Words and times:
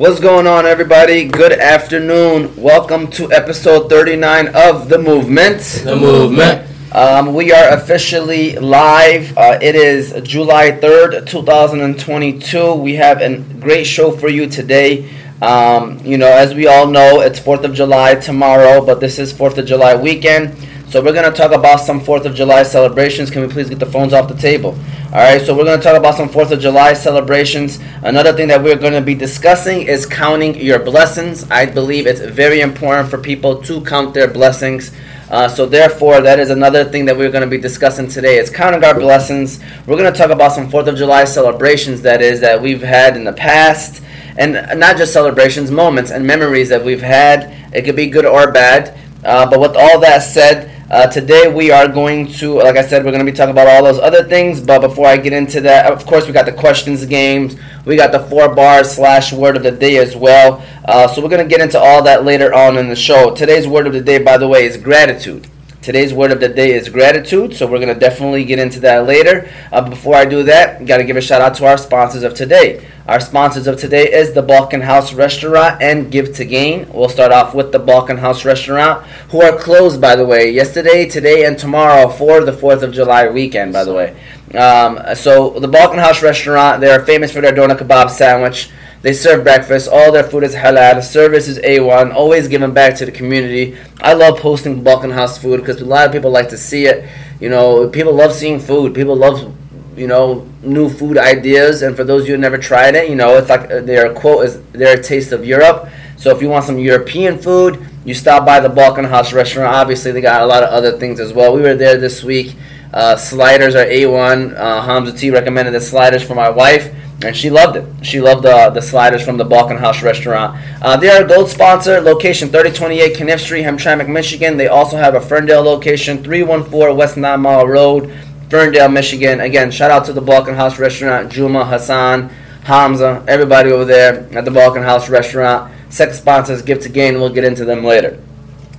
What's 0.00 0.18
going 0.18 0.46
on, 0.46 0.64
everybody? 0.64 1.26
Good 1.28 1.52
afternoon. 1.52 2.56
Welcome 2.56 3.10
to 3.10 3.30
episode 3.32 3.90
39 3.90 4.48
of 4.54 4.88
The 4.88 4.96
Movement. 4.96 5.60
The 5.84 5.94
Movement. 5.94 6.66
Um, 6.90 7.34
we 7.34 7.52
are 7.52 7.68
officially 7.74 8.56
live. 8.56 9.36
Uh, 9.36 9.58
it 9.60 9.74
is 9.74 10.18
July 10.22 10.70
3rd, 10.70 11.26
2022. 11.26 12.72
We 12.76 12.94
have 12.94 13.20
a 13.20 13.40
great 13.60 13.84
show 13.84 14.10
for 14.10 14.30
you 14.30 14.46
today. 14.46 15.06
Um, 15.42 15.98
you 16.02 16.16
know, 16.16 16.32
as 16.32 16.54
we 16.54 16.66
all 16.66 16.86
know, 16.86 17.20
it's 17.20 17.38
4th 17.38 17.64
of 17.64 17.74
July 17.74 18.14
tomorrow, 18.14 18.82
but 18.82 19.00
this 19.00 19.18
is 19.18 19.34
4th 19.34 19.58
of 19.58 19.66
July 19.66 19.96
weekend. 19.96 20.56
So 20.90 21.00
we're 21.00 21.12
going 21.12 21.30
to 21.30 21.38
talk 21.38 21.52
about 21.52 21.78
some 21.78 22.00
4th 22.00 22.24
of 22.24 22.34
July 22.34 22.64
celebrations. 22.64 23.30
Can 23.30 23.42
we 23.42 23.48
please 23.48 23.68
get 23.68 23.78
the 23.78 23.86
phones 23.86 24.12
off 24.12 24.26
the 24.26 24.34
table? 24.34 24.70
All 24.70 25.20
right, 25.20 25.40
so 25.40 25.56
we're 25.56 25.62
going 25.62 25.78
to 25.78 25.84
talk 25.84 25.96
about 25.96 26.16
some 26.16 26.28
4th 26.28 26.50
of 26.50 26.58
July 26.58 26.94
celebrations. 26.94 27.78
Another 28.02 28.32
thing 28.32 28.48
that 28.48 28.60
we're 28.60 28.74
going 28.74 28.94
to 28.94 29.00
be 29.00 29.14
discussing 29.14 29.82
is 29.82 30.04
counting 30.04 30.56
your 30.56 30.80
blessings. 30.80 31.48
I 31.48 31.66
believe 31.66 32.08
it's 32.08 32.18
very 32.18 32.60
important 32.60 33.08
for 33.08 33.18
people 33.18 33.62
to 33.62 33.84
count 33.84 34.14
their 34.14 34.26
blessings. 34.26 34.90
Uh, 35.30 35.46
so 35.46 35.64
therefore, 35.64 36.20
that 36.22 36.40
is 36.40 36.50
another 36.50 36.84
thing 36.84 37.04
that 37.04 37.16
we're 37.16 37.30
going 37.30 37.48
to 37.48 37.56
be 37.56 37.62
discussing 37.62 38.08
today. 38.08 38.38
It's 38.38 38.50
counting 38.50 38.82
our 38.82 38.98
blessings. 38.98 39.60
We're 39.86 39.96
going 39.96 40.12
to 40.12 40.18
talk 40.18 40.30
about 40.30 40.50
some 40.50 40.68
Fourth 40.68 40.88
of 40.88 40.96
July 40.96 41.22
celebrations 41.24 42.02
that 42.02 42.20
is 42.20 42.40
that 42.40 42.60
we've 42.60 42.82
had 42.82 43.16
in 43.16 43.22
the 43.22 43.32
past, 43.32 44.02
and 44.36 44.54
not 44.80 44.96
just 44.96 45.12
celebrations, 45.12 45.70
moments 45.70 46.10
and 46.10 46.26
memories 46.26 46.68
that 46.70 46.84
we've 46.84 47.00
had. 47.00 47.56
It 47.72 47.82
could 47.82 47.94
be 47.94 48.08
good 48.08 48.26
or 48.26 48.50
bad. 48.50 48.98
Uh, 49.22 49.48
but 49.48 49.60
with 49.60 49.76
all 49.76 50.00
that 50.00 50.18
said, 50.20 50.79
uh, 50.90 51.06
today 51.06 51.46
we 51.46 51.70
are 51.70 51.86
going 51.86 52.26
to, 52.26 52.54
like 52.54 52.76
I 52.76 52.84
said, 52.84 53.04
we're 53.04 53.12
going 53.12 53.24
to 53.24 53.30
be 53.30 53.36
talking 53.36 53.52
about 53.52 53.68
all 53.68 53.84
those 53.84 54.00
other 54.00 54.24
things. 54.24 54.60
But 54.60 54.80
before 54.80 55.06
I 55.06 55.16
get 55.16 55.32
into 55.32 55.60
that, 55.60 55.92
of 55.92 56.04
course, 56.04 56.26
we 56.26 56.32
got 56.32 56.46
the 56.46 56.52
questions 56.52 57.06
games. 57.06 57.54
We 57.84 57.94
got 57.94 58.10
the 58.10 58.18
four 58.18 58.52
bars 58.54 58.90
slash 58.90 59.32
word 59.32 59.56
of 59.56 59.62
the 59.62 59.70
day 59.70 59.98
as 59.98 60.16
well. 60.16 60.66
Uh, 60.84 61.06
so 61.06 61.22
we're 61.22 61.28
going 61.28 61.42
to 61.42 61.48
get 61.48 61.60
into 61.60 61.78
all 61.78 62.02
that 62.02 62.24
later 62.24 62.52
on 62.52 62.76
in 62.76 62.88
the 62.88 62.96
show. 62.96 63.32
Today's 63.32 63.68
word 63.68 63.86
of 63.86 63.92
the 63.92 64.00
day, 64.00 64.18
by 64.18 64.36
the 64.36 64.48
way, 64.48 64.64
is 64.64 64.76
gratitude. 64.76 65.46
Today's 65.80 66.12
word 66.12 66.30
of 66.30 66.40
the 66.40 66.48
day 66.48 66.72
is 66.72 66.90
gratitude, 66.90 67.54
so 67.54 67.66
we're 67.66 67.78
going 67.78 67.94
to 67.94 67.98
definitely 67.98 68.44
get 68.44 68.58
into 68.58 68.80
that 68.80 69.06
later. 69.06 69.50
Uh, 69.72 69.88
before 69.88 70.14
I 70.14 70.26
do 70.26 70.42
that, 70.42 70.84
got 70.84 70.98
to 70.98 71.04
give 71.04 71.16
a 71.16 71.22
shout 71.22 71.40
out 71.40 71.54
to 71.54 71.66
our 71.66 71.78
sponsors 71.78 72.22
of 72.22 72.34
today. 72.34 72.86
Our 73.10 73.18
sponsors 73.18 73.66
of 73.66 73.76
today 73.76 74.08
is 74.08 74.34
the 74.34 74.42
Balkan 74.42 74.82
House 74.82 75.12
Restaurant 75.12 75.82
and 75.82 76.12
Give 76.12 76.32
to 76.36 76.44
Gain. 76.44 76.88
We'll 76.92 77.08
start 77.08 77.32
off 77.32 77.56
with 77.56 77.72
the 77.72 77.80
Balkan 77.80 78.18
House 78.18 78.44
Restaurant, 78.44 79.04
who 79.30 79.42
are 79.42 79.58
closed, 79.58 80.00
by 80.00 80.14
the 80.14 80.24
way, 80.24 80.48
yesterday, 80.52 81.08
today, 81.08 81.44
and 81.44 81.58
tomorrow 81.58 82.08
for 82.08 82.44
the 82.44 82.52
4th 82.52 82.82
of 82.82 82.92
July 82.92 83.28
weekend, 83.28 83.72
by 83.72 83.82
the 83.82 83.92
way. 83.92 84.10
Um, 84.56 85.00
so, 85.16 85.58
the 85.58 85.66
Balkan 85.66 85.98
House 85.98 86.22
Restaurant, 86.22 86.80
they're 86.80 87.04
famous 87.04 87.32
for 87.32 87.40
their 87.40 87.50
doner 87.50 87.74
kebab 87.74 88.10
sandwich. 88.10 88.70
They 89.02 89.12
serve 89.12 89.42
breakfast. 89.42 89.88
All 89.88 90.12
their 90.12 90.22
food 90.22 90.44
is 90.44 90.54
halal. 90.54 91.02
Service 91.02 91.48
is 91.48 91.58
A1. 91.58 92.14
Always 92.14 92.46
giving 92.46 92.72
back 92.72 92.94
to 92.98 93.06
the 93.06 93.10
community. 93.10 93.76
I 94.00 94.12
love 94.12 94.38
posting 94.38 94.84
Balkan 94.84 95.10
House 95.10 95.36
food 95.36 95.58
because 95.58 95.80
a 95.80 95.84
lot 95.84 96.06
of 96.06 96.12
people 96.12 96.30
like 96.30 96.50
to 96.50 96.56
see 96.56 96.86
it. 96.86 97.10
You 97.40 97.48
know, 97.48 97.88
people 97.88 98.12
love 98.12 98.32
seeing 98.32 98.60
food. 98.60 98.94
People 98.94 99.16
love, 99.16 99.52
you 99.96 100.06
know, 100.06 100.48
new 100.62 100.88
food 100.88 101.18
ideas. 101.18 101.82
And 101.82 101.96
for 101.96 102.04
those 102.04 102.28
you 102.28 102.34
who 102.34 102.40
never 102.40 102.58
tried 102.58 102.94
it, 102.94 103.08
you 103.08 103.16
know, 103.16 103.36
it's 103.36 103.48
like 103.48 103.70
uh, 103.70 103.80
their 103.80 104.12
quote 104.14 104.44
is 104.46 104.62
their 104.72 105.00
taste 105.00 105.32
of 105.32 105.44
Europe. 105.44 105.88
So 106.16 106.34
if 106.34 106.42
you 106.42 106.48
want 106.48 106.64
some 106.64 106.78
European 106.78 107.38
food, 107.38 107.84
you 108.04 108.14
stop 108.14 108.44
by 108.44 108.60
the 108.60 108.68
Balkan 108.68 109.04
House 109.04 109.32
restaurant. 109.32 109.74
Obviously, 109.74 110.12
they 110.12 110.20
got 110.20 110.42
a 110.42 110.46
lot 110.46 110.62
of 110.62 110.70
other 110.70 110.98
things 110.98 111.20
as 111.20 111.32
well. 111.32 111.54
We 111.54 111.62
were 111.62 111.74
there 111.74 111.96
this 111.98 112.22
week. 112.22 112.56
Uh, 112.92 113.16
sliders 113.16 113.74
are 113.74 113.84
A1. 113.84 114.56
Uh, 114.56 114.82
Hamza 114.82 115.12
T 115.12 115.30
recommended 115.30 115.72
the 115.72 115.80
sliders 115.80 116.22
for 116.22 116.34
my 116.34 116.50
wife 116.50 116.94
and 117.24 117.36
she 117.36 117.50
loved 117.50 117.76
it. 117.76 117.84
She 118.04 118.20
loved 118.20 118.44
the 118.44 118.70
the 118.70 118.80
sliders 118.80 119.22
from 119.22 119.36
the 119.36 119.44
Balkan 119.44 119.76
House 119.76 120.02
restaurant. 120.02 120.58
Uh, 120.80 120.96
they 120.96 121.08
are 121.08 121.24
a 121.24 121.28
gold 121.28 121.48
sponsor. 121.48 122.00
Location 122.00 122.48
3028 122.48 123.16
Caniff 123.16 123.40
Street, 123.40 123.62
Hamtramck, 123.62 124.08
Michigan. 124.08 124.56
They 124.56 124.68
also 124.68 124.96
have 124.96 125.14
a 125.14 125.20
Ferndale 125.20 125.62
location, 125.62 126.22
314 126.22 126.96
West 126.96 127.16
Nine 127.16 127.40
Mile 127.40 127.66
Road, 127.66 128.10
Ferndale, 128.50 128.88
Michigan. 128.88 129.40
Again, 129.40 129.70
shout 129.70 129.92
out 129.92 130.04
to 130.06 130.12
the 130.12 130.20
Balkan 130.20 130.56
House 130.56 130.76
restaurant, 130.76 131.30
Juma, 131.30 131.64
Hassan, 131.64 132.30
Hamza, 132.64 133.24
everybody 133.28 133.70
over 133.70 133.84
there 133.84 134.28
at 134.36 134.44
the 134.44 134.50
Balkan 134.50 134.82
House 134.82 135.08
restaurant. 135.08 135.72
Second 135.88 136.16
sponsors, 136.16 136.60
Give 136.60 136.80
to 136.80 136.88
Gain. 136.88 137.20
We'll 137.20 137.32
get 137.32 137.44
into 137.44 137.64
them 137.64 137.84
later. 137.84 138.20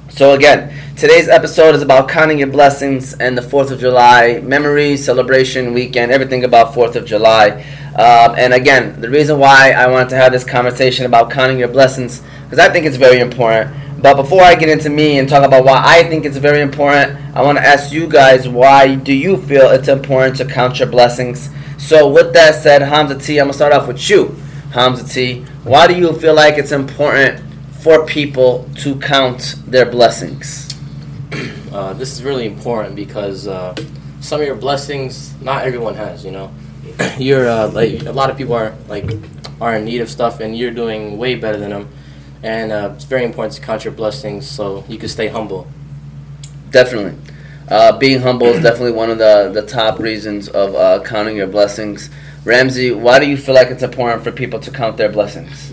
So 0.09 0.33
again, 0.33 0.77
today's 0.97 1.29
episode 1.29 1.73
is 1.73 1.81
about 1.81 2.09
counting 2.09 2.37
your 2.37 2.49
blessings 2.49 3.13
and 3.13 3.37
the 3.37 3.41
4th 3.41 3.71
of 3.71 3.79
July 3.79 4.41
memory, 4.43 4.97
celebration, 4.97 5.73
weekend, 5.73 6.11
everything 6.11 6.43
about 6.43 6.73
4th 6.73 6.97
of 6.97 7.05
July. 7.05 7.65
Um, 7.95 8.35
and 8.37 8.53
again, 8.53 8.99
the 8.99 9.09
reason 9.09 9.39
why 9.39 9.71
I 9.71 9.87
wanted 9.87 10.09
to 10.09 10.17
have 10.17 10.33
this 10.33 10.43
conversation 10.43 11.05
about 11.05 11.31
counting 11.31 11.57
your 11.57 11.69
blessings, 11.69 12.21
because 12.43 12.59
I 12.59 12.69
think 12.73 12.85
it's 12.85 12.97
very 12.97 13.19
important. 13.21 13.73
But 14.01 14.15
before 14.15 14.41
I 14.41 14.55
get 14.55 14.67
into 14.67 14.89
me 14.89 15.19
and 15.19 15.29
talk 15.29 15.43
about 15.45 15.63
why 15.63 15.79
I 15.83 16.03
think 16.03 16.25
it's 16.25 16.37
very 16.37 16.61
important, 16.61 17.19
I 17.35 17.43
want 17.43 17.59
to 17.59 17.63
ask 17.63 17.93
you 17.93 18.07
guys 18.07 18.49
why 18.49 18.95
do 18.95 19.13
you 19.13 19.37
feel 19.37 19.69
it's 19.69 19.87
important 19.87 20.37
to 20.37 20.45
count 20.45 20.79
your 20.79 20.89
blessings? 20.89 21.51
So 21.77 22.09
with 22.09 22.33
that 22.33 22.55
said, 22.55 22.81
Hamza 22.81 23.19
T, 23.19 23.37
I'm 23.37 23.45
gonna 23.45 23.53
start 23.53 23.73
off 23.73 23.87
with 23.87 24.09
you, 24.09 24.35
Hamza 24.71 25.07
T. 25.07 25.41
Why 25.63 25.85
do 25.85 25.93
you 25.93 26.13
feel 26.13 26.33
like 26.33 26.57
it's 26.57 26.71
important 26.71 27.43
for 27.81 28.05
people 28.07 28.67
to 28.77 28.99
count 28.99 29.55
their 29.67 29.85
blessings? 29.85 30.67
Uh, 31.71 31.93
this 31.93 32.11
is 32.11 32.21
really 32.21 32.45
important 32.45 32.97
because 32.97 33.47
uh, 33.47 33.73
some 34.19 34.41
of 34.41 34.45
your 34.45 34.57
blessings, 34.57 35.33
not 35.41 35.63
everyone 35.63 35.95
has. 35.95 36.25
You 36.25 36.31
know, 36.31 36.51
you're 37.17 37.47
uh, 37.47 37.69
like 37.71 38.01
a 38.05 38.11
lot 38.11 38.29
of 38.29 38.35
people 38.35 38.55
are 38.55 38.75
like 38.89 39.09
are 39.61 39.77
in 39.77 39.85
need 39.85 40.01
of 40.01 40.09
stuff, 40.09 40.41
and 40.41 40.53
you're 40.57 40.71
doing 40.71 41.17
way 41.17 41.35
better 41.35 41.57
than 41.57 41.69
them. 41.69 41.87
And 42.43 42.71
uh, 42.71 42.91
it's 42.95 43.03
very 43.05 43.23
important 43.23 43.55
to 43.55 43.61
count 43.61 43.85
your 43.85 43.93
blessings 43.93 44.47
so 44.49 44.83
you 44.87 44.97
can 44.97 45.09
stay 45.09 45.27
humble. 45.27 45.67
Definitely. 46.71 47.17
Uh, 47.69 47.97
being 47.97 48.19
humble 48.19 48.47
is 48.47 48.61
definitely 48.63 48.91
one 48.91 49.09
of 49.09 49.17
the, 49.17 49.49
the 49.53 49.61
top 49.61 49.99
reasons 49.99 50.49
of 50.49 50.75
uh, 50.75 51.01
counting 51.03 51.37
your 51.37 51.47
blessings. 51.47 52.09
Ramsey, 52.43 52.91
why 52.91 53.19
do 53.19 53.27
you 53.29 53.37
feel 53.37 53.55
like 53.55 53.69
it's 53.69 53.83
important 53.83 54.23
for 54.23 54.31
people 54.31 54.59
to 54.59 54.71
count 54.71 54.97
their 54.97 55.09
blessings? 55.09 55.71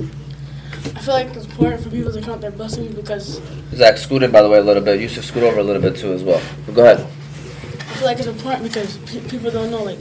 I 0.95 1.01
feel 1.01 1.15
like 1.15 1.29
it's 1.35 1.47
important 1.47 1.83
for 1.83 1.91
people 1.91 2.13
to 2.13 2.21
count 2.21 2.41
their 2.41 2.51
blessings 2.51 2.95
because 2.95 3.41
Zach, 3.73 3.97
scooted 3.97 4.31
by 4.31 4.43
the 4.43 4.49
way 4.49 4.59
a 4.59 4.63
little 4.63 4.83
bit. 4.83 5.01
Yusuf, 5.01 5.25
scoot 5.25 5.43
over 5.43 5.59
a 5.59 5.63
little 5.63 5.83
bit 5.83 5.97
too 5.97 6.13
as 6.13 6.23
well. 6.23 6.43
But 6.67 6.75
go 6.75 6.85
ahead. 6.85 7.01
I 7.01 7.95
feel 7.95 8.07
like 8.07 8.19
it's 8.19 8.29
important 8.29 8.65
because 8.65 8.97
pe- 8.99 9.27
people 9.29 9.51
don't 9.51 9.71
know 9.71 9.83
like 9.83 9.99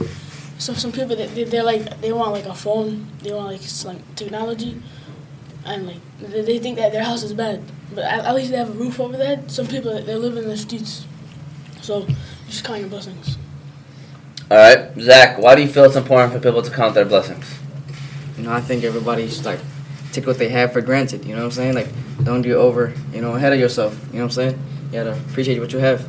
so 0.58 0.74
some 0.74 0.92
people 0.92 1.16
they, 1.16 1.26
they 1.26 1.44
they're 1.44 1.62
like 1.64 2.00
they 2.00 2.12
want 2.12 2.32
like 2.32 2.46
a 2.46 2.54
phone 2.54 3.06
they 3.22 3.32
want 3.32 3.46
like 3.46 3.60
s- 3.60 3.84
like 3.84 3.98
technology 4.14 4.80
and 5.64 5.86
like 5.86 6.00
they, 6.20 6.42
they 6.42 6.58
think 6.58 6.76
that 6.76 6.92
their 6.92 7.04
house 7.04 7.22
is 7.22 7.32
bad 7.32 7.62
but 7.94 8.04
at, 8.04 8.24
at 8.24 8.34
least 8.34 8.50
they 8.50 8.56
have 8.56 8.70
a 8.70 8.72
roof 8.72 9.00
over 9.00 9.16
their 9.16 9.26
head. 9.26 9.50
Some 9.50 9.66
people 9.66 9.92
they 10.02 10.14
live 10.14 10.36
in 10.36 10.48
the 10.48 10.56
streets, 10.56 11.06
so 11.80 12.06
you 12.06 12.16
just 12.46 12.64
count 12.64 12.80
your 12.80 12.88
blessings. 12.88 13.38
All 14.50 14.56
right, 14.56 14.90
Zach, 14.98 15.38
why 15.38 15.54
do 15.54 15.62
you 15.62 15.68
feel 15.68 15.84
it's 15.84 15.96
important 15.96 16.32
for 16.32 16.40
people 16.40 16.62
to 16.62 16.70
count 16.70 16.94
their 16.94 17.04
blessings? 17.04 17.58
You 18.36 18.44
know, 18.44 18.52
I 18.52 18.60
think 18.60 18.84
everybody 18.84 19.28
should 19.28 19.44
like 19.44 19.60
take 20.12 20.26
what 20.26 20.38
they 20.38 20.48
have 20.48 20.72
for 20.72 20.80
granted. 20.80 21.24
You 21.24 21.34
know 21.34 21.40
what 21.40 21.46
I'm 21.46 21.52
saying? 21.52 21.74
Like, 21.74 21.88
don't 22.24 22.42
get 22.42 22.54
over, 22.54 22.94
you 23.12 23.20
know, 23.20 23.34
ahead 23.34 23.52
of 23.52 23.58
yourself. 23.58 23.98
You 24.12 24.18
know 24.18 24.24
what 24.24 24.24
I'm 24.24 24.30
saying? 24.30 24.62
You 24.86 24.92
gotta 24.92 25.12
appreciate 25.12 25.58
what 25.58 25.72
you 25.72 25.78
have. 25.78 26.08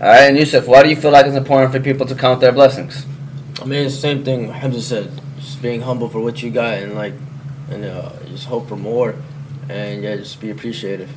All 0.00 0.08
right, 0.08 0.28
and 0.28 0.36
Yusuf, 0.36 0.66
why 0.66 0.82
do 0.82 0.90
you 0.90 0.96
feel 0.96 1.10
like 1.10 1.26
it's 1.26 1.36
important 1.36 1.72
for 1.72 1.80
people 1.80 2.06
to 2.06 2.14
count 2.14 2.40
their 2.40 2.52
blessings? 2.52 3.06
I 3.62 3.64
mean, 3.64 3.86
it's 3.86 3.94
the 3.94 4.00
same 4.00 4.24
thing 4.24 4.50
Hamza 4.50 4.82
said. 4.82 5.22
Just 5.38 5.62
being 5.62 5.80
humble 5.80 6.08
for 6.08 6.20
what 6.20 6.42
you 6.42 6.50
got 6.50 6.74
and 6.74 6.94
like, 6.94 7.14
and 7.70 7.84
uh, 7.84 8.10
just 8.26 8.46
hope 8.46 8.68
for 8.68 8.76
more, 8.76 9.14
and 9.68 10.02
yeah, 10.02 10.16
just 10.16 10.40
be 10.40 10.50
appreciative. 10.50 11.10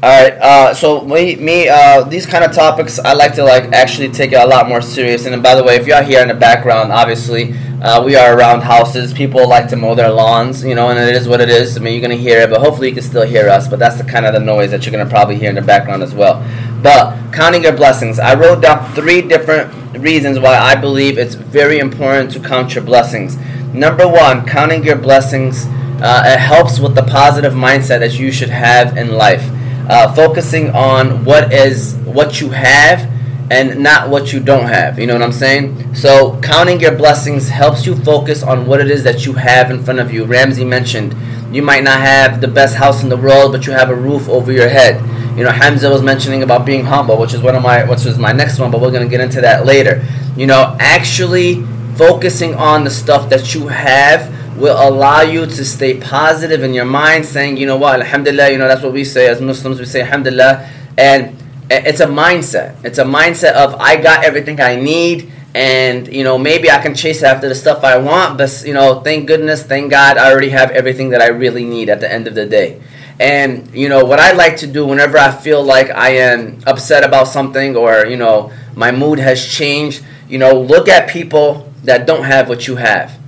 All 0.00 0.08
right, 0.08 0.34
uh, 0.34 0.74
so 0.74 1.00
me, 1.00 1.34
me, 1.34 1.68
uh, 1.68 2.04
these 2.04 2.24
kind 2.24 2.44
of 2.44 2.52
topics, 2.52 3.00
I 3.00 3.14
like 3.14 3.34
to 3.34 3.42
like 3.42 3.72
actually 3.72 4.10
take 4.10 4.30
it 4.30 4.36
a 4.36 4.46
lot 4.46 4.68
more 4.68 4.80
serious. 4.80 5.26
And 5.26 5.42
by 5.42 5.56
the 5.56 5.64
way, 5.64 5.74
if 5.74 5.88
y'all 5.88 6.04
hear 6.04 6.22
in 6.22 6.28
the 6.28 6.34
background, 6.34 6.92
obviously, 6.92 7.54
uh, 7.82 8.00
we 8.04 8.14
are 8.14 8.38
around 8.38 8.60
houses. 8.60 9.12
People 9.12 9.48
like 9.48 9.68
to 9.70 9.76
mow 9.76 9.96
their 9.96 10.10
lawns, 10.10 10.64
you 10.64 10.76
know, 10.76 10.90
and 10.90 11.00
it 11.00 11.16
is 11.16 11.26
what 11.26 11.40
it 11.40 11.48
is. 11.48 11.76
I 11.76 11.80
mean, 11.80 11.94
you're 11.94 12.02
gonna 12.02 12.14
hear 12.14 12.38
it, 12.42 12.48
but 12.50 12.60
hopefully 12.60 12.90
you 12.90 12.94
can 12.94 13.02
still 13.02 13.26
hear 13.26 13.48
us. 13.48 13.66
But 13.66 13.80
that's 13.80 13.98
the 13.98 14.04
kind 14.04 14.24
of 14.24 14.34
the 14.34 14.38
noise 14.38 14.70
that 14.70 14.86
you're 14.86 14.92
gonna 14.92 15.10
probably 15.10 15.34
hear 15.34 15.48
in 15.48 15.56
the 15.56 15.62
background 15.62 16.04
as 16.04 16.14
well. 16.14 16.46
But 16.80 17.32
counting 17.32 17.64
your 17.64 17.72
blessings, 17.72 18.20
I 18.20 18.36
wrote 18.36 18.62
down 18.62 18.94
three 18.94 19.20
different 19.22 19.98
reasons 19.98 20.38
why 20.38 20.56
I 20.56 20.76
believe 20.76 21.18
it's 21.18 21.34
very 21.34 21.80
important 21.80 22.30
to 22.34 22.40
count 22.40 22.76
your 22.76 22.84
blessings. 22.84 23.36
Number 23.72 24.08
one, 24.08 24.46
counting 24.46 24.84
your 24.84 24.96
blessings, 24.96 25.66
uh, 26.00 26.22
it 26.26 26.38
helps 26.38 26.78
with 26.78 26.94
the 26.94 27.02
positive 27.02 27.52
mindset 27.52 28.00
that 28.00 28.18
you 28.18 28.32
should 28.32 28.50
have 28.50 28.96
in 28.96 29.12
life 29.12 29.48
uh, 29.88 30.12
focusing 30.14 30.70
on 30.70 31.24
what 31.24 31.52
is 31.52 31.94
what 32.04 32.40
you 32.40 32.50
have 32.50 33.10
and 33.50 33.82
not 33.82 34.10
what 34.10 34.32
you 34.32 34.40
don't 34.40 34.66
have. 34.66 34.98
You 34.98 35.06
know 35.06 35.14
what 35.14 35.22
I'm 35.22 35.32
saying? 35.32 35.94
So 35.94 36.38
counting 36.42 36.80
your 36.80 36.94
blessings 36.94 37.48
helps 37.48 37.86
you 37.86 37.96
focus 37.96 38.42
on 38.42 38.66
what 38.66 38.80
it 38.80 38.90
is 38.90 39.02
that 39.04 39.24
you 39.24 39.32
have 39.34 39.70
in 39.70 39.82
front 39.82 40.00
of 40.00 40.12
you. 40.12 40.24
Ramsey 40.24 40.64
mentioned 40.64 41.14
you 41.50 41.62
might 41.62 41.82
not 41.82 42.00
have 42.00 42.40
the 42.40 42.48
best 42.48 42.76
house 42.76 43.02
in 43.02 43.08
the 43.08 43.16
world, 43.16 43.52
but 43.52 43.66
you 43.66 43.72
have 43.72 43.88
a 43.88 43.94
roof 43.94 44.28
over 44.28 44.52
your 44.52 44.68
head. 44.68 45.00
You 45.38 45.44
know, 45.44 45.50
Hamza 45.50 45.88
was 45.88 46.02
mentioning 46.02 46.42
about 46.42 46.66
being 46.66 46.84
humble, 46.84 47.16
which 47.18 47.32
is 47.32 47.40
one 47.40 47.54
of 47.54 47.62
my 47.62 47.84
which 47.84 48.04
is 48.04 48.18
my 48.18 48.32
next 48.32 48.58
one, 48.58 48.70
but 48.70 48.80
we're 48.80 48.90
gonna 48.90 49.08
get 49.08 49.20
into 49.20 49.40
that 49.40 49.64
later. 49.64 50.04
You 50.36 50.46
know, 50.46 50.76
actually 50.78 51.64
focusing 51.98 52.54
on 52.54 52.84
the 52.84 52.90
stuff 52.90 53.28
that 53.28 53.54
you 53.54 53.68
have 53.68 54.32
will 54.56 54.76
allow 54.88 55.20
you 55.20 55.44
to 55.44 55.64
stay 55.64 56.00
positive 56.00 56.62
in 56.62 56.72
your 56.72 56.84
mind, 56.84 57.26
saying, 57.26 57.56
you 57.56 57.66
know 57.66 57.76
what, 57.76 58.00
Alhamdulillah, 58.00 58.50
you 58.50 58.58
know, 58.58 58.68
that's 58.68 58.82
what 58.82 58.92
we 58.92 59.04
say 59.04 59.28
as 59.28 59.40
Muslims, 59.40 59.78
we 59.78 59.84
say 59.84 60.00
Alhamdulillah. 60.00 60.68
And 60.96 61.36
it's 61.70 62.00
a 62.00 62.06
mindset. 62.06 62.76
It's 62.84 62.98
a 62.98 63.04
mindset 63.04 63.52
of, 63.52 63.74
I 63.74 64.00
got 64.00 64.24
everything 64.24 64.60
I 64.60 64.76
need 64.76 65.30
and 65.54 66.12
you 66.12 66.24
know 66.24 66.38
maybe 66.38 66.70
I 66.70 66.80
can 66.80 66.94
chase 66.94 67.22
after 67.22 67.48
the 67.48 67.54
stuff 67.54 67.82
I 67.82 67.96
want, 67.96 68.38
but 68.38 68.62
you 68.66 68.74
know 68.74 69.00
thank 69.00 69.26
goodness, 69.26 69.62
thank 69.62 69.90
God, 69.90 70.16
I 70.16 70.30
already 70.30 70.50
have 70.50 70.70
everything 70.70 71.10
that 71.10 71.22
I 71.22 71.28
really 71.28 71.64
need 71.64 71.88
at 71.88 72.00
the 72.00 72.10
end 72.10 72.26
of 72.26 72.34
the 72.34 72.46
day. 72.46 72.80
And 73.18 73.74
you 73.74 73.88
know 73.88 74.04
what 74.04 74.20
I 74.20 74.32
like 74.32 74.58
to 74.58 74.66
do 74.66 74.86
whenever 74.86 75.18
I 75.18 75.32
feel 75.32 75.62
like 75.62 75.90
I 75.90 76.10
am 76.10 76.58
upset 76.66 77.02
about 77.02 77.28
something 77.28 77.76
or 77.76 78.06
you 78.06 78.16
know 78.16 78.52
my 78.74 78.92
mood 78.92 79.18
has 79.18 79.44
changed, 79.44 80.04
you 80.28 80.38
know 80.38 80.60
look 80.60 80.88
at 80.88 81.08
people 81.08 81.67
that 81.84 82.06
don't 82.06 82.24
have 82.24 82.48
what 82.48 82.66
you 82.66 82.76
have. 82.76 83.18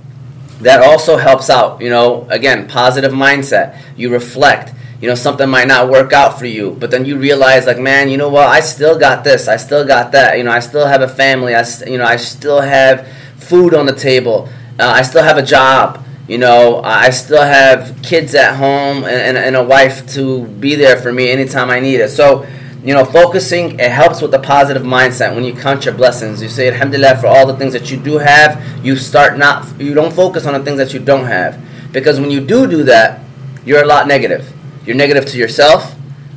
That 0.61 0.83
also 0.83 1.17
helps 1.17 1.49
out. 1.49 1.81
You 1.81 1.91
know 1.91 2.27
again 2.29 2.69
positive 2.69 3.13
mindset. 3.13 3.81
You 3.97 4.11
reflect. 4.11 4.75
You 5.01 5.09
know 5.09 5.15
something 5.15 5.49
might 5.49 5.67
not 5.67 5.89
work 5.89 6.13
out 6.13 6.39
for 6.39 6.45
you 6.45 6.77
but 6.79 6.91
then 6.91 7.07
you 7.07 7.17
realize 7.17 7.67
like 7.67 7.79
man 7.79 8.11
you 8.11 8.19
know 8.19 8.29
what? 8.29 8.49
I 8.49 8.61
still 8.61 8.99
got 8.99 9.25
this. 9.25 9.49
I 9.49 9.57
still 9.57 9.87
got 9.87 10.13
that. 10.13 10.37
You 10.37 10.45
know 10.45 10.51
i 10.51 10.61
still 10.61 10.87
have 10.87 11.01
a 11.03 11.09
family. 11.09 11.55
I 11.55 11.65
you 11.87 11.99
know 11.99 12.05
i 12.05 12.17
still 12.17 12.61
have 12.61 13.09
food 13.39 13.75
on 13.75 13.87
the 13.87 13.95
table. 13.95 14.49
Uh, 14.79 14.93
i 14.95 15.03
still 15.03 15.23
have 15.23 15.39
a 15.39 15.43
job. 15.43 16.05
You 16.29 16.39
know 16.39 16.83
i 16.85 17.11
still 17.11 17.43
have 17.43 18.01
kids 18.03 18.35
at 18.35 18.57
home 18.57 18.99
and, 19.05 19.07
and, 19.07 19.39
and 19.39 19.57
a 19.57 19.65
wife 19.65 20.07
to 20.15 20.45
be 20.47 20.75
there 20.75 20.97
for 20.97 21.13
me 21.13 21.31
anytime 21.31 21.71
i 21.71 21.81
need 21.81 22.01
it. 22.01 22.11
So 22.11 22.47
you 22.85 22.95
know 22.95 23.05
focusing 23.05 23.79
it 23.79 23.91
helps 23.91 24.23
with 24.23 24.31
the 24.31 24.39
positive 24.39 24.83
mindset 24.83 25.35
when 25.35 25.45
you 25.45 25.53
count 25.55 25.85
your 25.85 25.95
blessings 25.95 26.41
you 26.41 26.49
say 26.49 26.69
alhamdulillah 26.69 27.17
for 27.19 27.27
all 27.27 27.47
the 27.47 27.57
things 27.57 27.73
that 27.73 27.91
you 27.91 27.97
do 27.97 28.17
have 28.19 28.85
you 28.85 28.97
start 28.97 29.37
not 29.37 29.69
you 29.81 29.93
don't 29.93 30.13
focus 30.13 30.47
on 30.47 30.55
the 30.55 30.65
things 30.65 30.79
that 30.79 30.95
you 30.95 31.01
don't 31.01 31.27
have 31.27 31.61
because 31.93 32.19
when 32.19 32.31
you 32.31 32.41
do 32.41 32.67
do 32.67 32.83
that 32.83 33.21
you're 33.65 33.83
a 33.83 33.87
lot 33.87 34.09
negative 34.09 34.51
you're 34.85 34.97
negative 34.97 35.27
to 35.27 35.39
yourself. 35.39 35.95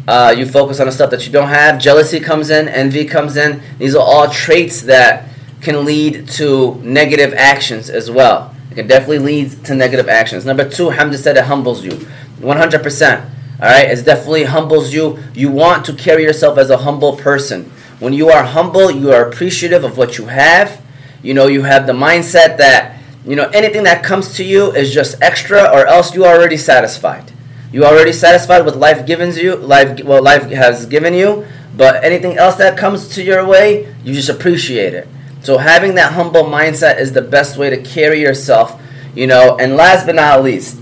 Uh, 0.07 0.34
you 0.38 0.45
focus 0.45 0.80
on 0.80 0.86
the 0.86 0.92
stuff 0.92 1.10
that 1.12 1.25
you 1.25 1.31
don't 1.31 1.48
have. 1.48 1.80
Jealousy 1.80 2.19
comes 2.19 2.50
in, 2.50 2.68
envy 2.68 3.06
comes 3.06 3.38
in. 3.38 3.62
These 3.80 3.96
are 3.96 4.04
all 4.04 4.30
traits 4.30 4.81
that 4.81 5.30
can 5.62 5.86
lead 5.86 6.28
to 6.28 6.75
negative 6.84 7.34
actions 7.36 7.89
as 7.89 8.12
well. 8.12 8.54
It 8.69 8.75
can 8.75 8.88
definitely 8.88 9.19
lead 9.19 9.66
to 9.66 9.75
negative 9.75 10.10
actions. 10.10 10.46
Number 10.46 10.69
two, 10.69 10.89
Hamza 10.89 11.18
said 11.18 11.38
it 11.38 11.46
humbles 11.46 11.86
you. 11.86 11.92
100%. 12.39 13.30
All 13.63 13.69
right, 13.69 13.89
it 13.89 14.04
definitely 14.04 14.44
humbles 14.44 14.94
you. 14.94 15.19
You 15.33 15.50
want 15.50 15.86
to 15.86 15.94
carry 15.94 16.24
yourself 16.24 16.57
as 16.57 16.69
a 16.69 16.80
humble 16.80 17.15
person. 17.15 17.71
When 18.00 18.12
you 18.12 18.27
are 18.30 18.44
humble, 18.44 18.92
you 18.92 19.13
are 19.13 19.30
appreciative 19.30 19.86
of 19.86 19.98
what 19.98 20.18
you 20.18 20.25
have. 20.25 20.81
You 21.21 21.33
know, 21.33 21.48
you 21.48 21.62
have 21.62 21.88
the 21.88 21.94
mindset 21.94 22.57
that, 22.57 23.00
you 23.25 23.38
know, 23.38 23.48
anything 23.54 23.83
that 23.83 24.04
comes 24.04 24.36
to 24.36 24.44
you 24.44 24.74
is 24.74 24.94
just 24.94 25.15
extra 25.21 25.63
or 25.63 25.88
else 25.88 26.13
you 26.13 26.25
are 26.25 26.36
already 26.36 26.57
satisfied. 26.57 27.31
You 27.71 27.86
already 27.86 28.12
satisfied 28.12 28.65
with 28.65 28.75
life 28.75 29.06
given 29.06 29.33
you, 29.33 29.56
life 29.56 30.04
well 30.04 30.21
life 30.21 30.51
has 30.51 30.86
given 30.86 31.13
you, 31.13 31.45
but 31.77 32.04
anything 32.04 32.38
else 32.38 32.56
that 32.56 32.77
comes 32.77 33.07
to 33.15 33.24
your 33.24 33.45
way, 33.48 33.95
you 34.04 34.13
just 34.13 34.27
appreciate 34.27 34.94
it. 34.94 35.07
So 35.42 35.57
having 35.57 35.95
that 35.95 36.12
humble 36.12 36.44
mindset 36.44 37.00
is 37.00 37.13
the 37.13 37.21
best 37.21 37.57
way 37.57 37.69
to 37.69 37.81
carry 37.81 38.19
yourself, 38.19 38.77
you 39.15 39.25
know. 39.25 39.56
And 39.57 39.77
last 39.77 40.06
but 40.06 40.15
not 40.15 40.44
least, 40.44 40.81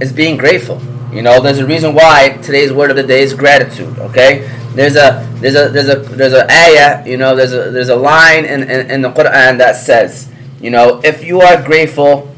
is 0.00 0.12
being 0.12 0.36
grateful. 0.36 0.82
You 1.14 1.22
know, 1.22 1.40
there's 1.40 1.60
a 1.60 1.66
reason 1.66 1.94
why 1.94 2.40
today's 2.42 2.72
word 2.72 2.90
of 2.90 2.96
the 2.96 3.04
day 3.04 3.22
is 3.22 3.34
gratitude. 3.34 3.96
Okay, 4.00 4.50
there's 4.74 4.96
a 4.96 5.24
there's 5.36 5.54
a 5.54 5.68
there's 5.68 5.88
a 5.88 5.94
there's 5.94 6.32
a 6.32 6.50
ayah. 6.50 7.06
You 7.06 7.16
know, 7.16 7.36
there's 7.36 7.52
a 7.52 7.70
there's 7.70 7.88
a 7.88 7.94
line 7.94 8.44
in, 8.44 8.64
in, 8.64 8.90
in 8.90 9.02
the 9.02 9.12
Quran 9.12 9.58
that 9.58 9.76
says, 9.76 10.28
you 10.60 10.70
know, 10.70 11.00
if 11.04 11.22
you 11.22 11.40
are 11.40 11.62
grateful, 11.62 12.34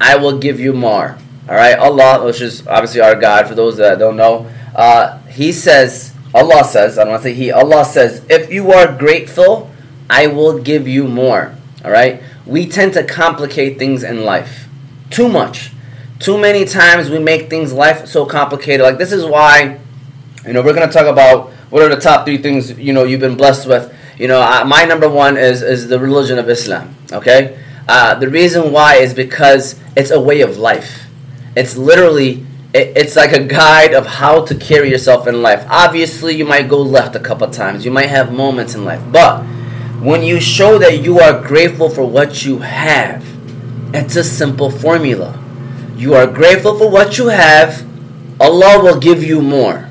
I 0.00 0.14
will 0.16 0.38
give 0.38 0.60
you 0.60 0.72
more. 0.72 1.18
All 1.48 1.56
right, 1.56 1.76
Allah, 1.76 2.24
which 2.24 2.40
is 2.40 2.64
obviously 2.68 3.00
our 3.00 3.16
God, 3.16 3.48
for 3.48 3.56
those 3.56 3.76
that 3.78 3.98
don't 3.98 4.16
know, 4.16 4.48
uh, 4.76 5.18
He 5.22 5.50
says, 5.50 6.14
Allah 6.32 6.62
says, 6.62 6.96
I 6.96 7.02
don't 7.02 7.14
want 7.14 7.24
to 7.24 7.30
say 7.30 7.34
He, 7.34 7.50
Allah 7.50 7.84
says, 7.84 8.24
if 8.30 8.52
you 8.52 8.70
are 8.70 8.96
grateful, 8.96 9.72
I 10.08 10.28
will 10.28 10.60
give 10.62 10.86
you 10.86 11.08
more. 11.08 11.56
All 11.84 11.90
right, 11.90 12.22
we 12.46 12.68
tend 12.68 12.92
to 12.92 13.02
complicate 13.02 13.76
things 13.76 14.04
in 14.04 14.24
life 14.24 14.68
too 15.10 15.28
much. 15.28 15.72
Too 16.20 16.36
many 16.36 16.66
times 16.66 17.08
we 17.08 17.18
make 17.18 17.48
things 17.48 17.72
life 17.72 18.06
so 18.06 18.26
complicated. 18.26 18.82
Like 18.82 18.98
this 18.98 19.10
is 19.10 19.24
why, 19.24 19.80
you 20.46 20.52
know, 20.52 20.60
we're 20.60 20.74
gonna 20.74 20.92
talk 20.92 21.06
about 21.06 21.50
what 21.70 21.82
are 21.82 21.88
the 21.88 22.00
top 22.00 22.26
three 22.26 22.36
things 22.36 22.78
you 22.78 22.92
know 22.92 23.04
you've 23.04 23.20
been 23.20 23.38
blessed 23.38 23.66
with. 23.66 23.90
You 24.18 24.28
know, 24.28 24.42
uh, 24.42 24.62
my 24.66 24.84
number 24.84 25.08
one 25.08 25.38
is 25.38 25.62
is 25.62 25.88
the 25.88 25.98
religion 25.98 26.38
of 26.38 26.50
Islam. 26.50 26.94
Okay, 27.10 27.58
uh, 27.88 28.16
the 28.16 28.28
reason 28.28 28.70
why 28.70 28.96
is 28.96 29.14
because 29.14 29.80
it's 29.96 30.10
a 30.10 30.20
way 30.20 30.42
of 30.42 30.58
life. 30.58 31.06
It's 31.56 31.78
literally 31.78 32.44
it's 32.74 33.16
like 33.16 33.32
a 33.32 33.42
guide 33.42 33.94
of 33.94 34.06
how 34.06 34.44
to 34.44 34.54
carry 34.54 34.90
yourself 34.90 35.26
in 35.26 35.40
life. 35.40 35.64
Obviously, 35.70 36.36
you 36.36 36.44
might 36.44 36.68
go 36.68 36.82
left 36.82 37.16
a 37.16 37.20
couple 37.20 37.48
times. 37.48 37.86
You 37.86 37.92
might 37.92 38.10
have 38.10 38.30
moments 38.30 38.74
in 38.74 38.84
life, 38.84 39.02
but 39.10 39.42
when 40.02 40.22
you 40.22 40.38
show 40.38 40.76
that 40.78 41.02
you 41.02 41.18
are 41.20 41.40
grateful 41.40 41.88
for 41.88 42.04
what 42.04 42.44
you 42.44 42.58
have, 42.58 43.24
it's 43.94 44.16
a 44.16 44.22
simple 44.22 44.70
formula. 44.70 45.39
You 46.00 46.14
are 46.14 46.26
grateful 46.26 46.78
for 46.78 46.88
what 46.88 47.18
you 47.18 47.26
have, 47.26 47.86
Allah 48.40 48.82
will 48.82 48.98
give 48.98 49.22
you 49.22 49.42
more. 49.42 49.90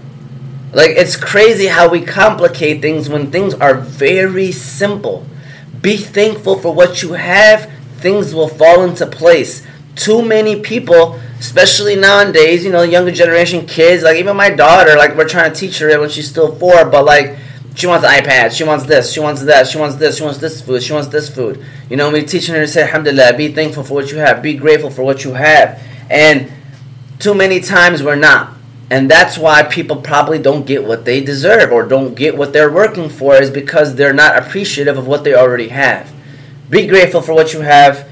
Like 0.73 0.89
it's 0.89 1.15
crazy 1.15 1.67
how 1.67 1.87
we 1.87 2.01
complicate 2.01 2.81
things 2.81 3.07
when 3.07 3.29
things 3.29 3.53
are 3.53 3.75
very 3.75 4.51
simple. 4.51 5.27
Be 5.83 5.97
thankful 5.97 6.57
for 6.57 6.73
what 6.73 7.03
you 7.03 7.13
have, 7.13 7.71
things 7.97 8.33
will 8.33 8.47
fall 8.47 8.81
into 8.81 9.05
place. 9.05 9.63
Too 9.95 10.25
many 10.25 10.61
people 10.61 11.19
especially 11.39 11.95
nowadays, 11.95 12.65
you 12.65 12.71
know, 12.71 12.81
younger 12.81 13.11
generation 13.11 13.67
kids, 13.67 14.01
like 14.01 14.17
even 14.17 14.35
my 14.35 14.49
daughter, 14.49 14.95
like 14.95 15.15
we're 15.15 15.29
trying 15.29 15.53
to 15.53 15.59
teach 15.59 15.77
her 15.77 15.89
it 15.89 15.99
when 15.99 16.09
she's 16.09 16.27
still 16.27 16.55
four, 16.55 16.85
but 16.85 17.05
like 17.05 17.37
she 17.75 17.85
wants 17.85 18.03
iPad, 18.03 18.51
she 18.51 18.63
wants 18.63 18.85
this, 18.85 19.13
she 19.13 19.19
wants 19.19 19.43
that, 19.43 19.67
she 19.67 19.77
wants 19.77 19.97
this, 19.97 20.17
she 20.17 20.23
wants 20.23 20.39
this 20.39 20.59
food, 20.59 20.81
she 20.81 20.91
wants 20.91 21.09
this 21.09 21.29
food. 21.29 21.63
You 21.87 21.97
know, 21.97 22.11
we're 22.11 22.25
teaching 22.25 22.55
her 22.55 22.61
to 22.61 22.67
say, 22.67 22.81
Alhamdulillah, 22.81 23.37
be 23.37 23.53
thankful 23.53 23.83
for 23.83 23.93
what 23.93 24.11
you 24.11 24.17
have, 24.17 24.41
be 24.41 24.55
grateful 24.55 24.89
for 24.89 25.03
what 25.03 25.23
you 25.23 25.35
have. 25.35 25.79
And 26.09 26.51
too 27.19 27.33
many 27.33 27.59
times 27.59 28.01
we're 28.01 28.15
not. 28.15 28.53
And 28.89 29.09
that's 29.09 29.37
why 29.37 29.63
people 29.63 29.97
probably 29.97 30.39
don't 30.39 30.65
get 30.65 30.83
what 30.83 31.05
they 31.05 31.23
deserve 31.23 31.71
or 31.71 31.85
don't 31.85 32.15
get 32.15 32.35
what 32.35 32.53
they're 32.53 32.71
working 32.71 33.09
for 33.09 33.35
is 33.35 33.51
because 33.51 33.95
they're 33.95 34.13
not 34.13 34.37
appreciative 34.37 34.97
of 34.97 35.05
what 35.05 35.23
they 35.23 35.35
already 35.35 35.67
have. 35.67 36.11
Be 36.69 36.87
grateful 36.87 37.21
for 37.21 37.33
what 37.33 37.53
you 37.53 37.61
have 37.61 38.09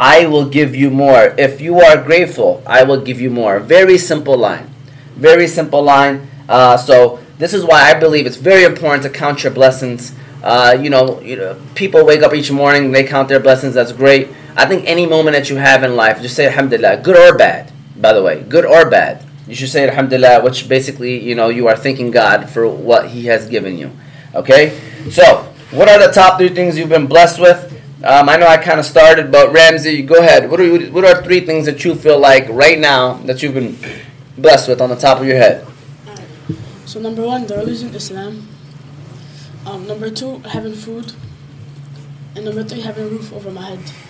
I 0.00 0.26
will 0.26 0.48
give 0.48 0.76
you 0.76 0.90
more. 0.90 1.34
If 1.36 1.60
you 1.60 1.80
are 1.80 2.00
grateful, 2.00 2.62
I 2.66 2.84
will 2.84 3.00
give 3.00 3.20
you 3.20 3.30
more. 3.30 3.58
Very 3.58 3.98
simple 3.98 4.36
line. 4.36 4.72
Very 5.16 5.48
simple 5.48 5.82
line. 5.82 6.28
Uh, 6.48 6.76
so 6.76 7.18
this 7.38 7.52
is 7.52 7.64
why 7.64 7.90
I 7.90 7.98
believe 7.98 8.24
it's 8.24 8.36
very 8.36 8.62
important 8.62 9.02
to 9.02 9.10
count 9.10 9.42
your 9.42 9.52
blessings. 9.52 10.14
Uh, 10.42 10.78
you, 10.80 10.88
know, 10.88 11.20
you 11.20 11.34
know, 11.34 11.60
people 11.74 12.06
wake 12.06 12.22
up 12.22 12.32
each 12.32 12.52
morning, 12.52 12.92
they 12.92 13.02
count 13.02 13.28
their 13.28 13.40
blessings. 13.40 13.74
That's 13.74 13.90
great. 13.90 14.28
I 14.58 14.66
think 14.66 14.86
any 14.86 15.06
moment 15.06 15.36
that 15.36 15.48
you 15.48 15.54
have 15.56 15.84
in 15.84 15.94
life, 15.94 16.20
just 16.20 16.34
say 16.34 16.46
Alhamdulillah, 16.46 16.96
good 16.96 17.16
or 17.16 17.38
bad. 17.38 17.70
By 17.96 18.12
the 18.12 18.24
way, 18.24 18.42
good 18.42 18.66
or 18.66 18.90
bad, 18.90 19.24
you 19.46 19.54
should 19.54 19.68
say 19.68 19.88
Alhamdulillah, 19.88 20.42
which 20.42 20.68
basically, 20.68 21.16
you 21.20 21.36
know, 21.36 21.48
you 21.48 21.68
are 21.68 21.76
thanking 21.76 22.10
God 22.10 22.50
for 22.50 22.68
what 22.68 23.10
He 23.10 23.26
has 23.26 23.48
given 23.48 23.78
you. 23.78 23.92
Okay. 24.34 24.76
So, 25.10 25.44
what 25.70 25.88
are 25.88 26.04
the 26.04 26.12
top 26.12 26.38
three 26.38 26.48
things 26.48 26.76
you've 26.76 26.88
been 26.88 27.06
blessed 27.06 27.38
with? 27.40 27.72
Um, 28.02 28.28
I 28.28 28.36
know 28.36 28.48
I 28.48 28.56
kind 28.56 28.80
of 28.80 28.86
started, 28.86 29.30
but 29.30 29.52
Ramsey, 29.52 30.02
go 30.02 30.16
ahead. 30.16 30.50
What 30.50 30.60
are 30.60 30.76
what 30.90 31.04
are 31.04 31.22
three 31.22 31.46
things 31.46 31.64
that 31.66 31.84
you 31.84 31.94
feel 31.94 32.18
like 32.18 32.48
right 32.48 32.80
now 32.80 33.14
that 33.30 33.42
you've 33.42 33.54
been 33.54 33.78
blessed 34.36 34.68
with 34.68 34.80
on 34.80 34.88
the 34.88 34.96
top 34.96 35.20
of 35.20 35.26
your 35.26 35.36
head? 35.36 35.64
So 36.84 36.98
number 36.98 37.24
one, 37.24 37.46
the 37.46 37.56
religion 37.56 37.94
Islam. 37.94 38.48
Um, 39.66 39.86
number 39.86 40.10
two, 40.10 40.38
having 40.40 40.74
food, 40.74 41.12
and 42.34 42.44
number 42.44 42.64
three, 42.64 42.80
having 42.80 43.04
a 43.04 43.08
roof 43.08 43.32
over 43.32 43.50
my 43.50 43.62
head. 43.62 44.07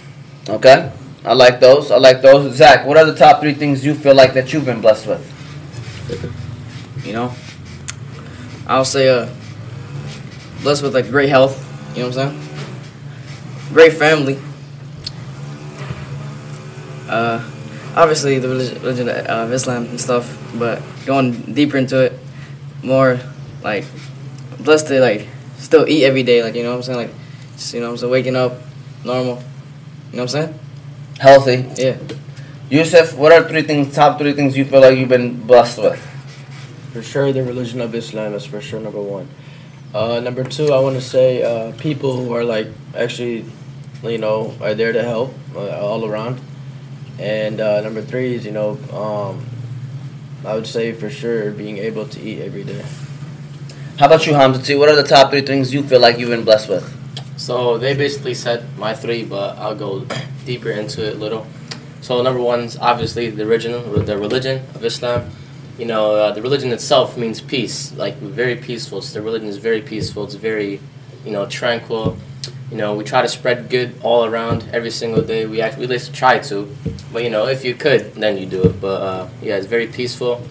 Okay, 0.48 0.92
I 1.24 1.34
like 1.34 1.60
those. 1.60 1.90
I 1.90 1.98
like 1.98 2.22
those. 2.22 2.54
Zach, 2.54 2.86
what 2.86 2.96
are 2.96 3.04
the 3.04 3.14
top 3.14 3.40
three 3.40 3.54
things 3.54 3.84
you 3.84 3.94
feel 3.94 4.14
like 4.14 4.34
that 4.34 4.52
you've 4.52 4.64
been 4.64 4.80
blessed 4.80 5.06
with? 5.06 7.04
You 7.04 7.12
know, 7.12 7.34
I'll 8.66 8.84
say 8.84 9.08
uh, 9.08 9.28
blessed 10.62 10.82
with 10.82 10.94
like 10.94 11.10
great 11.10 11.28
health. 11.28 11.64
You 11.94 12.02
know 12.02 12.08
what 12.08 12.18
I'm 12.18 12.36
saying? 12.36 12.48
great 13.72 13.92
family. 13.92 14.38
Uh, 17.08 17.42
obviously 17.94 18.38
the 18.38 18.48
religion 18.48 19.08
of 19.08 19.52
Islam 19.52 19.86
and 19.86 20.00
stuff, 20.00 20.26
but 20.54 20.82
going 21.06 21.54
deeper 21.54 21.76
into 21.76 22.04
it, 22.04 22.12
more 22.82 23.18
like 23.62 23.84
blessed 24.60 24.88
to 24.88 25.00
like 25.00 25.26
still 25.58 25.88
eat 25.88 26.04
every 26.04 26.22
day, 26.22 26.42
like 26.42 26.54
you 26.54 26.62
know 26.62 26.70
what 26.70 26.76
I'm 26.76 26.82
saying, 26.82 26.98
like 26.98 27.14
just, 27.56 27.74
you 27.74 27.80
know 27.80 27.90
I'm 27.90 27.96
saying, 27.96 28.12
waking 28.12 28.36
up 28.36 28.52
normal. 29.04 29.42
You 30.10 30.16
know 30.16 30.24
what 30.24 30.34
I'm 30.34 30.46
saying? 30.46 30.58
Healthy. 31.20 31.82
Yeah. 31.82 31.98
Yusuf, 32.70 33.16
what 33.16 33.32
are 33.32 33.48
three 33.48 33.62
things, 33.62 33.94
top 33.94 34.18
three 34.18 34.32
things 34.32 34.56
you 34.56 34.64
feel 34.64 34.80
like 34.80 34.98
you've 34.98 35.08
been 35.08 35.40
blessed 35.46 35.78
with? 35.78 35.98
For 36.92 37.02
sure, 37.02 37.32
the 37.32 37.42
religion 37.42 37.80
of 37.80 37.94
Islam 37.94 38.34
is 38.34 38.46
for 38.46 38.60
sure 38.60 38.80
number 38.80 39.00
one. 39.00 39.28
Uh, 39.94 40.20
number 40.20 40.44
two, 40.44 40.72
I 40.72 40.80
want 40.80 40.96
to 40.96 41.00
say 41.00 41.42
uh, 41.42 41.72
people 41.78 42.16
who 42.16 42.34
are 42.34 42.44
like 42.44 42.68
actually, 42.94 43.44
you 44.02 44.18
know, 44.18 44.54
are 44.60 44.74
there 44.74 44.92
to 44.92 45.02
help 45.02 45.32
uh, 45.54 45.80
all 45.80 46.04
around. 46.04 46.40
And 47.18 47.60
uh, 47.60 47.80
number 47.80 48.02
three 48.02 48.34
is, 48.34 48.44
you 48.44 48.52
know, 48.52 48.78
um, 48.92 49.46
I 50.44 50.54
would 50.54 50.66
say 50.66 50.92
for 50.92 51.10
sure 51.10 51.50
being 51.50 51.78
able 51.78 52.06
to 52.06 52.20
eat 52.20 52.40
every 52.40 52.64
day. 52.64 52.84
How 53.98 54.06
about 54.06 54.26
you, 54.26 54.34
Hamza? 54.34 54.62
T? 54.62 54.74
What 54.74 54.88
are 54.88 54.96
the 54.96 55.02
top 55.02 55.30
three 55.30 55.42
things 55.42 55.74
you 55.74 55.82
feel 55.82 56.00
like 56.00 56.18
you've 56.18 56.30
been 56.30 56.44
blessed 56.44 56.68
with? 56.68 56.97
So 57.38 57.78
they 57.78 57.94
basically 57.94 58.34
said 58.34 58.76
my 58.76 58.94
three, 58.94 59.24
but 59.24 59.56
I'll 59.58 59.76
go 59.76 60.04
deeper 60.44 60.70
into 60.70 61.06
it 61.06 61.14
a 61.14 61.18
little. 61.18 61.46
So 62.00 62.20
number 62.20 62.40
one 62.40 62.60
is 62.60 62.76
obviously 62.76 63.30
the 63.30 63.46
original, 63.46 63.80
the 63.80 64.18
religion 64.18 64.58
of 64.74 64.84
Islam. 64.84 65.30
You 65.78 65.86
know, 65.86 66.16
uh, 66.16 66.32
the 66.32 66.42
religion 66.42 66.72
itself 66.72 67.16
means 67.16 67.40
peace, 67.40 67.92
like 67.94 68.16
very 68.16 68.56
peaceful. 68.56 69.00
So 69.00 69.20
the 69.20 69.24
religion 69.24 69.48
is 69.48 69.58
very 69.58 69.80
peaceful. 69.80 70.24
It's 70.24 70.34
very, 70.34 70.80
you 71.24 71.30
know, 71.30 71.46
tranquil. 71.46 72.18
You 72.72 72.76
know, 72.76 72.96
we 72.96 73.04
try 73.04 73.22
to 73.22 73.28
spread 73.28 73.70
good 73.70 73.94
all 74.02 74.24
around 74.24 74.68
every 74.72 74.90
single 74.90 75.22
day. 75.22 75.46
We 75.46 75.62
actually 75.62 75.84
at 75.84 75.90
least 75.90 76.12
try 76.12 76.40
to, 76.40 76.74
but 77.12 77.22
you 77.22 77.30
know, 77.30 77.46
if 77.46 77.64
you 77.64 77.74
could, 77.74 78.14
then 78.14 78.36
you 78.36 78.46
do 78.46 78.64
it. 78.64 78.80
But 78.80 79.00
uh, 79.00 79.28
yeah, 79.40 79.56
it's 79.56 79.66
very 79.66 79.86
peaceful. 79.86 80.42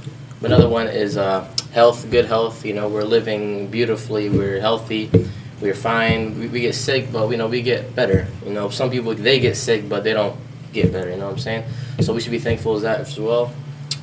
Another 0.41 0.70
one 0.70 0.88
is 0.88 1.17
uh, 1.17 1.46
health, 1.74 2.10
good 2.10 2.25
health. 2.25 2.65
You 2.65 2.74
know, 2.74 2.88
we're 2.88 3.03
living 3.03 3.67
beautifully. 3.67 4.29
We're 4.29 4.62
healthy. 4.62 5.12
We're 5.59 5.73
fine. 5.73 6.39
We, 6.39 6.47
we 6.47 6.59
get 6.61 6.75
sick, 6.75 7.11
but 7.11 7.29
you 7.29 7.37
know, 7.37 7.47
we 7.47 7.61
get 7.61 7.95
better. 7.95 8.27
You 8.45 8.53
know, 8.53 8.69
some 8.69 8.91
people 8.91 9.15
they 9.15 9.39
get 9.39 9.57
sick, 9.57 9.89
but 9.89 10.03
they 10.03 10.13
don't 10.13 10.37
get 10.71 10.91
better. 10.91 11.09
You 11.09 11.17
know 11.17 11.25
what 11.25 11.33
I'm 11.33 11.39
saying? 11.39 11.63
So 12.01 12.13
we 12.13 12.21
should 12.21 12.31
be 12.31 12.39
thankful 12.39 12.75
as 12.75 12.83
that 12.83 12.99
as 13.01 13.19
well. 13.19 13.51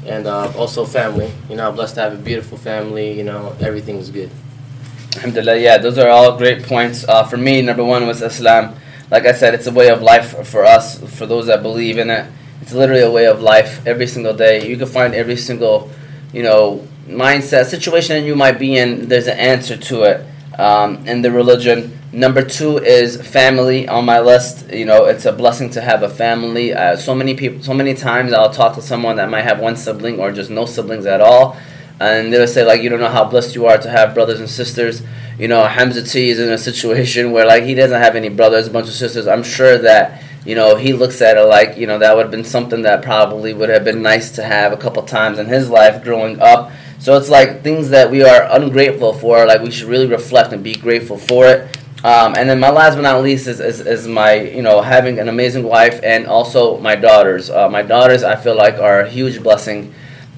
And 0.05 0.27
uh, 0.27 0.53
also 0.57 0.85
family. 0.85 1.33
You 1.49 1.57
know, 1.57 1.69
I'm 1.69 1.75
blessed 1.75 1.95
to 1.95 2.01
have 2.03 2.13
a 2.13 2.17
beautiful 2.17 2.59
family. 2.59 3.13
You 3.17 3.25
know, 3.25 3.57
everything's 3.61 4.11
good. 4.11 4.31
Alhamdulillah, 5.15 5.59
yeah, 5.59 5.79
those 5.79 5.97
are 5.97 6.09
all 6.09 6.37
great 6.37 6.65
points. 6.65 7.07
Uh, 7.07 7.23
for 7.25 7.37
me, 7.37 7.63
number 7.63 7.85
one 7.85 8.05
was 8.07 8.21
Islam. 8.21 8.75
Like 9.13 9.27
I 9.27 9.33
said, 9.33 9.55
it's 9.55 9.69
a 9.69 9.73
way 9.73 9.91
of 9.91 10.03
life 10.03 10.45
for 10.49 10.65
us, 10.65 10.99
for 11.17 11.25
those 11.25 11.47
that 11.47 11.63
believe 11.63 11.99
in 11.99 12.11
it. 12.11 12.27
It's 12.63 12.73
literally 12.73 13.03
a 13.03 13.11
way 13.11 13.27
of 13.27 13.41
life 13.41 13.87
every 13.87 14.09
single 14.09 14.35
day. 14.35 14.69
You 14.69 14.77
can 14.77 14.89
find 14.89 15.15
every 15.15 15.37
single, 15.37 15.91
you 16.33 16.43
know, 16.43 16.87
mindset, 17.07 17.67
situation 17.67 18.17
that 18.17 18.27
you 18.27 18.35
might 18.35 18.59
be 18.59 18.77
in, 18.77 19.09
there's 19.09 19.29
an 19.29 19.39
answer 19.39 19.77
to 19.77 20.03
it 20.03 20.27
um, 20.59 21.07
in 21.07 21.23
the 21.23 21.31
religion. 21.31 21.99
Number 22.13 22.43
two 22.43 22.79
is 22.79 23.21
family 23.21 23.89
on 23.89 24.05
my 24.05 24.21
list. 24.21 24.71
You 24.71 24.85
know, 24.85 25.07
it's 25.07 25.25
a 25.25 25.33
blessing 25.33 25.71
to 25.71 25.81
have 25.81 26.03
a 26.03 26.09
family. 26.09 26.73
Uh, 26.73 26.97
so 26.97 27.15
many 27.15 27.35
people, 27.35 27.63
so 27.63 27.75
many 27.75 27.95
times 27.95 28.33
I'll 28.33 28.53
talk 28.53 28.75
to 28.77 28.83
someone 28.83 29.17
that 29.17 29.29
might 29.29 29.43
have 29.43 29.59
one 29.59 29.77
sibling 29.77 30.21
or 30.21 30.31
just 30.31 30.51
no 30.51 30.65
siblings 30.65 31.07
at 31.07 31.21
all, 31.21 31.57
and 31.99 32.33
they'll 32.33 32.47
say 32.47 32.65
like, 32.65 32.83
"You 32.83 32.89
don't 32.89 33.01
know 33.01 33.09
how 33.09 33.25
blessed 33.25 33.55
you 33.57 33.67
are 33.67 33.79
to 33.79 33.91
have 33.91 34.15
brothers 34.15 34.39
and 34.39 34.49
sisters." 34.49 35.03
You 35.39 35.49
know, 35.49 35.67
Hamza 35.67 36.05
T 36.05 36.29
is 36.29 36.39
in 36.39 36.51
a 36.51 36.59
situation 36.59 37.33
where 37.33 37.45
like 37.45 37.65
he 37.65 37.75
doesn't 37.75 38.01
have 38.01 38.15
any 38.15 38.29
brothers, 38.29 38.69
a 38.69 38.71
bunch 38.71 38.87
of 38.87 38.95
sisters. 38.95 39.27
I'm 39.27 39.43
sure 39.43 39.77
that 39.79 40.23
you 40.45 40.55
know 40.55 40.77
he 40.77 40.93
looks 40.93 41.23
at 41.23 41.37
it 41.37 41.45
like 41.45 41.77
you 41.77 41.87
know 41.87 41.99
that 41.99 42.17
would 42.17 42.23
have 42.23 42.31
been 42.31 42.45
something 42.45 42.83
that 42.83 43.03
probably 43.03 43.53
would 43.53 43.69
have 43.69 43.85
been 43.85 44.03
nice 44.03 44.33
to 44.33 44.43
have 44.43 44.73
a 44.73 44.77
couple 44.77 45.03
times 45.03 45.39
in 45.39 45.47
his 45.47 45.71
life 45.71 46.03
growing 46.03 46.41
up. 46.41 46.73
So 46.99 47.17
it's 47.19 47.29
like 47.29 47.63
things 47.63 47.91
that 47.91 48.11
we 48.11 48.23
are 48.23 48.49
ungrateful 48.51 49.13
for. 49.13 49.47
Like 49.47 49.61
we 49.61 49.71
should 49.71 49.89
really 49.89 50.07
reflect 50.07 50.53
and 50.53 50.63
be 50.63 50.75
grateful 50.75 51.19
for 51.19 51.47
it. 51.47 51.77
Um, 52.05 52.35
and 52.37 52.51
then 52.51 52.61
my 52.61 52.69
last 52.69 52.97
but 52.97 53.01
not 53.01 53.23
least 53.23 53.47
is, 53.47 53.61
is, 53.61 53.81
is, 53.81 54.07
my, 54.07 54.35
you 54.35 54.61
know, 54.61 54.83
having 54.83 55.19
an 55.19 55.31
amazing 55.31 55.65
wife 55.65 56.01
and 56.03 56.27
also 56.27 56.79
my 56.79 56.97
daughters. 56.97 57.49
Uh, 57.49 57.71
my 57.71 57.81
daughters, 57.81 58.23
I 58.23 58.37
feel 58.37 58.55
like, 58.55 58.75
are 58.75 59.01
a 59.01 59.09
huge 59.09 59.43
blessing. 59.43 59.95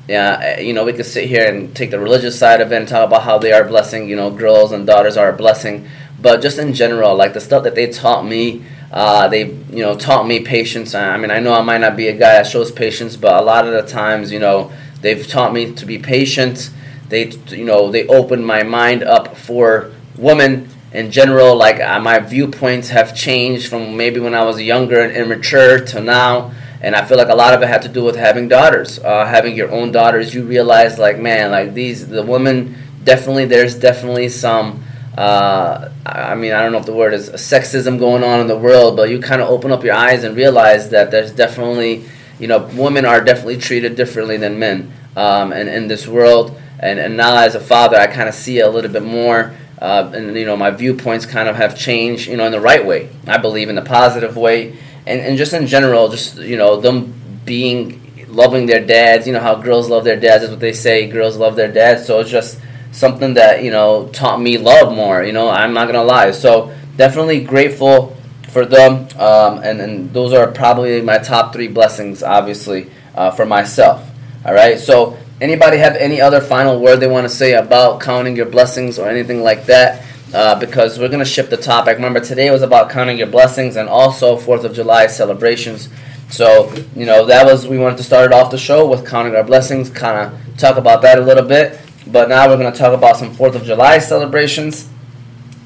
Yeah, 0.06 0.60
you 0.60 0.72
know, 0.72 0.84
we 0.84 0.92
could 0.92 1.06
sit 1.06 1.28
here 1.28 1.44
and 1.44 1.74
take 1.74 1.90
the 1.90 1.98
religious 1.98 2.38
side 2.38 2.60
of 2.60 2.70
it 2.70 2.76
and 2.76 2.86
talk 2.86 3.08
about 3.08 3.24
how 3.24 3.38
they 3.38 3.50
are 3.50 3.64
blessing. 3.64 4.08
You 4.08 4.14
know, 4.14 4.30
girls 4.30 4.70
and 4.70 4.86
daughters 4.86 5.16
are 5.16 5.30
a 5.30 5.36
blessing. 5.36 5.88
But 6.22 6.40
just 6.40 6.58
in 6.60 6.72
general, 6.72 7.16
like 7.16 7.32
the 7.32 7.40
stuff 7.40 7.64
that 7.64 7.74
they 7.74 7.90
taught 7.90 8.24
me, 8.24 8.64
uh, 8.92 9.28
they, 9.28 9.46
you 9.46 9.82
know, 9.82 9.96
taught 9.96 10.26
me 10.26 10.40
patience. 10.40 10.94
I 10.94 11.16
mean, 11.16 11.30
I 11.30 11.40
know 11.40 11.52
I 11.52 11.62
might 11.62 11.80
not 11.80 11.96
be 11.96 12.08
a 12.08 12.12
guy 12.12 12.34
that 12.34 12.46
shows 12.46 12.70
patience, 12.70 13.16
but 13.16 13.34
a 13.40 13.44
lot 13.44 13.66
of 13.66 13.72
the 13.72 13.82
times, 13.82 14.30
you 14.32 14.38
know, 14.38 14.72
they've 15.00 15.26
taught 15.26 15.52
me 15.52 15.72
to 15.74 15.86
be 15.86 15.98
patient. 15.98 16.70
They, 17.08 17.28
you 17.48 17.64
know, 17.64 17.90
they 17.90 18.06
opened 18.06 18.46
my 18.46 18.62
mind 18.62 19.02
up 19.02 19.36
for 19.36 19.92
women 20.16 20.68
in 20.92 21.10
general, 21.10 21.54
like 21.56 21.80
uh, 21.80 22.00
my 22.00 22.18
viewpoints 22.18 22.88
have 22.88 23.14
changed 23.14 23.68
from 23.68 23.96
maybe 23.96 24.18
when 24.18 24.34
I 24.34 24.44
was 24.44 24.60
younger 24.62 25.02
and 25.02 25.14
immature 25.14 25.84
to 25.86 26.00
now. 26.00 26.52
And 26.80 26.94
I 26.94 27.04
feel 27.04 27.18
like 27.18 27.28
a 27.28 27.34
lot 27.34 27.52
of 27.52 27.62
it 27.62 27.68
had 27.68 27.82
to 27.82 27.88
do 27.88 28.04
with 28.04 28.16
having 28.16 28.48
daughters, 28.48 28.98
uh, 29.00 29.26
having 29.26 29.56
your 29.56 29.70
own 29.70 29.92
daughters. 29.92 30.34
You 30.34 30.44
realize, 30.44 30.98
like, 30.98 31.18
man, 31.18 31.50
like 31.50 31.74
these, 31.74 32.08
the 32.08 32.22
women 32.22 32.76
definitely, 33.02 33.46
there's 33.46 33.74
definitely 33.74 34.28
some, 34.28 34.84
uh, 35.16 35.90
I 36.04 36.34
mean, 36.34 36.52
I 36.52 36.62
don't 36.62 36.72
know 36.72 36.78
if 36.78 36.86
the 36.86 36.92
word 36.92 37.14
is 37.14 37.30
sexism 37.30 37.98
going 37.98 38.22
on 38.22 38.40
in 38.40 38.46
the 38.46 38.58
world, 38.58 38.96
but 38.96 39.08
you 39.08 39.20
kind 39.20 39.40
of 39.40 39.48
open 39.48 39.72
up 39.72 39.82
your 39.82 39.94
eyes 39.94 40.24
and 40.24 40.36
realize 40.36 40.90
that 40.90 41.10
there's 41.10 41.32
definitely, 41.32 42.04
you 42.38 42.48
know, 42.48 42.68
women 42.74 43.04
are 43.04 43.22
definitely 43.22 43.56
treated 43.58 43.96
differently 43.96 44.36
than 44.36 44.58
men 44.58 44.92
um, 45.16 45.52
and 45.52 45.68
in 45.68 45.88
this 45.88 46.06
world. 46.06 46.60
And, 46.78 46.98
and 46.98 47.16
now 47.16 47.36
as 47.36 47.54
a 47.54 47.60
father, 47.60 47.96
I 47.96 48.06
kind 48.06 48.28
of 48.28 48.34
see 48.34 48.60
a 48.60 48.68
little 48.68 48.90
bit 48.90 49.02
more 49.02 49.54
uh, 49.78 50.10
and 50.14 50.34
you 50.36 50.46
know 50.46 50.56
my 50.56 50.70
viewpoints 50.70 51.26
kind 51.26 51.48
of 51.48 51.56
have 51.56 51.76
changed 51.76 52.28
you 52.28 52.36
know 52.36 52.46
in 52.46 52.52
the 52.52 52.60
right 52.60 52.84
way. 52.84 53.10
I 53.26 53.38
believe 53.38 53.68
in 53.68 53.74
the 53.74 53.82
positive 53.82 54.36
way. 54.36 54.76
And, 55.06 55.20
and 55.20 55.38
just 55.38 55.52
in 55.52 55.66
general 55.66 56.08
just 56.08 56.38
you 56.38 56.56
know 56.56 56.80
them 56.80 57.14
being 57.44 58.02
loving 58.28 58.66
their 58.66 58.84
dads 58.84 59.26
you 59.26 59.32
know 59.32 59.40
how 59.40 59.54
girls 59.54 59.88
love 59.88 60.02
their 60.04 60.18
dads 60.18 60.42
is 60.44 60.50
what 60.50 60.58
they 60.60 60.72
say 60.72 61.06
girls 61.08 61.36
love 61.36 61.56
their 61.56 61.70
dads. 61.70 62.06
So 62.06 62.20
it's 62.20 62.30
just 62.30 62.58
something 62.92 63.34
that 63.34 63.62
you 63.62 63.70
know 63.70 64.08
taught 64.12 64.40
me 64.40 64.58
love 64.58 64.94
more 64.94 65.22
you 65.22 65.32
know 65.32 65.48
i'm 65.48 65.72
not 65.72 65.86
gonna 65.86 66.02
lie 66.02 66.30
so 66.30 66.74
definitely 66.96 67.40
grateful 67.40 68.16
for 68.50 68.64
them 68.64 69.06
um, 69.18 69.62
and, 69.62 69.80
and 69.80 70.12
those 70.12 70.32
are 70.32 70.50
probably 70.50 71.00
my 71.02 71.18
top 71.18 71.52
three 71.52 71.68
blessings 71.68 72.22
obviously 72.22 72.90
uh, 73.14 73.30
for 73.30 73.44
myself 73.44 74.08
all 74.44 74.54
right 74.54 74.78
so 74.78 75.16
Anybody 75.38 75.76
have 75.76 75.96
any 75.96 76.18
other 76.18 76.40
final 76.40 76.80
word 76.80 76.96
they 76.96 77.06
want 77.06 77.26
to 77.26 77.28
say 77.28 77.52
about 77.52 78.00
counting 78.00 78.36
your 78.36 78.46
blessings 78.46 78.98
or 78.98 79.06
anything 79.06 79.42
like 79.42 79.66
that? 79.66 80.02
Uh, 80.32 80.58
because 80.58 80.98
we're 80.98 81.08
to 81.08 81.24
shift 81.26 81.50
the 81.50 81.58
topic. 81.58 81.96
Remember, 81.96 82.20
today 82.20 82.50
was 82.50 82.62
about 82.62 82.88
counting 82.88 83.18
your 83.18 83.26
blessings 83.26 83.76
and 83.76 83.86
also 83.86 84.38
4th 84.38 84.64
of 84.64 84.74
July 84.74 85.08
celebrations. 85.08 85.90
So, 86.30 86.72
you 86.96 87.04
know, 87.04 87.26
that 87.26 87.44
was, 87.44 87.68
we 87.68 87.76
wanted 87.76 87.98
to 87.98 88.02
start 88.02 88.32
off 88.32 88.50
the 88.50 88.56
show 88.56 88.88
with 88.88 89.06
counting 89.06 89.36
our 89.36 89.44
blessings, 89.44 89.90
kind 89.90 90.32
of 90.32 90.56
talk 90.56 90.78
about 90.78 91.02
that 91.02 91.18
a 91.18 91.22
little 91.22 91.44
bit. 91.44 91.78
But 92.06 92.28
now 92.28 92.48
we're 92.48 92.56
going 92.56 92.72
to 92.72 92.78
talk 92.78 92.94
about 92.94 93.16
some 93.16 93.34
4th 93.34 93.56
of 93.56 93.64
July 93.64 93.98
celebrations. 93.98 94.88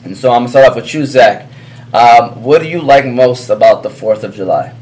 And 0.04 0.16
so 0.16 0.30
I'm 0.30 0.42
going 0.42 0.46
to 0.46 0.50
start 0.50 0.68
off 0.70 0.76
with 0.76 0.92
you, 0.94 1.04
Zach. 1.04 1.46
Um, 1.92 2.42
what 2.42 2.62
do 2.62 2.68
you 2.68 2.80
like 2.80 3.04
most 3.06 3.50
about 3.50 3.82
the 3.82 3.90
4th 3.90 4.22
of 4.22 4.34
July? 4.34 4.74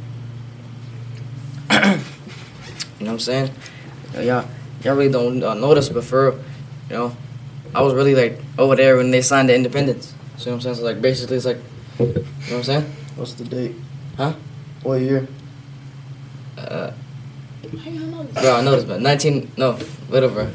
you 1.71 1.79
know 1.79 2.03
what 2.99 3.09
I'm 3.09 3.19
saying? 3.19 3.51
Yeah 4.15 4.45
y'all 4.85 4.95
really 4.95 5.11
don't 5.11 5.43
uh, 5.43 5.55
notice, 5.55 5.89
but 5.89 6.05
for 6.05 6.33
you 6.89 6.97
know, 6.97 7.17
I 7.75 7.83
was 7.83 7.95
really 7.95 8.15
like 8.15 8.39
over 8.59 8.77
there 8.77 8.97
when 8.97 9.11
they 9.11 9.23
signed 9.23 9.49
the 9.49 9.55
independence. 9.55 10.15
See 10.37 10.51
what 10.51 10.57
I'm 10.57 10.61
saying? 10.61 10.77
So 10.77 10.85
like 10.85 11.03
basically, 11.03 11.37
it's 11.37 11.47
like, 11.47 11.59
you 11.99 12.07
know 12.07 12.15
what 12.15 12.53
I'm 12.53 12.63
saying? 12.63 12.85
What's 13.17 13.35
the 13.35 13.45
date? 13.45 13.77
Huh? 14.17 14.35
What 14.83 15.01
year? 15.01 15.27
Uh, 16.57 16.93
bro, 18.35 18.57
I 18.57 18.63
know 18.63 18.73
this, 18.73 18.85
but 18.85 19.01
19, 19.01 19.53
no, 19.57 19.73
whatever. 20.09 20.51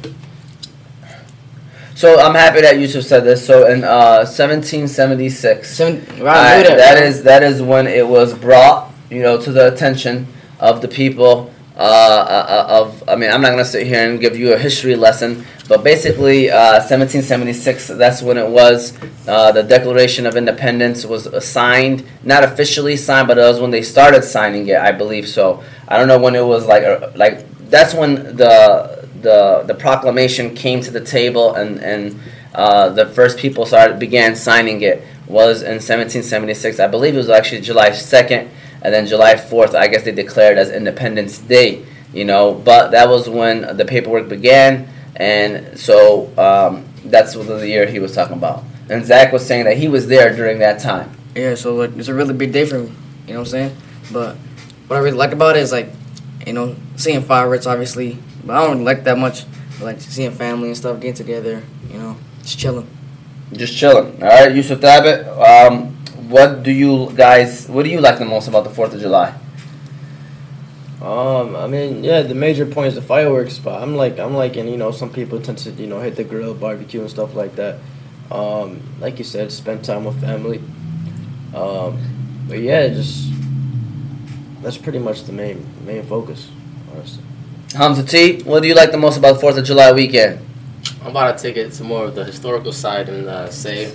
So 1.96 2.20
I'm 2.20 2.34
happy 2.34 2.62
that 2.62 2.80
Yusuf 2.80 3.04
said 3.04 3.24
this. 3.24 3.46
So 3.46 3.68
in 3.72 3.84
uh, 3.84 4.26
1776, 4.26 5.70
Seven, 5.70 6.02
I, 6.22 6.64
that 6.64 7.04
is 7.04 7.24
that 7.24 7.44
is 7.44 7.62
when 7.62 7.88
it 7.88 8.08
was 8.08 8.34
brought, 8.34 8.92
you 9.10 9.22
know, 9.22 9.40
to 9.40 9.52
the 9.52 9.72
attention 9.72 10.28
of 10.60 10.82
the 10.82 10.88
people 10.88 11.54
uh, 11.76 11.80
uh, 11.80 12.68
of, 12.70 13.04
I 13.10 13.16
mean, 13.16 13.32
I'm 13.32 13.42
not 13.42 13.48
going 13.50 13.64
to 13.64 13.66
sit 13.66 13.88
here 13.88 14.08
and 14.08 14.20
give 14.20 14.38
you 14.38 14.54
a 14.54 14.58
history 14.58 14.96
lesson, 14.96 15.44
but 15.68 15.84
basically, 15.84 16.52
uh, 16.52 16.80
1776, 16.80 17.88
that's 17.88 18.22
when 18.22 18.38
it 18.38 18.48
was. 18.48 18.96
Uh, 19.28 19.52
the 19.52 19.64
Declaration 19.64 20.28
of 20.28 20.36
Independence 20.36 21.04
was 21.04 21.28
signed, 21.44 22.06
not 22.24 22.44
officially 22.44 22.96
signed, 22.96 23.28
but 23.28 23.40
it 23.40 23.42
was 23.42 23.60
when 23.60 23.72
they 23.72 23.82
started 23.82 24.24
signing 24.24 24.68
it, 24.68 24.78
I 24.78 24.92
believe 24.92 25.28
so. 25.28 25.64
I 25.88 25.98
don't 25.98 26.08
know 26.08 26.20
when 26.20 26.36
it 26.36 26.46
was 26.46 26.68
like, 26.68 26.84
uh, 26.84 27.12
like 27.16 27.44
that's 27.72 27.96
when 27.96 28.36
the, 28.38 28.93
the, 29.24 29.63
the 29.65 29.74
proclamation 29.74 30.56
came 30.56 30.82
to 30.82 30.92
the 30.92 31.01
table 31.01 31.56
and, 31.56 31.80
and 31.80 32.20
uh, 32.53 32.89
the 32.89 33.08
first 33.08 33.38
people 33.38 33.65
started 33.65 33.98
began 33.98 34.36
signing 34.36 34.82
it 34.82 35.03
was 35.27 35.62
in 35.62 35.80
1776. 35.82 36.80
I 36.80 36.88
believe 36.88 37.15
it 37.15 37.18
was 37.18 37.30
actually 37.30 37.62
July 37.62 37.89
2nd 37.89 38.50
and 38.84 38.94
then 38.94 39.08
July 39.08 39.36
4th, 39.36 39.74
I 39.74 39.88
guess 39.88 40.03
they 40.03 40.12
declared 40.12 40.58
as 40.58 40.70
Independence 40.70 41.39
Day, 41.39 41.86
you 42.13 42.25
know, 42.25 42.53
but 42.53 42.92
that 42.92 43.08
was 43.08 43.30
when 43.30 43.77
the 43.77 43.86
paperwork 43.86 44.27
began, 44.27 44.89
and 45.15 45.80
so 45.80 46.27
um, 46.38 46.86
that's 47.06 47.36
what 47.36 47.48
the 47.48 47.68
year 47.68 47.88
he 47.88 48.00
was 48.00 48.13
talking 48.13 48.38
about. 48.38 48.63
And 48.89 49.06
Zach 49.06 49.32
was 49.32 49.46
saying 49.46 49.63
that 49.65 49.77
he 49.77 49.88
was 49.88 50.08
there 50.08 50.36
during 50.36 50.60
that 50.60 50.82
time. 50.82 51.10
Yeah, 51.34 51.56
so 51.56 51.75
like 51.75 51.96
it's 51.96 52.10
a 52.10 52.13
really 52.13 52.34
big 52.34 52.51
day 52.51 52.65
for 52.65 52.80
me, 52.80 52.92
you 53.25 53.34
know 53.34 53.39
what 53.39 53.48
I'm 53.48 53.51
saying? 53.51 53.77
But 54.12 54.36
what 54.88 54.98
I 54.98 55.00
really 55.00 55.18
like 55.18 55.32
about 55.32 55.56
it 55.56 55.62
is 55.62 55.72
like, 55.72 55.88
you 56.46 56.51
know, 56.51 56.75
seeing 56.98 57.22
fireworks 57.22 57.65
obviously, 57.65 58.20
but 58.44 58.56
I 58.56 58.68
don't 58.68 58.84
like 58.84 59.04
that 59.04 59.18
much. 59.18 59.46
like 59.82 60.00
seeing 60.02 60.32
family 60.32 60.70
and 60.70 60.78
stuff, 60.78 61.00
getting 61.00 61.16
together, 61.16 61.64
you 61.90 61.98
know, 61.98 62.16
just 62.42 62.60
chilling. 62.60 62.88
Just 63.52 63.76
chilling. 63.78 64.22
All 64.22 64.30
right, 64.30 64.56
Yusuf 64.56 64.80
Thabit. 64.80 65.28
Um, 65.38 65.94
what 66.30 66.64
do 66.64 66.72
you 66.72 67.12
guys? 67.16 67.68
What 67.68 67.84
do 67.84 67.90
you 67.90 68.00
like 68.02 68.20
the 68.20 68.26
most 68.26 68.48
about 68.48 68.64
the 68.64 68.70
Fourth 68.70 68.94
of 68.94 69.02
July? 69.02 69.36
Um, 71.02 71.56
I 71.56 71.68
mean, 71.68 72.04
yeah, 72.04 72.22
the 72.22 72.34
major 72.34 72.66
point 72.66 72.88
is 72.88 72.96
the 72.96 73.02
fireworks, 73.02 73.60
but 73.60 73.82
I'm 73.82 73.96
like, 73.96 74.20
I'm 74.20 74.34
like, 74.34 74.56
and 74.56 74.70
you 74.70 74.78
know, 74.78 74.92
some 74.92 75.10
people 75.12 75.42
tend 75.42 75.58
to, 75.60 75.72
you 75.72 75.88
know, 75.88 76.00
hit 76.00 76.16
the 76.16 76.24
grill, 76.24 76.54
barbecue, 76.54 77.02
and 77.02 77.10
stuff 77.10 77.36
like 77.36 77.56
that. 77.58 77.80
Um, 78.32 78.82
like 79.02 79.20
you 79.20 79.26
said, 79.26 79.52
spend 79.52 79.84
time 79.84 80.06
with 80.06 80.22
family. 80.22 80.62
Um, 81.54 82.00
but 82.48 82.60
yeah, 82.60 82.88
just 82.88 83.32
that's 84.62 84.78
pretty 84.78 85.00
much 85.00 85.26
the 85.26 85.34
main 85.34 85.68
main 85.86 86.04
focus, 86.04 86.50
honestly. 86.92 87.24
Hamza 87.75 88.03
T, 88.03 88.44
what 88.44 88.62
do 88.62 88.68
you 88.68 88.75
like 88.75 88.92
the 88.92 88.98
most 88.98 89.18
about 89.18 89.42
Fourth 89.42 89.58
of 89.58 89.65
July 89.65 89.92
weekend? 89.92 90.39
I'm 91.01 91.08
about 91.08 91.38
to 91.38 91.42
take 91.42 91.58
it 91.58 91.72
to 91.74 91.84
more 91.84 92.06
of 92.06 92.13
the 92.13 92.24
historical 92.24 92.72
side 92.72 93.10
and 93.10 93.27
uh, 93.27 93.50
say 93.50 93.92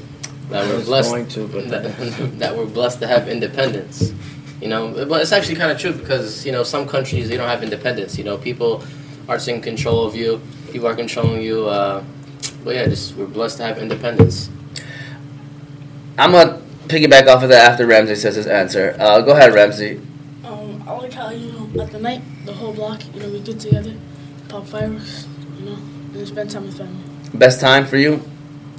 that 0.50 0.66
we're 0.66 0.84
blessed 0.84 1.10
going 1.10 1.28
to, 1.28 1.46
but 1.46 1.68
that, 1.68 1.82
that 2.38 2.56
we're 2.56 2.66
blessed 2.66 2.98
to 3.00 3.06
have 3.06 3.28
independence. 3.28 4.12
You 4.60 4.66
know, 4.66 5.06
but 5.06 5.22
it's 5.22 5.30
actually 5.30 5.54
kind 5.54 5.70
of 5.70 5.78
true 5.78 5.92
because 5.92 6.44
you 6.44 6.50
know 6.50 6.64
some 6.64 6.88
countries 6.88 7.28
they 7.28 7.36
don't 7.36 7.48
have 7.48 7.62
independence. 7.62 8.18
You 8.18 8.24
know, 8.24 8.36
people 8.36 8.82
are 9.28 9.38
in 9.46 9.60
control 9.60 10.04
of 10.04 10.16
you. 10.16 10.40
People 10.72 10.88
are 10.88 10.96
controlling 10.96 11.40
you. 11.40 11.68
Uh, 11.68 12.02
but 12.64 12.74
yeah, 12.74 12.86
just 12.86 13.14
we're 13.14 13.26
blessed 13.26 13.58
to 13.58 13.62
have 13.62 13.78
independence. 13.78 14.50
I'm 16.18 16.32
gonna 16.32 16.60
piggyback 16.88 17.28
off 17.28 17.44
of 17.44 17.50
that 17.50 17.70
after 17.70 17.86
Ramsey 17.86 18.16
says 18.16 18.34
his 18.34 18.48
answer. 18.48 18.96
Uh, 18.98 19.20
go 19.20 19.36
ahead, 19.36 19.54
Ramsey. 19.54 20.00
Um, 20.42 20.82
I 20.84 20.92
like 20.94 21.12
how 21.12 21.30
you 21.30 21.52
know 21.52 21.82
at 21.82 21.92
the 21.92 22.00
night 22.00 22.22
the 22.48 22.54
whole 22.54 22.72
block 22.72 23.02
you 23.14 23.20
know 23.20 23.28
we 23.28 23.40
get 23.40 23.60
together, 23.60 23.94
pop 24.48 24.66
fireworks, 24.66 25.26
you 25.58 25.66
know, 25.66 25.74
and 26.14 26.26
spend 26.26 26.50
time 26.50 26.64
with 26.64 26.78
family. 26.78 27.04
Best 27.34 27.60
time 27.60 27.84
for 27.86 27.98
you 27.98 28.22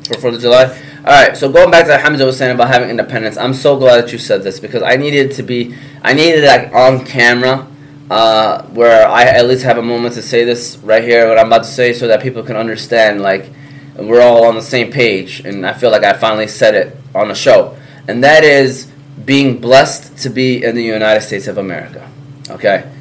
for 0.08 0.20
Fourth 0.20 0.36
of 0.36 0.42
July. 0.42 0.64
All 1.06 1.14
right. 1.14 1.38
So 1.38 1.52
going 1.52 1.70
back 1.70 1.86
to 1.86 1.92
what 1.92 2.02
Hamza 2.02 2.26
was 2.26 2.36
saying 2.36 2.56
about 2.56 2.70
having 2.70 2.90
independence, 2.90 3.38
I'm 3.38 3.54
so 3.54 3.78
glad 3.78 4.04
that 4.04 4.12
you 4.12 4.18
said 4.18 4.42
this 4.42 4.60
because 4.60 4.82
I 4.82 4.96
needed 4.96 5.34
to 5.34 5.44
be, 5.44 5.76
I 6.02 6.14
needed 6.14 6.46
like 6.46 6.74
on 6.74 7.06
camera, 7.06 7.68
uh, 8.10 8.64
where 8.70 9.08
I 9.08 9.26
at 9.26 9.48
least 9.48 9.64
have 9.64 9.78
a 9.78 9.84
moment 9.84 10.16
to 10.16 10.24
say 10.24 10.44
this 10.46 10.78
right 10.78 11.04
here, 11.04 11.28
what 11.28 11.38
I'm 11.38 11.48
about 11.48 11.64
to 11.64 11.70
say, 11.70 11.94
so 11.94 12.08
that 12.08 12.24
people 12.24 12.42
can 12.42 12.56
understand. 12.56 13.22
Like 13.22 13.52
we're 13.96 14.22
all 14.22 14.46
on 14.46 14.56
the 14.56 14.64
same 14.64 14.92
page, 14.92 15.42
and 15.42 15.64
I 15.64 15.74
feel 15.74 15.92
like 15.92 16.04
I 16.04 16.14
finally 16.14 16.48
said 16.48 16.74
it 16.74 16.98
on 17.14 17.28
the 17.28 17.36
show, 17.36 17.78
and 18.08 18.24
that 18.24 18.44
is 18.44 18.92
being 19.26 19.62
blessed 19.62 20.18
to 20.24 20.30
be 20.32 20.64
in 20.64 20.74
the 20.74 20.84
United 20.84 21.22
States 21.22 21.46
of 21.46 21.60
America. 21.60 22.10
Okay. 22.50 22.92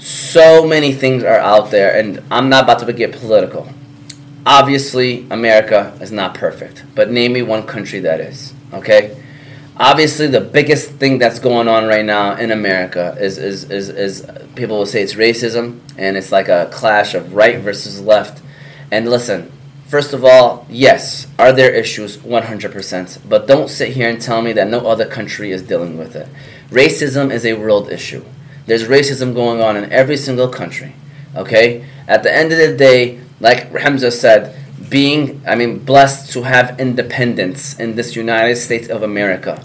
So 0.00 0.66
many 0.66 0.92
things 0.92 1.22
are 1.22 1.38
out 1.38 1.70
there, 1.70 1.96
and 1.96 2.22
I'm 2.30 2.48
not 2.48 2.64
about 2.64 2.80
to 2.80 2.92
get 2.92 3.12
political 3.12 3.68
obviously 4.46 5.26
America 5.30 5.96
is 6.00 6.10
not 6.10 6.34
perfect, 6.34 6.84
but 6.94 7.10
name 7.10 7.32
me 7.32 7.42
one 7.42 7.66
country 7.66 8.00
that 8.00 8.20
is. 8.20 8.54
Okay, 8.72 9.22
obviously 9.76 10.26
the 10.26 10.40
biggest 10.40 10.92
thing 10.92 11.18
that's 11.18 11.38
going 11.38 11.68
on 11.68 11.86
right 11.86 12.04
now 12.04 12.36
in 12.36 12.50
America 12.50 13.16
is 13.18 13.38
is 13.38 13.70
is, 13.70 13.88
is 13.88 14.26
people 14.54 14.78
will 14.78 14.86
say 14.86 15.02
it's 15.02 15.14
racism 15.14 15.80
and 15.96 16.16
it's 16.16 16.32
like 16.32 16.48
a 16.48 16.68
clash 16.72 17.14
of 17.14 17.34
right 17.34 17.58
versus 17.60 18.00
left. 18.00 18.42
And 18.90 19.08
listen, 19.08 19.52
first 19.86 20.12
of 20.12 20.24
all, 20.24 20.66
yes, 20.68 21.28
are 21.38 21.52
there 21.52 21.72
issues 21.72 22.16
100%, 22.16 23.28
but 23.28 23.46
don't 23.46 23.68
sit 23.68 23.92
here 23.92 24.08
and 24.08 24.20
tell 24.20 24.42
me 24.42 24.52
that 24.54 24.66
no 24.66 24.80
other 24.80 25.06
country 25.06 25.52
is 25.52 25.62
dealing 25.62 25.96
with 25.96 26.16
it. 26.16 26.28
Racism 26.70 27.30
is 27.30 27.46
a 27.46 27.54
world 27.54 27.88
issue. 27.90 28.24
There's 28.70 28.84
racism 28.84 29.34
going 29.34 29.60
on 29.60 29.76
in 29.76 29.90
every 29.90 30.16
single 30.16 30.46
country. 30.46 30.94
Okay? 31.34 31.84
At 32.06 32.22
the 32.22 32.32
end 32.32 32.52
of 32.52 32.58
the 32.58 32.76
day, 32.76 33.18
like 33.40 33.72
Hamza 33.72 34.12
said, 34.12 34.56
being, 34.88 35.42
I 35.44 35.56
mean, 35.56 35.80
blessed 35.80 36.32
to 36.34 36.44
have 36.44 36.78
independence 36.78 37.76
in 37.80 37.96
this 37.96 38.14
United 38.14 38.54
States 38.54 38.86
of 38.86 39.02
America, 39.02 39.64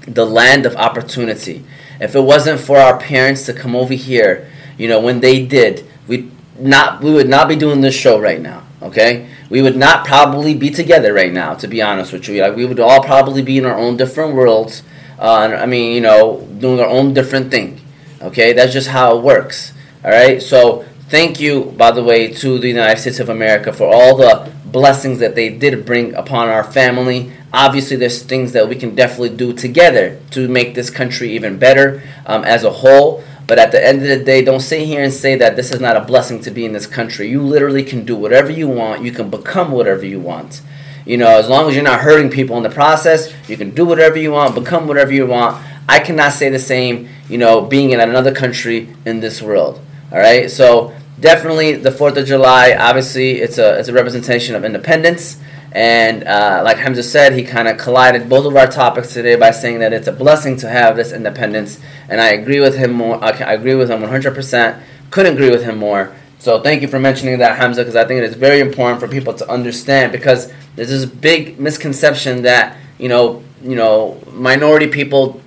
the 0.00 0.26
land 0.26 0.66
of 0.66 0.74
opportunity. 0.74 1.64
If 2.00 2.16
it 2.16 2.22
wasn't 2.22 2.58
for 2.58 2.78
our 2.78 2.98
parents 2.98 3.46
to 3.46 3.52
come 3.52 3.76
over 3.76 3.94
here, 3.94 4.50
you 4.76 4.88
know, 4.88 4.98
when 4.98 5.20
they 5.20 5.46
did, 5.46 5.88
we 6.08 6.28
not 6.58 7.04
we 7.04 7.12
would 7.12 7.28
not 7.28 7.46
be 7.48 7.54
doing 7.54 7.82
this 7.82 7.94
show 7.94 8.18
right 8.18 8.40
now. 8.40 8.64
Okay, 8.82 9.28
we 9.48 9.62
would 9.62 9.76
not 9.76 10.04
probably 10.04 10.54
be 10.54 10.70
together 10.70 11.14
right 11.14 11.32
now. 11.32 11.54
To 11.54 11.68
be 11.68 11.80
honest 11.80 12.12
with 12.12 12.26
you, 12.26 12.42
like 12.42 12.56
we 12.56 12.64
would 12.64 12.80
all 12.80 13.00
probably 13.00 13.42
be 13.42 13.58
in 13.58 13.64
our 13.64 13.78
own 13.78 13.96
different 13.96 14.34
worlds. 14.34 14.82
Uh, 15.20 15.56
I 15.56 15.66
mean, 15.66 15.94
you 15.94 16.00
know, 16.00 16.48
doing 16.58 16.80
our 16.80 16.88
own 16.88 17.14
different 17.14 17.52
thing. 17.52 17.79
Okay, 18.22 18.52
that's 18.52 18.72
just 18.72 18.88
how 18.88 19.16
it 19.16 19.22
works. 19.22 19.72
All 20.04 20.10
right, 20.10 20.42
so 20.42 20.84
thank 21.08 21.40
you, 21.40 21.64
by 21.76 21.90
the 21.90 22.04
way, 22.04 22.32
to 22.34 22.58
the 22.58 22.68
United 22.68 23.00
States 23.00 23.18
of 23.18 23.28
America 23.28 23.72
for 23.72 23.92
all 23.92 24.16
the 24.16 24.52
blessings 24.66 25.18
that 25.20 25.34
they 25.34 25.48
did 25.48 25.84
bring 25.86 26.14
upon 26.14 26.48
our 26.48 26.64
family. 26.64 27.32
Obviously, 27.52 27.96
there's 27.96 28.22
things 28.22 28.52
that 28.52 28.68
we 28.68 28.76
can 28.76 28.94
definitely 28.94 29.36
do 29.36 29.52
together 29.52 30.20
to 30.30 30.48
make 30.48 30.74
this 30.74 30.90
country 30.90 31.32
even 31.32 31.58
better 31.58 32.02
um, 32.26 32.44
as 32.44 32.62
a 32.62 32.70
whole. 32.70 33.24
But 33.46 33.58
at 33.58 33.72
the 33.72 33.84
end 33.84 34.02
of 34.02 34.08
the 34.08 34.22
day, 34.22 34.44
don't 34.44 34.60
sit 34.60 34.86
here 34.86 35.02
and 35.02 35.12
say 35.12 35.34
that 35.36 35.56
this 35.56 35.72
is 35.72 35.80
not 35.80 35.96
a 35.96 36.00
blessing 36.00 36.40
to 36.42 36.50
be 36.50 36.64
in 36.64 36.72
this 36.72 36.86
country. 36.86 37.28
You 37.28 37.42
literally 37.42 37.82
can 37.82 38.04
do 38.04 38.14
whatever 38.14 38.52
you 38.52 38.68
want. 38.68 39.02
You 39.02 39.10
can 39.10 39.28
become 39.28 39.72
whatever 39.72 40.06
you 40.06 40.20
want. 40.20 40.62
You 41.04 41.16
know, 41.16 41.38
as 41.38 41.48
long 41.48 41.68
as 41.68 41.74
you're 41.74 41.82
not 41.82 42.00
hurting 42.00 42.30
people 42.30 42.56
in 42.58 42.62
the 42.62 42.70
process, 42.70 43.32
you 43.48 43.56
can 43.56 43.70
do 43.70 43.84
whatever 43.84 44.18
you 44.18 44.30
want, 44.30 44.54
become 44.54 44.86
whatever 44.86 45.12
you 45.12 45.26
want. 45.26 45.60
I 45.88 45.98
cannot 45.98 46.32
say 46.32 46.50
the 46.50 46.60
same, 46.60 47.08
you 47.30 47.38
know, 47.38 47.62
being 47.62 47.90
in 47.90 48.00
another 48.00 48.34
country 48.34 48.94
in 49.06 49.20
this 49.20 49.40
world. 49.40 49.80
All 50.12 50.18
right? 50.18 50.50
So, 50.50 50.92
definitely 51.20 51.76
the 51.76 51.92
Fourth 51.92 52.16
of 52.16 52.26
July. 52.26 52.74
Obviously, 52.78 53.40
it's 53.40 53.58
a 53.58 53.78
it's 53.78 53.88
a 53.88 53.92
representation 53.92 54.54
of 54.54 54.64
independence, 54.64 55.38
and 55.72 56.24
uh, 56.24 56.62
like 56.64 56.78
Hamza 56.78 57.02
said, 57.02 57.34
he 57.34 57.44
kind 57.44 57.68
of 57.68 57.78
collided 57.78 58.28
both 58.28 58.46
of 58.46 58.56
our 58.56 58.66
topics 58.66 59.12
today 59.14 59.36
by 59.36 59.50
saying 59.50 59.78
that 59.80 59.92
it's 59.92 60.08
a 60.08 60.12
blessing 60.12 60.56
to 60.58 60.68
have 60.68 60.96
this 60.96 61.12
independence, 61.12 61.78
and 62.08 62.20
I 62.20 62.30
agree 62.30 62.60
with 62.60 62.76
him 62.76 62.92
more. 62.92 63.22
I, 63.22 63.30
agree 63.52 63.74
with 63.74 63.90
him 63.90 64.00
100. 64.00 64.34
percent 64.34 64.82
Couldn't 65.10 65.34
agree 65.34 65.50
with 65.50 65.64
him 65.64 65.78
more. 65.78 66.14
So 66.38 66.62
thank 66.62 66.80
you 66.80 66.88
for 66.88 66.98
mentioning 66.98 67.38
that, 67.40 67.58
Hamza, 67.58 67.82
because 67.82 67.96
I 67.96 68.06
think 68.06 68.18
it 68.18 68.24
is 68.24 68.34
very 68.34 68.60
important 68.60 68.98
for 68.98 69.06
people 69.06 69.34
to 69.34 69.50
understand 69.50 70.10
because 70.10 70.50
there's 70.74 70.88
this 70.88 71.04
big 71.04 71.60
misconception 71.60 72.42
that 72.42 72.78
you 72.98 73.08
know 73.08 73.44
you 73.62 73.76
know 73.76 74.20
minority 74.32 74.88
people 74.88 75.40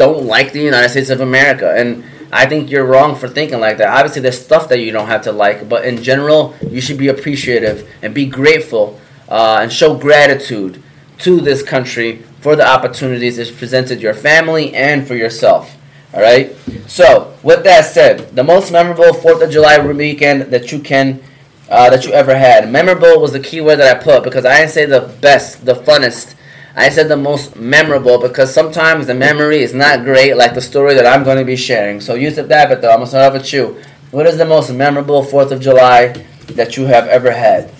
don't 0.00 0.24
like 0.24 0.52
the 0.52 0.64
United 0.72 0.88
States 0.88 1.10
of 1.10 1.20
America 1.20 1.68
and 1.76 2.02
I 2.32 2.46
think 2.46 2.70
you're 2.70 2.86
wrong 2.86 3.16
for 3.16 3.28
thinking 3.28 3.60
like 3.60 3.78
that. 3.78 3.88
Obviously, 3.88 4.22
there's 4.22 4.40
stuff 4.40 4.68
that 4.68 4.78
you 4.78 4.92
don't 4.92 5.08
have 5.08 5.22
to 5.22 5.32
like, 5.32 5.68
but 5.68 5.84
in 5.84 6.00
general, 6.02 6.54
you 6.74 6.80
should 6.80 6.96
be 6.96 7.08
appreciative 7.08 7.88
and 8.02 8.14
be 8.14 8.26
grateful 8.26 9.00
uh, 9.28 9.58
and 9.62 9.72
show 9.72 9.96
gratitude 9.96 10.80
to 11.18 11.40
this 11.40 11.62
country 11.62 12.22
for 12.40 12.54
the 12.56 12.66
opportunities 12.66 13.36
it's 13.36 13.50
presented 13.50 14.00
your 14.00 14.14
family 14.14 14.72
and 14.74 15.06
for 15.08 15.16
yourself. 15.16 15.76
All 16.14 16.20
right. 16.20 16.56
So, 16.86 17.36
with 17.42 17.64
that 17.64 17.84
said, 17.84 18.34
the 18.34 18.44
most 18.44 18.70
memorable 18.70 19.12
Fourth 19.12 19.42
of 19.42 19.50
July 19.50 19.78
weekend 19.78 20.42
that 20.52 20.72
you 20.72 20.80
can 20.80 21.20
uh, 21.68 21.90
that 21.90 22.04
you 22.04 22.12
ever 22.12 22.36
had. 22.36 22.70
Memorable 22.70 23.20
was 23.20 23.32
the 23.32 23.40
key 23.40 23.60
word 23.60 23.76
that 23.76 23.96
I 23.96 24.02
put 24.02 24.24
because 24.24 24.44
I 24.44 24.58
didn't 24.58 24.72
say 24.72 24.86
the 24.86 25.02
best, 25.20 25.64
the 25.64 25.74
funnest 25.74 26.34
I 26.76 26.88
said 26.88 27.08
the 27.08 27.16
most 27.16 27.56
memorable 27.56 28.18
because 28.18 28.54
sometimes 28.54 29.06
the 29.06 29.14
memory 29.14 29.60
is 29.60 29.74
not 29.74 30.04
great, 30.04 30.34
like 30.34 30.54
the 30.54 30.60
story 30.60 30.94
that 30.94 31.06
I'm 31.06 31.24
going 31.24 31.38
to 31.38 31.44
be 31.44 31.56
sharing. 31.56 32.00
So, 32.00 32.14
Yusuf 32.14 32.48
David, 32.48 32.80
though, 32.80 32.90
I'm 32.90 32.98
going 32.98 33.06
to 33.06 33.10
start 33.10 33.34
off 33.34 33.40
with 33.40 33.52
you. 33.52 33.82
What 34.12 34.26
is 34.26 34.38
the 34.38 34.44
most 34.44 34.72
memorable 34.72 35.22
4th 35.24 35.50
of 35.50 35.60
July 35.60 36.24
that 36.52 36.76
you 36.76 36.86
have 36.86 37.06
ever 37.08 37.32
had? 37.32 37.70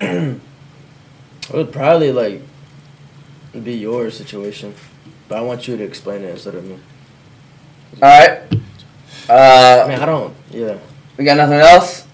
it 0.00 0.40
would 1.52 1.72
probably 1.72 2.12
like 2.12 2.42
be 3.62 3.74
your 3.74 4.10
situation, 4.10 4.74
but 5.28 5.38
I 5.38 5.40
want 5.40 5.68
you 5.68 5.76
to 5.76 5.84
explain 5.84 6.22
it 6.22 6.30
instead 6.30 6.54
of 6.54 6.64
me. 6.64 6.78
All 8.00 8.08
right. 8.08 8.42
Uh, 9.28 9.84
I 9.84 9.88
mean, 9.88 9.98
I 9.98 10.06
don't. 10.06 10.34
Yeah. 10.50 10.78
We 11.16 11.24
got 11.24 11.36
nothing 11.36 11.58
else. 11.58 12.06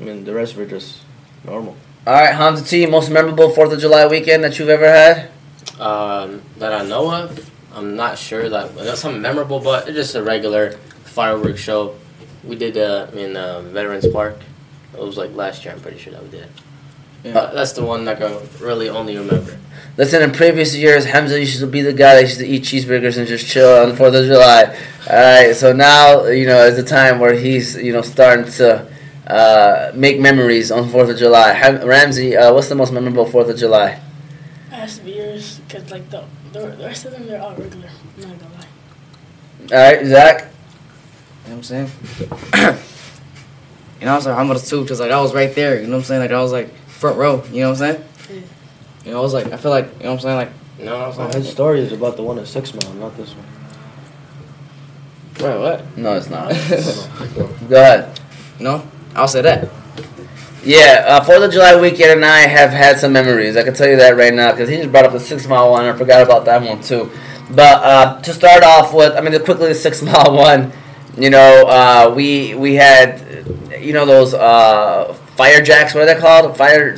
I 0.00 0.04
mean, 0.04 0.24
the 0.24 0.34
rest 0.34 0.56
were 0.56 0.66
just 0.66 1.00
normal. 1.44 1.76
All 2.06 2.14
right, 2.14 2.34
Hamza 2.34 2.64
T. 2.64 2.86
Most 2.86 3.10
memorable 3.10 3.50
Fourth 3.50 3.72
of 3.72 3.80
July 3.80 4.06
weekend 4.06 4.44
that 4.44 4.58
you've 4.58 4.68
ever 4.68 4.88
had? 4.88 5.30
Um, 5.80 6.42
that 6.56 6.72
I 6.72 6.84
know 6.84 7.10
of, 7.12 7.50
I'm 7.74 7.96
not 7.96 8.18
sure 8.18 8.48
that 8.48 8.74
that's 8.76 9.00
something 9.00 9.20
memorable, 9.20 9.60
but 9.60 9.88
it's 9.88 9.96
just 9.96 10.14
a 10.14 10.22
regular 10.22 10.72
fireworks 11.04 11.60
show. 11.60 11.96
We 12.44 12.56
did 12.56 12.76
uh, 12.76 13.08
in 13.12 13.36
uh, 13.36 13.60
Veterans 13.60 14.06
Park. 14.08 14.38
It 14.94 15.00
was 15.00 15.16
like 15.16 15.34
last 15.34 15.64
year. 15.64 15.74
I'm 15.74 15.80
pretty 15.80 15.98
sure 15.98 16.12
that 16.12 16.22
we 16.22 16.30
did. 16.30 16.44
it. 16.44 16.50
Yeah. 17.24 17.38
Uh, 17.38 17.52
that's 17.54 17.72
the 17.72 17.84
one 17.84 18.04
that 18.04 18.22
I 18.22 18.28
can 18.28 18.48
really 18.60 18.88
only 18.88 19.16
remember. 19.16 19.58
Listen, 19.96 20.22
in 20.22 20.30
previous 20.30 20.76
years, 20.76 21.04
Hamza 21.04 21.38
used 21.38 21.58
to 21.58 21.66
be 21.66 21.82
the 21.82 21.92
guy 21.92 22.14
that 22.14 22.22
used 22.22 22.38
to 22.38 22.46
eat 22.46 22.62
cheeseburgers 22.62 23.18
and 23.18 23.26
just 23.26 23.46
chill 23.46 23.82
on 23.82 23.88
the 23.90 23.96
Fourth 23.96 24.14
of 24.14 24.24
July. 24.26 24.76
All 25.10 25.16
right, 25.16 25.54
so 25.54 25.72
now 25.72 26.26
you 26.26 26.46
know 26.46 26.64
is 26.64 26.76
the 26.76 26.84
time 26.84 27.18
where 27.18 27.34
he's 27.34 27.76
you 27.76 27.92
know 27.92 28.02
starting 28.02 28.50
to 28.52 28.87
uh, 29.28 29.92
make 29.94 30.18
memories 30.20 30.70
on 30.70 30.88
Fourth 30.88 31.10
of 31.10 31.18
July. 31.18 31.52
Ham- 31.52 31.86
Ramsey, 31.86 32.36
uh, 32.36 32.52
what's 32.52 32.68
the 32.68 32.74
most 32.74 32.92
memorable 32.92 33.26
Fourth 33.26 33.48
of 33.48 33.56
July? 33.58 34.00
It 34.70 34.74
has 34.74 34.98
to 34.98 35.04
be 35.04 35.12
yours 35.12 35.60
because 35.68 35.90
like 35.90 36.08
the, 36.10 36.24
the 36.52 36.60
the 36.76 36.84
rest 36.84 37.04
of 37.04 37.12
them 37.12 37.26
they're 37.26 37.40
all 37.42 37.54
regular. 37.54 37.88
I'm 38.16 38.28
not 38.28 38.38
gonna 38.40 38.54
lie. 38.54 39.76
All 39.76 39.92
right, 39.96 40.06
Zach. 40.06 40.40
You 41.44 41.54
know 41.54 41.56
what 41.56 41.56
I'm 41.56 41.62
saying? 41.62 41.90
you 44.00 44.06
know, 44.06 44.12
I 44.12 44.16
was 44.16 44.26
like, 44.26 44.36
I'm 44.36 44.46
gonna 44.46 44.58
too, 44.60 44.82
because 44.82 45.00
like 45.00 45.10
I 45.10 45.20
was 45.20 45.34
right 45.34 45.54
there. 45.54 45.80
You 45.80 45.86
know 45.86 45.92
what 45.92 45.98
I'm 45.98 46.04
saying? 46.04 46.20
Like 46.22 46.30
I 46.32 46.40
was 46.42 46.52
like 46.52 46.74
front 46.88 47.16
row. 47.18 47.42
You 47.52 47.62
know 47.62 47.70
what 47.70 47.80
I'm 47.82 47.94
saying? 47.94 48.04
Yeah. 48.30 48.40
You 49.04 49.10
know, 49.12 49.18
I 49.18 49.22
was 49.22 49.34
like, 49.34 49.46
I 49.52 49.56
feel 49.56 49.70
like, 49.70 49.86
you 49.98 50.04
know 50.04 50.10
what 50.10 50.14
I'm 50.14 50.20
saying? 50.20 50.36
Like 50.36 50.50
You 50.78 50.84
know 50.86 50.98
what 50.98 51.14
I'm 51.18 51.20
Oh, 51.26 51.30
saying? 51.30 51.44
his 51.44 51.52
story 51.52 51.80
is 51.80 51.92
about 51.92 52.16
the 52.16 52.22
one 52.22 52.38
at 52.38 52.46
Six 52.46 52.74
Mile, 52.74 52.92
not 52.94 53.16
this 53.16 53.34
one. 53.34 53.44
Right, 55.40 55.58
what? 55.58 55.96
No, 55.96 56.14
it's 56.16 56.28
not. 56.28 56.50
Go. 57.34 57.46
Go 57.68 57.80
ahead. 57.80 58.20
No, 58.60 58.82
I'll 59.18 59.28
say 59.28 59.42
that. 59.42 59.68
Yeah, 60.64 61.04
uh, 61.06 61.24
Fourth 61.24 61.42
of 61.42 61.52
July 61.52 61.80
weekend 61.80 62.10
and 62.12 62.24
I 62.24 62.40
have 62.40 62.70
had 62.70 62.98
some 62.98 63.12
memories. 63.12 63.56
I 63.56 63.62
can 63.64 63.74
tell 63.74 63.88
you 63.88 63.96
that 63.96 64.16
right 64.16 64.34
now 64.34 64.50
because 64.52 64.68
he 64.68 64.76
just 64.76 64.90
brought 64.90 65.04
up 65.06 65.12
the 65.12 65.20
six 65.20 65.46
mile 65.46 65.70
one. 65.70 65.84
I 65.84 65.92
forgot 65.96 66.22
about 66.22 66.44
that 66.46 66.62
one 66.62 66.80
too. 66.82 67.10
But 67.50 67.82
uh, 67.82 68.20
to 68.22 68.32
start 68.34 68.62
off 68.62 68.92
with, 68.92 69.14
I 69.16 69.20
mean, 69.20 69.32
the 69.32 69.40
quickly 69.40 69.68
the 69.68 69.74
six 69.74 70.02
mile 70.08 70.32
one. 70.34 70.72
You 71.16 71.30
know, 71.30 71.66
uh, 71.66 72.12
we 72.14 72.54
we 72.54 72.74
had, 72.74 73.22
you 73.80 73.92
know, 73.92 74.04
those 74.06 74.34
uh, 74.34 75.14
fire 75.36 75.60
jacks. 75.62 75.94
What 75.94 76.02
are 76.02 76.14
they 76.14 76.20
called? 76.20 76.56
Fire, 76.56 76.96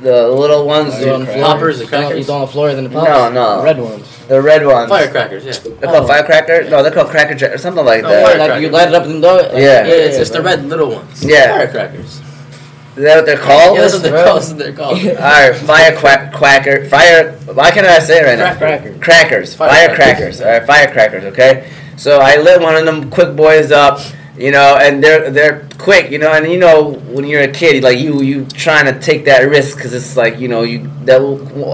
the 0.00 0.28
little 0.28 0.66
ones. 0.66 0.96
He's 0.96 1.06
on 1.06 1.20
the 1.20 1.26
floor. 1.26 1.44
Poppers, 1.44 1.78
the 1.78 1.84
he's 1.84 1.92
on- 1.92 2.00
crackers? 2.00 2.16
He's 2.18 2.30
on 2.30 2.40
the 2.40 2.46
floor, 2.48 2.74
then 2.74 2.84
the 2.84 2.90
pops. 2.90 3.08
No, 3.08 3.30
no, 3.30 3.62
Red 3.62 3.78
ones. 3.78 4.19
The 4.30 4.40
red 4.40 4.64
ones. 4.64 4.88
Firecrackers, 4.88 5.44
yeah. 5.44 5.52
They're 5.80 5.90
called 5.90 6.04
oh. 6.04 6.06
firecracker. 6.06 6.70
No, 6.70 6.84
they're 6.84 6.92
called 6.92 7.08
cracker 7.08 7.34
jack 7.34 7.50
or 7.52 7.58
something 7.58 7.84
like 7.84 8.02
No, 8.02 8.10
that. 8.10 8.24
fire- 8.24 8.38
Like 8.38 8.62
you 8.62 8.68
light 8.68 8.86
it 8.86 8.94
up 8.94 9.04
and 9.04 9.20
throw 9.20 9.38
it. 9.38 9.52
Like, 9.52 9.60
Yeah. 9.60 9.84
Yeah, 9.84 9.92
it's, 9.92 10.18
it's 10.18 10.30
the 10.30 10.40
red 10.40 10.64
little 10.66 10.88
ones. 10.88 11.24
Yeah. 11.24 11.50
Firecrackers. 11.50 12.22
Is 12.96 13.04
that 13.04 13.16
what 13.16 13.26
they're 13.26 13.36
called? 13.36 13.74
Yeah, 13.76 13.82
that's 13.82 13.94
what 13.94 14.02
they're 14.04 14.24
called. 14.24 14.36
That's 14.38 14.48
what 14.50 14.58
they're 14.58 14.72
called. 14.72 14.98
All 15.04 15.14
right, 15.14 15.56
fire 15.56 15.96
quack, 15.96 16.32
quacker, 16.32 16.84
fire. 16.86 17.32
Why 17.52 17.72
can't 17.72 17.86
I 17.86 17.98
say 17.98 18.20
it 18.20 18.24
right 18.24 18.38
now? 18.38 18.56
Cracker. 18.56 18.98
Crackers, 18.98 19.54
Firecrackers. 19.54 20.38
firecrackers. 20.38 20.40
All 20.40 20.46
right, 20.46 20.66
firecrackers. 20.66 21.24
Okay, 21.24 21.72
so 21.96 22.20
I 22.20 22.36
lit 22.36 22.60
one 22.60 22.76
of 22.76 22.84
them 22.84 23.10
quick 23.10 23.34
boys 23.34 23.72
up, 23.72 24.00
you 24.40 24.50
know, 24.50 24.78
and 24.80 25.04
they're 25.04 25.30
they're 25.30 25.68
quick, 25.78 26.10
you 26.10 26.18
know, 26.18 26.32
and 26.32 26.50
you 26.50 26.58
know 26.58 26.92
when 27.12 27.26
you're 27.26 27.42
a 27.42 27.52
kid, 27.52 27.82
like 27.84 27.98
you 27.98 28.22
you 28.22 28.46
trying 28.46 28.86
to 28.92 28.98
take 28.98 29.26
that 29.26 29.40
risk 29.40 29.76
because 29.76 29.92
it's 29.92 30.16
like 30.16 30.38
you 30.40 30.48
know 30.48 30.62
you 30.62 30.90
that 31.04 31.20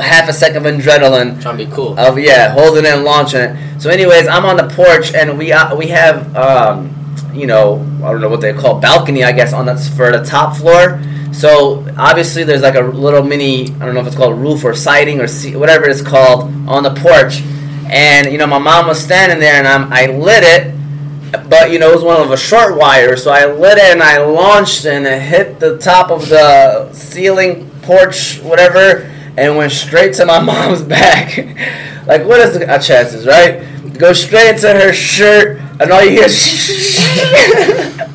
half 0.03 0.29
a 0.29 0.33
second 0.33 0.67
of 0.67 0.75
adrenaline 0.75 1.41
Trying 1.41 1.59
to 1.59 1.65
be 1.67 1.71
cool. 1.73 1.99
of 1.99 2.19
yeah 2.19 2.53
holding 2.53 2.85
it 2.85 2.93
and 2.95 3.05
launching 3.05 3.41
it. 3.41 3.81
So, 3.81 3.91
anyways, 3.91 4.27
I'm 4.27 4.45
on 4.45 4.57
the 4.57 4.69
porch 4.75 5.15
and 5.15 5.39
we 5.39 5.53
uh, 5.53 5.77
we 5.77 5.87
have 5.89 6.35
um, 6.37 6.93
you 7.33 7.47
know 7.47 7.81
I 8.03 8.11
don't 8.11 8.21
know 8.21 8.29
what 8.29 8.41
they 8.41 8.53
call 8.53 8.81
balcony 8.81 9.23
I 9.23 9.33
guess 9.33 9.53
on 9.53 9.65
that's 9.67 9.89
for 9.89 10.11
the 10.11 10.25
top 10.25 10.57
floor. 10.57 11.01
So 11.33 11.87
obviously 11.99 12.45
there's 12.45 12.63
like 12.63 12.77
a 12.77 12.81
little 12.81 13.23
mini 13.23 13.67
I 13.75 13.85
don't 13.85 13.95
know 13.95 14.01
if 14.01 14.07
it's 14.07 14.17
called 14.17 14.39
roof 14.41 14.65
or 14.65 14.75
siding 14.75 15.21
or 15.21 15.29
se- 15.29 15.55
whatever 15.57 15.85
it's 15.89 16.03
called 16.03 16.45
on 16.67 16.83
the 16.83 16.95
porch. 16.95 17.43
And 17.93 18.33
you 18.33 18.39
know 18.39 18.47
my 18.47 18.59
mom 18.59 18.89
was 18.89 18.99
standing 18.99 19.39
there 19.39 19.55
and 19.55 19.69
I'm, 19.69 19.93
I 19.93 20.07
lit 20.07 20.43
it, 20.43 20.75
but 21.33 21.71
you 21.71 21.79
know 21.79 21.91
it 21.91 21.95
was 21.95 22.05
one 22.05 22.21
of 22.21 22.31
a 22.31 22.37
short 22.37 22.77
wire, 22.77 23.17
so 23.17 23.31
I 23.31 23.47
lit 23.47 23.79
it 23.79 23.93
and 23.93 24.03
I 24.03 24.19
launched 24.19 24.85
and 24.85 25.07
it 25.07 25.21
hit 25.23 25.61
the 25.61 25.79
top 25.79 26.11
of 26.11 26.29
the 26.29 26.93
ceiling 26.93 27.71
porch 27.83 28.41
whatever 28.41 29.11
and 29.37 29.57
went 29.57 29.73
straight 29.73 30.15
to 30.15 30.27
my 30.27 30.41
mom's 30.43 30.83
back. 30.83 31.37
like 32.07 32.25
what 32.25 32.41
is 32.41 32.59
the 32.59 32.69
uh, 32.69 32.79
chances, 32.79 33.27
right? 33.27 33.63
Go 33.99 34.13
straight 34.13 34.57
into 34.57 34.69
her 34.73 34.93
shirt 34.93 35.61
and 35.81 35.91
all 35.91 36.03
you 36.05 36.11
hear 36.11 36.25
is 36.25 36.37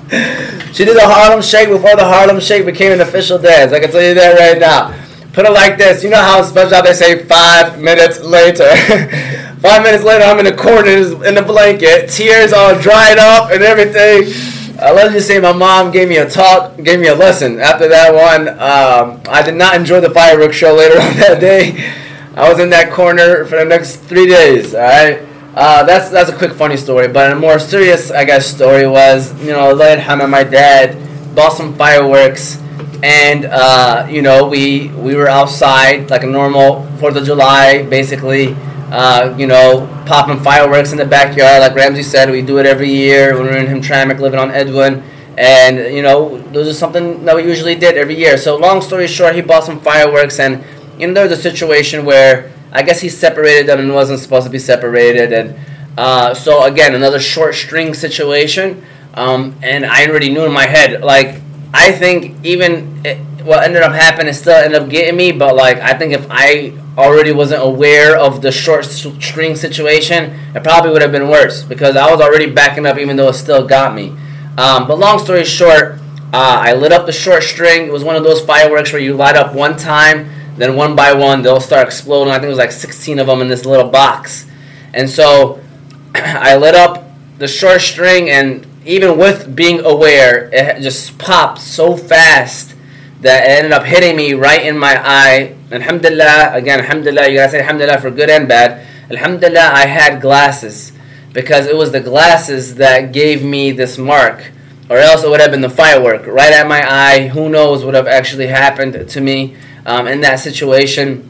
She 0.74 0.86
did 0.86 0.95
the 0.95 1.06
Harlem 1.06 1.41
Shake 1.41 1.69
before 1.69 1.95
the 1.95 2.06
Harlem 2.06 2.39
Shake 2.39 2.65
became 2.65 2.93
an 2.93 3.02
official 3.02 3.38
dance. 3.38 3.74
I 3.74 3.80
can 3.80 3.91
tell 3.91 4.02
you 4.02 4.13
that 4.13 4.39
right 4.39 4.60
now. 4.60 4.95
Put 5.34 5.45
it 5.45 5.52
like 5.52 5.78
this. 5.78 6.04
You 6.04 6.10
know 6.10 6.21
how 6.21 6.39
in 6.39 6.45
SpongeBob 6.45 6.84
they 6.84 6.93
say 6.93 7.24
five 7.26 7.80
minutes 7.80 8.19
later. 8.21 8.63
five 9.62 9.84
minutes 9.84 10.04
later, 10.04 10.26
I'm 10.26 10.39
in 10.39 10.45
the 10.45 10.56
corner 10.56 10.89
in 10.89 11.36
the 11.36 11.43
blanket, 11.45 12.10
tears 12.10 12.52
all 12.52 12.78
dried 12.80 13.17
up 13.17 13.52
and 13.52 13.63
everything. 13.63 14.34
Uh, 14.82 14.93
let's 14.93 15.13
just 15.13 15.28
say 15.28 15.39
my 15.39 15.54
mom 15.54 15.91
gave 15.91 16.10
me 16.10 16.17
a 16.17 16.28
talk, 16.28 16.76
gave 16.78 17.00
me 17.00 17.08
a 17.08 17.15
lesson. 17.15 17.60
After 17.60 17.88
that 17.88 18.13
one, 18.13 18.50
um, 18.50 19.21
I 19.30 19.43
did 19.43 19.56
not 19.56 19.76
enjoy 19.76 20.02
the 20.02 20.10
fireworks 20.10 20.56
show 20.56 20.74
later 20.74 20.95
on 21.00 21.15
that 21.17 21.39
day. 21.39 21.93
I 22.36 22.50
was 22.50 22.60
in 22.60 22.71
that 22.71 22.91
corner 22.91 23.45
for 23.45 23.58
the 23.58 23.65
next 23.65 23.97
three 23.97 24.26
days. 24.26 24.74
All 24.74 24.82
right. 24.82 25.28
Uh, 25.54 25.84
that's 25.84 26.10
that's 26.10 26.30
a 26.30 26.36
quick 26.36 26.54
funny 26.54 26.78
story, 26.78 27.10
but 27.10 27.32
a 27.32 27.36
more 27.36 27.60
serious, 27.60 28.10
I 28.10 28.24
guess, 28.24 28.47
story 28.47 28.88
was 28.88 29.38
you 29.43 29.52
know 29.52 29.76
Ham 29.78 30.21
and 30.21 30.32
my 30.32 30.45
dad 30.45 30.97
bought 31.36 31.52
some 31.54 31.76
fireworks, 31.76 32.58
and 33.04 33.45
uh, 33.45 34.08
you 34.10 34.21
know 34.21 34.47
we 34.47 34.88
we 34.89 35.13
were 35.13 35.28
outside 35.28 36.10
like 36.10 36.24
a 36.24 36.28
normal 36.28 36.88
Fourth 36.97 37.17
of 37.17 37.26
July, 37.26 37.84
basically. 37.84 38.56
Uh, 38.91 39.34
you 39.38 39.47
know, 39.47 39.88
popping 40.06 40.43
fireworks 40.43 40.91
in 40.91 40.97
the 40.97 41.06
backyard, 41.06 41.62
like 41.62 41.73
Ramsey 41.73 42.04
said, 42.04 42.30
we 42.30 42.41
do 42.41 42.58
it 42.58 42.65
every 42.65 42.89
year 42.89 43.38
when 43.38 43.45
we're 43.45 43.58
in 43.58 43.67
Hamtramck, 43.67 44.19
living 44.19 44.38
on 44.38 44.51
Edwin, 44.51 45.01
and 45.38 45.95
you 45.95 46.01
know, 46.01 46.41
those 46.51 46.67
are 46.67 46.73
something 46.73 47.23
that 47.23 47.34
we 47.36 47.43
usually 47.43 47.75
did 47.75 47.95
every 47.95 48.17
year. 48.17 48.38
So, 48.38 48.58
long 48.58 48.82
story 48.82 49.08
short, 49.08 49.34
he 49.34 49.41
bought 49.41 49.63
some 49.63 49.80
fireworks, 49.80 50.39
and 50.39 50.62
you 50.99 51.08
know, 51.08 51.13
there 51.13 51.32
a 51.32 51.41
situation 51.41 52.06
where 52.06 52.51
I 52.73 52.84
guess 52.84 52.99
he 52.99 53.08
separated 53.08 53.67
them 53.67 53.80
and 53.80 53.93
wasn't 53.93 54.19
supposed 54.19 54.45
to 54.45 54.51
be 54.51 54.60
separated, 54.60 55.32
and 55.32 55.56
uh, 55.97 56.34
so 56.34 56.63
again, 56.65 56.93
another 56.93 57.19
short 57.19 57.56
string 57.56 57.93
situation. 57.93 58.84
Um, 59.13 59.56
and 59.62 59.86
I 59.86 60.08
already 60.08 60.34
knew 60.34 60.45
in 60.45 60.54
my 60.54 60.65
head, 60.65 61.01
like 61.01 61.41
I 61.73 61.91
think 61.91 62.45
even 62.45 63.01
it, 63.06 63.17
what 63.43 63.63
ended 63.63 63.82
up 63.82 63.93
happening 63.93 64.34
still 64.34 64.56
ended 64.56 64.82
up 64.82 64.89
getting 64.89 65.17
me, 65.17 65.32
but 65.32 65.56
like 65.56 65.77
I 65.77 65.93
think 65.97 66.13
if 66.13 66.25
I 66.30 66.73
already 66.97 67.32
wasn't 67.32 67.63
aware 67.63 68.17
of 68.17 68.41
the 68.41 68.51
short 68.51 68.86
string 68.86 69.56
situation, 69.56 70.38
it 70.56 70.63
probably 70.63 70.91
would 70.91 71.01
have 71.01 71.12
been 71.12 71.30
worse 71.30 71.63
because 71.63 71.95
I 71.95 72.12
was 72.12 72.21
already 72.21 72.49
backing 72.51 72.86
up, 72.86 72.97
even 72.97 73.15
though 73.15 73.30
it 73.30 73.34
still 73.34 73.65
got 73.65 73.95
me. 73.95 74.10
Um, 74.58 74.88
but 74.88 74.99
long 74.99 75.19
story 75.19 75.43
short, 75.43 75.93
uh, 76.34 76.62
I 76.63 76.73
lit 76.73 76.91
up 76.91 77.06
the 77.06 77.12
short 77.12 77.43
string. 77.43 77.88
It 77.88 77.91
was 77.91 78.04
one 78.04 78.15
of 78.15 78.23
those 78.23 78.41
fireworks 78.41 78.91
where 78.91 79.01
you 79.01 79.15
light 79.15 79.36
up 79.36 79.56
one 79.56 79.77
time, 79.77 80.30
then 80.58 80.75
one 80.75 80.95
by 80.95 81.13
one 81.13 81.41
they'll 81.41 81.62
start 81.62 81.88
exploding. 81.88 82.32
I 82.32 82.36
think 82.36 82.45
it 82.45 82.49
was 82.49 82.58
like 82.58 82.71
16 82.71 83.19
of 83.19 83.27
them 83.27 83.41
in 83.41 83.47
this 83.47 83.65
little 83.65 83.89
box, 83.89 84.45
and 84.93 85.10
so 85.10 85.62
I 86.15 86.56
lit 86.56 86.75
up 86.75 87.10
the 87.38 87.47
short 87.47 87.82
string, 87.82 88.30
and 88.30 88.67
even 88.86 89.17
with 89.17 89.56
being 89.56 89.80
aware, 89.86 90.49
it 90.51 90.82
just 90.82 91.17
popped 91.17 91.60
so 91.60 91.95
fast 91.95 92.75
that 93.21 93.47
ended 93.47 93.71
up 93.71 93.84
hitting 93.84 94.15
me 94.15 94.34
right 94.34 94.65
in 94.65 94.77
my 94.77 94.99
eye. 95.03 95.55
Alhamdulillah, 95.71 96.53
again, 96.53 96.79
alhamdulillah, 96.79 97.29
you 97.29 97.38
gotta 97.38 97.51
say 97.51 97.60
alhamdulillah 97.60 98.01
for 98.01 98.12
good 98.12 98.29
and 98.29 98.47
bad. 98.47 98.86
Alhamdulillah, 99.10 99.71
I 99.73 99.86
had 99.86 100.21
glasses 100.21 100.91
because 101.34 101.65
it 101.67 101.75
was 101.75 101.91
the 101.91 101.99
glasses 101.99 102.75
that 102.75 103.13
gave 103.13 103.43
me 103.43 103.71
this 103.71 103.97
mark, 103.97 104.51
or 104.89 104.97
else 104.97 105.23
it 105.23 105.29
would 105.29 105.39
have 105.39 105.51
been 105.51 105.62
the 105.62 105.69
firework 105.69 106.25
right 106.27 106.51
at 106.51 106.67
my 106.67 106.81
eye. 106.84 107.27
Who 107.27 107.49
knows 107.49 107.79
what 107.79 107.88
would 107.88 107.95
have 107.95 108.07
actually 108.07 108.47
happened 108.47 109.07
to 109.10 109.21
me 109.21 109.55
um, 109.86 110.07
in 110.07 110.21
that 110.21 110.39
situation. 110.39 111.29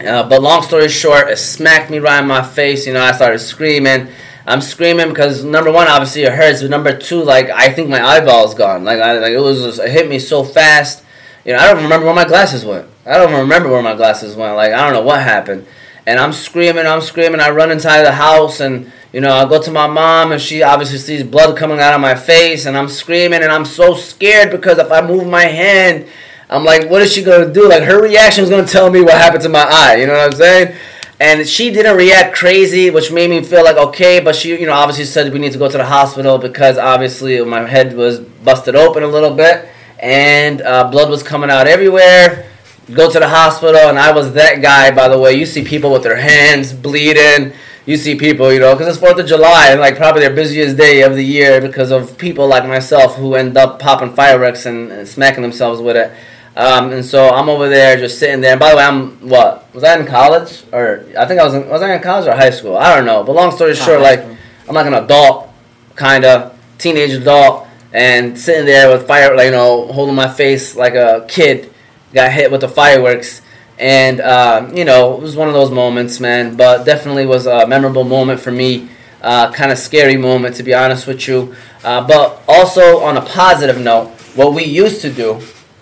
Uh, 0.00 0.28
but 0.28 0.42
long 0.42 0.62
story 0.62 0.88
short, 0.88 1.28
it 1.28 1.38
smacked 1.38 1.90
me 1.90 1.98
right 1.98 2.20
in 2.20 2.28
my 2.28 2.42
face. 2.42 2.86
You 2.86 2.92
know, 2.94 3.02
I 3.02 3.12
started 3.12 3.38
screaming. 3.38 4.08
I'm 4.46 4.60
screaming 4.60 5.08
because 5.08 5.42
number 5.42 5.72
one, 5.72 5.88
obviously 5.88 6.22
it 6.22 6.32
hurts, 6.32 6.62
but 6.62 6.70
number 6.70 6.96
two, 6.96 7.22
like 7.22 7.50
I 7.50 7.70
think 7.70 7.88
my 7.88 8.02
eyeball's 8.02 8.54
gone. 8.54 8.84
Like, 8.84 9.00
I, 9.00 9.18
like 9.18 9.32
it 9.32 9.40
was, 9.40 9.62
just, 9.62 9.80
it 9.80 9.90
hit 9.90 10.08
me 10.08 10.18
so 10.18 10.44
fast. 10.44 11.02
You 11.46 11.52
know, 11.52 11.60
I 11.60 11.72
don't 11.72 11.82
remember 11.82 12.06
where 12.06 12.14
my 12.14 12.24
glasses 12.24 12.64
went. 12.64 12.88
I 13.06 13.16
don't 13.18 13.32
remember 13.32 13.70
where 13.70 13.82
my 13.82 13.94
glasses 13.94 14.34
went. 14.34 14.56
Like 14.56 14.72
I 14.72 14.84
don't 14.84 14.92
know 14.92 15.02
what 15.02 15.22
happened. 15.22 15.64
And 16.04 16.18
I'm 16.18 16.32
screaming, 16.32 16.86
I'm 16.86 17.00
screaming. 17.00 17.40
I 17.40 17.50
run 17.50 17.70
inside 17.70 18.02
the 18.02 18.12
house, 18.12 18.60
and 18.60 18.92
you 19.12 19.20
know, 19.20 19.32
I 19.32 19.48
go 19.48 19.62
to 19.62 19.70
my 19.70 19.86
mom, 19.86 20.32
and 20.32 20.40
she 20.40 20.62
obviously 20.62 20.98
sees 20.98 21.22
blood 21.22 21.56
coming 21.56 21.78
out 21.78 21.94
of 21.94 22.00
my 22.00 22.16
face, 22.16 22.66
and 22.66 22.76
I'm 22.76 22.88
screaming, 22.88 23.42
and 23.42 23.52
I'm 23.52 23.64
so 23.64 23.94
scared 23.94 24.50
because 24.50 24.78
if 24.78 24.90
I 24.90 25.06
move 25.06 25.26
my 25.26 25.44
hand, 25.44 26.08
I'm 26.50 26.64
like, 26.64 26.90
what 26.90 27.02
is 27.02 27.12
she 27.12 27.22
gonna 27.22 27.52
do? 27.52 27.68
Like 27.68 27.84
her 27.84 28.02
reaction 28.02 28.42
is 28.42 28.50
gonna 28.50 28.66
tell 28.66 28.90
me 28.90 29.00
what 29.00 29.14
happened 29.14 29.42
to 29.44 29.48
my 29.48 29.66
eye. 29.68 29.96
You 29.96 30.06
know 30.08 30.14
what 30.14 30.32
I'm 30.32 30.32
saying? 30.32 30.76
And 31.18 31.48
she 31.48 31.70
didn't 31.70 31.96
react 31.96 32.36
crazy, 32.36 32.90
which 32.90 33.10
made 33.10 33.30
me 33.30 33.42
feel 33.42 33.64
like 33.64 33.76
okay. 33.76 34.20
But 34.20 34.34
she, 34.34 34.58
you 34.58 34.66
know, 34.66 34.74
obviously 34.74 35.04
said 35.04 35.32
we 35.32 35.38
need 35.38 35.52
to 35.52 35.58
go 35.58 35.68
to 35.68 35.78
the 35.78 35.86
hospital 35.86 36.38
because 36.38 36.76
obviously 36.76 37.42
my 37.44 37.66
head 37.66 37.96
was 37.96 38.18
busted 38.18 38.74
open 38.74 39.02
a 39.02 39.08
little 39.08 39.34
bit, 39.34 39.68
and 39.98 40.62
uh, 40.62 40.90
blood 40.90 41.10
was 41.10 41.22
coming 41.22 41.50
out 41.50 41.66
everywhere. 41.66 42.50
Go 42.92 43.10
to 43.10 43.18
the 43.18 43.28
hospital, 43.28 43.88
and 43.88 43.98
I 43.98 44.12
was 44.12 44.32
that 44.34 44.62
guy. 44.62 44.90
By 44.90 45.08
the 45.08 45.18
way, 45.18 45.34
you 45.34 45.46
see 45.46 45.64
people 45.64 45.92
with 45.92 46.02
their 46.02 46.16
hands 46.16 46.72
bleeding. 46.72 47.52
You 47.84 47.96
see 47.96 48.16
people, 48.16 48.52
you 48.52 48.58
know, 48.58 48.74
because 48.74 48.88
it's 48.88 48.98
Fourth 48.98 49.18
of 49.18 49.26
July 49.26 49.68
and 49.70 49.80
like 49.80 49.96
probably 49.96 50.20
their 50.20 50.34
busiest 50.34 50.76
day 50.76 51.02
of 51.02 51.14
the 51.14 51.22
year 51.22 51.60
because 51.60 51.92
of 51.92 52.18
people 52.18 52.48
like 52.48 52.66
myself 52.66 53.14
who 53.14 53.36
end 53.36 53.56
up 53.56 53.78
popping 53.78 54.12
fireworks 54.12 54.66
and, 54.66 54.90
and 54.90 55.06
smacking 55.06 55.42
themselves 55.42 55.80
with 55.80 55.96
it. 55.96 56.12
Um, 56.56 56.90
and 56.90 57.04
so 57.04 57.28
I'm 57.28 57.48
over 57.48 57.68
there 57.68 57.96
just 57.96 58.18
sitting 58.18 58.40
there. 58.40 58.52
And 58.52 58.60
by 58.60 58.70
the 58.70 58.76
way, 58.76 58.82
I'm 58.82 59.28
what 59.28 59.72
was 59.72 59.84
I 59.84 60.00
in 60.00 60.06
college 60.06 60.64
or 60.72 61.06
I 61.16 61.26
think 61.26 61.40
I 61.40 61.44
was 61.44 61.54
in, 61.54 61.68
was 61.68 61.80
I 61.80 61.94
in 61.94 62.02
college 62.02 62.26
or 62.26 62.32
high 62.32 62.50
school? 62.50 62.76
I 62.76 62.96
don't 62.96 63.06
know. 63.06 63.22
But 63.22 63.34
long 63.34 63.52
story 63.52 63.74
short, 63.74 64.00
like. 64.00 64.36
I'm 64.68 64.74
like 64.74 64.86
an 64.86 64.94
adult, 64.94 65.48
kind 65.94 66.24
of 66.24 66.58
teenage 66.78 67.12
adult, 67.12 67.65
and 67.96 68.38
sitting 68.38 68.66
there 68.66 68.90
with 68.92 69.06
fire, 69.08 69.34
like 69.34 69.46
you 69.46 69.52
know, 69.52 69.90
holding 69.90 70.14
my 70.14 70.28
face 70.28 70.76
like 70.76 70.94
a 70.94 71.24
kid 71.28 71.72
got 72.12 72.30
hit 72.30 72.52
with 72.52 72.60
the 72.60 72.68
fireworks. 72.68 73.40
And 73.78 74.20
um, 74.20 74.76
you 74.76 74.84
know, 74.84 75.14
it 75.14 75.22
was 75.22 75.34
one 75.34 75.48
of 75.48 75.54
those 75.54 75.70
moments, 75.70 76.20
man. 76.20 76.56
But 76.56 76.84
definitely 76.84 77.24
was 77.24 77.46
a 77.46 77.66
memorable 77.66 78.04
moment 78.04 78.40
for 78.40 78.52
me. 78.52 78.90
Uh, 79.22 79.50
kind 79.50 79.72
of 79.72 79.78
scary 79.78 80.18
moment, 80.18 80.56
to 80.56 80.62
be 80.62 80.74
honest 80.74 81.06
with 81.06 81.26
you. 81.26 81.56
Uh, 81.82 82.06
but 82.06 82.42
also 82.46 83.00
on 83.00 83.16
a 83.16 83.22
positive 83.22 83.80
note, 83.80 84.10
what 84.34 84.52
we 84.52 84.64
used 84.64 85.00
to 85.00 85.10
do 85.10 85.40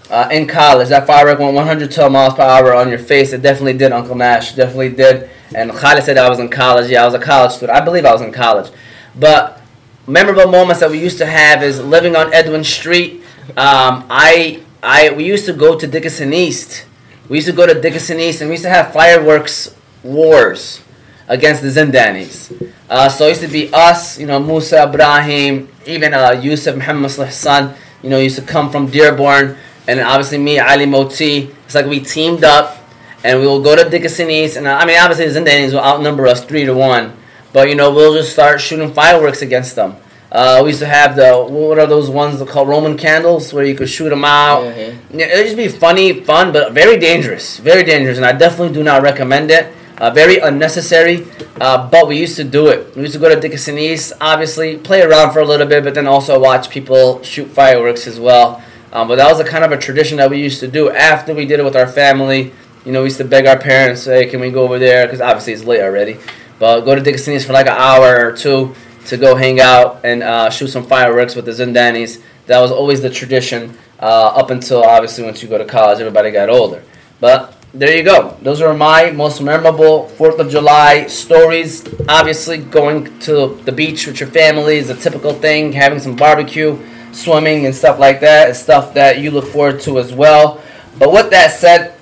uh, 0.09 0.29
in 0.31 0.46
college, 0.46 0.90
that 0.90 1.09
firework 1.09 1.40
went 1.40 1.53
112 1.53 2.12
miles 2.12 2.35
per 2.35 2.42
hour 2.42 2.72
on 2.74 2.90
your 2.90 3.00
face. 3.00 3.33
It 3.33 3.42
definitely 3.42 3.77
did, 3.77 3.90
Uncle 3.90 4.14
Nash. 4.14 4.55
Definitely 4.55 4.90
did. 4.90 5.29
And 5.53 5.72
Khalid 5.72 6.05
said 6.05 6.16
I 6.16 6.31
was 6.31 6.38
in 6.38 6.48
college. 6.48 6.88
Yeah, 6.88 7.03
I 7.03 7.07
was 7.07 7.14
a 7.14 7.18
college 7.18 7.50
student. 7.50 7.77
I 7.77 7.85
believe 7.85 8.05
I 8.05 8.12
was 8.12 8.22
in 8.22 8.31
college. 8.31 8.70
But 9.16 9.61
memorable 10.07 10.51
moments 10.51 10.81
that 10.81 10.90
we 10.90 11.01
used 11.01 11.19
to 11.19 11.27
have 11.27 11.62
is 11.62 11.81
living 11.81 12.17
on 12.17 12.33
Edwin 12.33 12.64
Street. 12.64 13.23
Um, 13.51 14.07
I, 14.11 14.62
I, 14.83 15.11
we 15.11 15.25
used 15.25 15.47
to 15.47 15.53
go 15.53 15.79
to 15.79 15.87
Dickinson 15.87 16.33
East. 16.33 16.87
We 17.29 17.38
used 17.38 17.49
to 17.49 17.55
go 17.55 17.67
to 17.67 17.81
Dickinson 17.81 18.21
East, 18.21 18.40
and 18.40 18.51
we 18.51 18.55
used 18.55 18.64
to 18.64 18.71
have 18.71 18.93
fireworks 18.93 19.75
wars 20.03 20.83
against 21.29 21.62
the 21.62 21.69
Zindanis. 21.69 22.73
Uh, 22.88 23.09
so 23.09 23.25
it 23.27 23.31
used 23.31 23.40
to 23.40 23.49
be 23.49 23.73
us, 23.73 24.19
you 24.19 24.27
know, 24.27 24.38
Musa 24.38 24.85
Ibrahim, 24.85 25.69
even 25.87 26.12
uh, 26.12 26.33
Yusuf 26.33 26.77
Muhammad 26.77 27.11
son, 27.11 27.75
you 28.03 28.11
know, 28.11 28.19
used 28.19 28.37
to 28.37 28.43
come 28.43 28.71
from 28.71 28.87
Dearborn, 28.88 29.57
and 29.88 30.01
obviously 30.01 30.38
me, 30.38 30.59
Ali 30.59 30.87
Moti. 30.87 31.51
It's 31.64 31.75
like 31.75 31.87
we 31.87 32.01
teamed 32.01 32.45
up, 32.45 32.77
and 33.25 33.40
we 33.40 33.47
will 33.47 33.62
go 33.62 33.75
to 33.75 33.88
Dickinson 33.88 34.29
East, 34.29 34.57
and 34.59 34.67
uh, 34.67 34.77
I 34.77 34.85
mean, 34.85 34.99
obviously 35.01 35.27
the 35.29 35.40
Zindanis 35.40 35.73
will 35.73 35.81
outnumber 35.81 36.27
us 36.27 36.45
three 36.45 36.67
to 36.67 36.75
one, 36.75 37.17
but 37.55 37.69
you 37.69 37.77
know, 37.77 37.95
we'll 37.95 38.12
just 38.14 38.33
start 38.33 38.61
shooting 38.61 38.93
fireworks 38.93 39.40
against 39.40 39.77
them. 39.77 39.97
Uh, 40.31 40.61
we 40.64 40.71
used 40.71 40.81
to 40.81 40.87
have 40.87 41.14
the 41.14 41.33
what 41.45 41.79
are 41.79 41.87
those 41.87 42.11
ones 42.11 42.43
called 42.51 42.69
Roman 42.69 42.99
candles 42.99 43.53
where 43.55 43.64
you 43.64 43.77
could 43.77 43.88
shoot 43.88 44.11
them 44.11 44.25
out. 44.25 44.64
Yeah, 45.12 45.27
it'd 45.27 45.47
just 45.47 45.57
be 45.57 45.69
funny, 45.69 46.21
fun, 46.25 46.53
but 46.53 46.73
very 46.73 46.99
dangerous. 46.99 47.59
Very 47.59 47.85
dangerous, 47.85 48.17
and 48.17 48.27
I 48.27 48.33
definitely 48.33 48.75
do 48.75 48.83
not 48.83 49.03
recommend 49.03 49.53
it. 49.53 49.73
Uh, 49.97 50.11
very 50.11 50.38
unnecessary, 50.38 51.25
uh, 51.61 51.88
but 51.88 52.09
we 52.09 52.19
used 52.19 52.35
to 52.35 52.43
do 52.43 52.67
it. 52.67 52.97
We 52.97 53.03
used 53.03 53.14
to 53.14 53.21
go 53.21 53.33
to 53.33 53.40
Dickinson 53.40 53.79
East, 53.79 54.12
obviously, 54.21 54.77
play 54.77 55.03
around 55.03 55.33
for 55.33 55.38
a 55.38 55.45
little 55.45 55.69
bit, 55.69 55.85
but 55.85 55.95
then 55.95 56.09
also 56.09 56.40
watch 56.40 56.69
people 56.69 57.23
shoot 57.23 57.47
fireworks 57.47 58.09
as 58.09 58.19
well. 58.19 58.61
Um, 58.93 59.07
but 59.07 59.17
that 59.17 59.31
was 59.31 59.38
a 59.38 59.45
kind 59.45 59.62
of 59.62 59.71
a 59.71 59.79
tradition 59.79 60.19
that 60.19 60.29
we 60.29 60.43
used 60.43 60.59
to 60.61 60.67
do 60.67 60.90
after 60.90 61.33
we 61.33 61.47
did 61.47 61.61
it 61.61 61.62
with 61.62 61.77
our 61.77 61.87
family. 61.87 62.53
You 62.85 62.90
know, 62.90 63.03
we 63.03 63.07
used 63.07 63.19
to 63.19 63.25
beg 63.25 63.47
our 63.47 63.57
parents, 63.57 64.07
"Hey, 64.07 64.27
can 64.27 64.40
we 64.40 64.51
go 64.51 64.64
over 64.64 64.81
there? 64.81 65.07
Because 65.07 65.21
obviously 65.21 65.53
it's 65.53 65.62
late 65.64 65.81
already. 65.81 66.19
But 66.59 66.83
go 66.83 66.95
to 66.95 67.11
East 67.11 67.47
for 67.47 67.53
like 67.53 67.67
an 67.67 67.77
hour 67.77 68.29
or 68.29 68.37
two 68.37 68.75
to 69.07 69.17
go 69.17 69.35
hang 69.35 69.61
out 69.61 70.01
and 70.05 70.23
uh, 70.23 70.51
shoot 70.51 70.69
some 70.69 70.85
fireworks 70.85 71.35
with 71.35 71.45
the 71.45 71.53
Zindanis. 71.53 72.23
That 72.47 72.61
was 72.61 72.71
always 72.71 73.03
the 73.03 73.11
tradition 73.11 73.77
uh, 73.99 74.33
up 74.35 74.51
until 74.51 74.83
obviously 74.83 75.25
once 75.25 75.43
you 75.43 75.49
go 75.49 75.59
to 75.59 75.64
college, 75.64 75.99
everybody 76.01 76.31
got 76.31 76.49
older. 76.49 76.83
But 77.21 77.57
there 77.73 77.97
you 77.97 78.05
go. 78.05 78.37
Those 78.40 78.61
are 78.62 78.73
my 78.73 79.11
most 79.11 79.40
memorable 79.40 80.09
Fourth 80.11 80.38
of 80.38 80.49
July 80.51 81.07
stories. 81.09 81.85
Obviously, 82.09 82.59
going 82.59 83.19
to 83.21 83.61
the 83.64 83.73
beach 83.73 84.07
with 84.07 84.21
your 84.21 84.29
family 84.29 84.77
is 84.77 84.90
a 84.90 84.95
typical 84.95 85.33
thing. 85.33 85.73
Having 85.73 85.99
some 86.01 86.17
barbecue, 86.17 86.79
swimming, 87.12 87.67
and 87.67 87.75
stuff 87.75 87.99
like 87.99 88.21
that 88.21 88.51
is 88.51 88.62
stuff 88.62 88.95
that 88.95 89.19
you 89.19 89.33
look 89.33 89.47
forward 89.47 89.81
to 89.81 89.99
as 89.99 90.12
well. 90.12 90.62
But 90.99 91.11
with 91.12 91.31
that 91.31 91.51
said, 91.51 91.94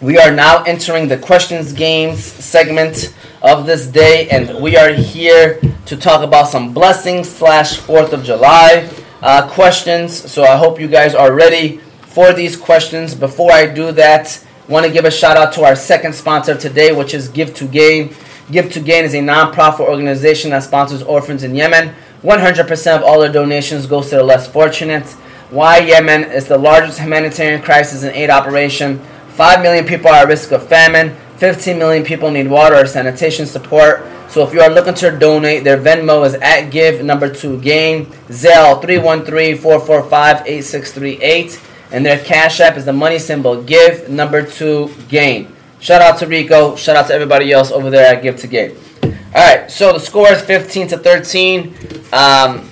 we 0.00 0.18
are 0.18 0.30
now 0.30 0.62
entering 0.64 1.08
the 1.08 1.18
questions 1.18 1.72
games 1.72 2.22
segment 2.22 3.14
of 3.42 3.66
this 3.66 3.86
day, 3.86 4.28
and 4.30 4.60
we 4.60 4.76
are 4.76 4.92
here 4.92 5.60
to 5.86 5.96
talk 5.96 6.22
about 6.22 6.48
some 6.48 6.72
blessings 6.72 7.28
slash 7.28 7.76
Fourth 7.76 8.12
of 8.12 8.24
July 8.24 8.88
uh, 9.22 9.48
questions. 9.48 10.30
So 10.30 10.44
I 10.44 10.56
hope 10.56 10.80
you 10.80 10.88
guys 10.88 11.14
are 11.14 11.32
ready 11.32 11.78
for 12.02 12.32
these 12.32 12.56
questions. 12.56 13.14
Before 13.14 13.52
I 13.52 13.66
do 13.66 13.92
that, 13.92 14.44
want 14.68 14.86
to 14.86 14.92
give 14.92 15.04
a 15.04 15.10
shout 15.10 15.36
out 15.36 15.52
to 15.54 15.64
our 15.64 15.76
second 15.76 16.14
sponsor 16.14 16.56
today, 16.56 16.92
which 16.92 17.14
is 17.14 17.28
Give 17.28 17.54
to 17.54 17.66
Gain. 17.66 18.14
Give 18.50 18.70
to 18.72 18.80
Gain 18.80 19.04
is 19.04 19.14
a 19.14 19.20
non-profit 19.20 19.86
organization 19.86 20.50
that 20.50 20.62
sponsors 20.62 21.02
orphans 21.02 21.42
in 21.42 21.54
Yemen. 21.54 21.94
100% 22.22 22.96
of 22.96 23.02
all 23.02 23.20
their 23.20 23.32
donations 23.32 23.86
goes 23.86 24.10
to 24.10 24.16
the 24.16 24.24
less 24.24 24.50
fortunate. 24.50 25.06
Why 25.50 25.78
Yemen 25.78 26.24
is 26.24 26.46
the 26.46 26.58
largest 26.58 26.98
humanitarian 26.98 27.62
crisis 27.62 28.02
and 28.02 28.14
aid 28.14 28.30
operation. 28.30 29.00
5 29.38 29.62
million 29.62 29.86
people 29.86 30.10
are 30.10 30.24
at 30.24 30.26
risk 30.26 30.50
of 30.50 30.66
famine. 30.66 31.14
15 31.36 31.78
million 31.78 32.02
people 32.02 32.28
need 32.28 32.48
water 32.48 32.74
or 32.74 32.86
sanitation 32.86 33.46
support. 33.46 34.04
So 34.28 34.44
if 34.44 34.52
you 34.52 34.60
are 34.60 34.68
looking 34.68 34.94
to 34.94 35.16
donate, 35.16 35.62
their 35.62 35.78
Venmo 35.78 36.26
is 36.26 36.34
at 36.34 36.72
give 36.72 37.04
number 37.04 37.32
two 37.32 37.60
gain. 37.60 38.06
Zelle 38.26 38.82
313-445-8638. 38.82 41.64
And 41.92 42.04
their 42.04 42.18
Cash 42.18 42.58
App 42.58 42.76
is 42.76 42.84
the 42.84 42.92
money 42.92 43.20
symbol 43.20 43.62
give 43.62 44.08
number 44.08 44.44
two 44.44 44.92
gain. 45.08 45.54
Shout 45.78 46.02
out 46.02 46.18
to 46.18 46.26
Rico. 46.26 46.74
Shout 46.74 46.96
out 46.96 47.06
to 47.06 47.14
everybody 47.14 47.52
else 47.52 47.70
over 47.70 47.90
there 47.90 48.16
at 48.16 48.24
Give 48.24 48.34
to 48.38 48.48
Gain. 48.48 48.76
All 49.04 49.12
right, 49.34 49.70
so 49.70 49.92
the 49.92 50.00
score 50.00 50.32
is 50.32 50.42
15 50.42 50.88
to 50.88 50.98
13. 50.98 51.68
Um, 52.12 52.68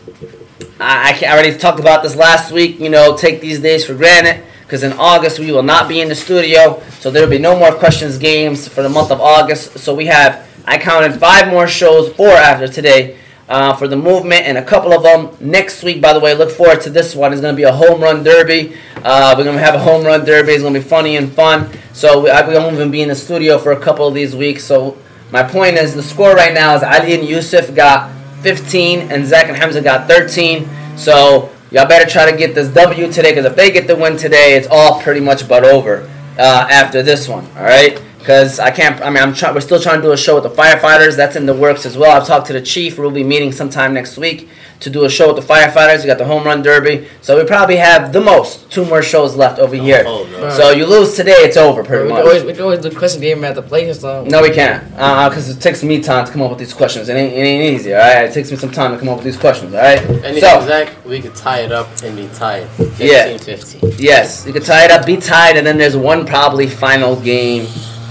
I, 0.81 1.17
I 1.25 1.31
already 1.31 1.57
talked 1.57 1.79
about 1.79 2.03
this 2.03 2.17
last 2.17 2.51
week. 2.51 2.81
You 2.81 2.91
know, 2.91 3.17
take 3.17 3.41
these 3.41 3.61
days 3.61 3.87
for 3.87 3.95
granted 3.95 4.43
because 4.67 4.83
in 4.83 4.93
August 4.95 5.39
we 5.39 5.53
will 5.53 5.63
not 5.63 5.89
be 5.89 6.01
in 6.01 6.09
the 6.09 6.15
studio, 6.15 6.83
so 6.99 7.11
there 7.11 7.23
will 7.23 7.31
be 7.31 7.39
no 7.39 7.57
more 7.57 7.73
questions 7.73 8.19
games 8.19 8.67
for 8.67 8.83
the 8.83 8.89
month 8.89 9.13
of 9.13 9.21
August. 9.21 9.79
So 9.79 9.95
we 9.95 10.07
have 10.07 10.45
I 10.65 10.79
counted 10.79 11.21
five 11.21 11.49
more 11.49 11.69
shows, 11.69 12.13
four 12.15 12.29
after 12.29 12.67
today. 12.69 13.19
Uh, 13.49 13.73
for 13.77 13.87
the 13.87 13.95
movement 13.95 14.45
and 14.45 14.59
a 14.59 14.65
couple 14.65 14.93
of 14.93 15.05
them 15.05 15.31
next 15.39 15.85
week. 15.85 16.03
By 16.03 16.13
the 16.13 16.19
way, 16.19 16.35
look 16.35 16.51
forward 16.51 16.81
to 16.81 16.91
this 16.91 17.15
one. 17.15 17.33
It's 17.33 17.41
going 17.41 17.55
to 17.55 17.57
be 17.57 17.63
a 17.63 17.71
home 17.71 18.01
run 18.01 18.25
derby. 18.25 18.77
Uh, 18.97 19.37
we're 19.39 19.45
going 19.45 19.55
to 19.55 19.63
have 19.63 19.77
a 19.77 19.79
home 19.79 20.05
run 20.05 20.25
derby. 20.25 20.51
It's 20.51 20.63
going 20.63 20.75
to 20.75 20.81
be 20.81 20.85
funny 20.85 21.17
and 21.17 21.31
fun. 21.31 21.71
So 21.93 22.25
we, 22.25 22.31
I, 22.31 22.45
we 22.45 22.55
won't 22.55 22.75
even 22.75 22.91
be 22.91 23.03
in 23.03 23.09
the 23.09 23.15
studio 23.15 23.57
for 23.59 23.71
a 23.71 23.79
couple 23.79 24.09
of 24.09 24.15
these 24.15 24.35
weeks. 24.35 24.65
So 24.65 24.99
my 25.31 25.45
point 25.45 25.77
is 25.77 25.95
the 25.95 26.03
score 26.03 26.35
right 26.35 26.53
now 26.53 26.75
is 26.75 26.83
Ali 26.83 27.15
and 27.15 27.29
Yusuf 27.29 27.73
got 27.73 28.11
15 28.43 29.13
and 29.13 29.25
Zach 29.25 29.47
and 29.47 29.57
Hamza 29.57 29.81
got 29.81 30.09
13. 30.09 30.69
So 30.97 31.53
y'all 31.77 31.87
better 31.87 32.09
try 32.09 32.31
to 32.31 32.35
get 32.35 32.55
this 32.55 32.73
W 32.73 33.13
today 33.13 33.33
because 33.33 33.45
if 33.45 33.55
they 33.55 33.71
get 33.71 33.87
the 33.87 33.95
win 33.95 34.17
today, 34.17 34.57
it's 34.57 34.67
all 34.71 34.99
pretty 35.03 35.21
much 35.21 35.47
but 35.47 35.63
over 35.63 36.11
uh, 36.39 36.67
after 36.71 37.03
this 37.03 37.29
one. 37.29 37.45
All 37.55 37.65
right. 37.65 38.03
Because 38.27 38.59
I 38.59 38.73
can't. 38.73 39.01
I 39.03 39.09
mean, 39.09 39.23
I'm 39.23 39.33
trying. 39.33 39.55
We're 39.55 39.61
still 39.61 39.79
trying 39.81 39.99
to 39.99 40.03
do 40.03 40.11
a 40.11 40.17
show 40.17 40.35
with 40.35 40.43
the 40.43 40.51
firefighters. 40.63 41.15
That's 41.17 41.37
in 41.37 41.47
the 41.47 41.55
works 41.55 41.87
as 41.87 41.97
well. 41.97 42.11
I've 42.21 42.27
talked 42.27 42.49
to 42.49 42.53
the 42.53 42.61
chief. 42.61 42.99
We'll 42.99 43.13
be 43.13 43.23
meeting 43.23 43.53
sometime 43.53 43.95
next 43.95 44.19
week 44.19 44.49
to 44.81 44.91
do 44.91 45.05
a 45.05 45.09
show 45.09 45.33
with 45.33 45.47
the 45.47 45.55
firefighters. 45.55 46.01
We 46.01 46.07
got 46.07 46.19
the 46.19 46.25
home 46.25 46.43
run 46.43 46.61
derby. 46.61 47.07
So 47.23 47.39
we 47.41 47.45
probably 47.47 47.77
have 47.77 48.13
the 48.13 48.21
most 48.21 48.69
two 48.69 48.85
more 48.85 49.01
shows 49.01 49.37
left 49.37 49.61
over 49.61 49.77
here. 49.77 50.03
Oh, 50.05 50.27
bro. 50.27 50.51
So 50.51 50.71
you 50.73 50.87
lose 50.87 51.15
today, 51.15 51.37
it's 51.37 51.57
over 51.57 51.83
We 51.83 51.87
pretty 51.87 52.03
could 52.09 52.15
much. 52.15 52.25
always, 52.25 52.43
we 52.43 52.53
could 52.53 52.63
always 52.63 52.81
do 52.81 52.91
question 52.91 53.21
game 53.21 53.45
at 53.45 53.55
the 53.55 53.63
place 53.63 53.87
and 53.91 53.97
stuff. 53.97 54.27
No, 54.27 54.43
we 54.43 54.51
can't. 54.51 54.83
Uh, 54.95 54.97
uh, 54.97 55.29
because 55.29 55.49
it 55.49 55.61
takes 55.61 55.85
me 55.85 56.03
time 56.03 56.27
to 56.27 56.33
come 56.33 56.43
up 56.43 56.51
with 56.51 56.59
these 56.59 56.75
questions. 56.75 57.09
It 57.09 57.15
ain't, 57.15 57.33
it 57.33 57.37
ain't 57.37 57.75
easy, 57.77 57.95
all 57.95 58.01
right? 58.01 58.25
It 58.25 58.35
takes 58.35 58.51
me 58.51 58.57
some 58.57 58.73
time 58.73 58.91
to 58.93 58.99
come 58.99 59.09
up 59.09 59.19
with 59.19 59.25
these 59.25 59.37
questions, 59.39 59.73
all 59.73 59.81
right? 59.81 60.01
Anything, 60.01 60.41
So, 60.41 60.67
Zach, 60.67 60.93
we 61.07 61.21
could 61.23 61.37
tie 61.37 61.61
it 61.61 61.71
up 61.71 61.89
and 62.03 62.17
be 62.17 62.29
tied. 62.35 62.67
15 62.71 63.07
Yeah. 63.09 63.37
15. 63.39 63.93
yes, 63.99 64.45
you 64.49 64.53
could 64.53 64.65
tie 64.65 64.85
it 64.85 64.91
up, 64.91 65.07
be 65.07 65.17
tied, 65.17 65.57
and 65.57 65.65
then 65.65 65.79
there's 65.79 65.97
one 65.97 66.27
probably 66.27 66.67
final 66.67 67.15
game, 67.17 67.67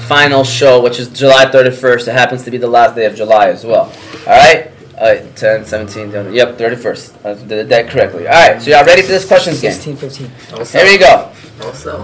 final 0.07 0.43
show, 0.43 0.81
which 0.81 0.99
is 0.99 1.07
July 1.09 1.45
31st. 1.45 2.07
It 2.07 2.13
happens 2.13 2.43
to 2.43 2.51
be 2.51 2.57
the 2.57 2.67
last 2.67 2.95
day 2.95 3.05
of 3.05 3.15
July 3.15 3.49
as 3.49 3.65
well, 3.65 3.91
all 4.27 4.33
right? 4.33 4.71
Uh, 4.97 5.15
10, 5.35 5.65
17, 5.65 6.11
10, 6.11 6.33
yep, 6.33 6.57
31st. 6.57 7.25
I 7.25 7.33
did 7.47 7.67
that 7.69 7.89
correctly. 7.89 8.27
All 8.27 8.33
right, 8.33 8.61
so 8.61 8.71
y'all 8.71 8.85
ready 8.85 9.01
for 9.01 9.09
this 9.09 9.27
questions 9.27 9.61
game? 9.61 9.71
16, 9.73 9.97
15. 9.97 10.31
Here 10.67 10.85
we 10.85 10.97
go. 10.97 11.31
Also, 11.63 12.01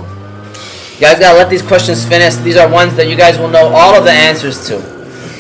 You 0.96 1.00
guys 1.00 1.20
gotta 1.20 1.38
let 1.38 1.50
these 1.50 1.62
questions 1.62 2.06
finish. 2.06 2.36
These 2.36 2.58
are 2.58 2.70
ones 2.70 2.96
that 2.96 3.08
you 3.08 3.16
guys 3.16 3.38
will 3.40 3.48
know 3.50 3.68
all 3.74 3.96
of 3.96 4.04
the 4.04 4.12
answers 4.12 4.68
to. 4.68 4.76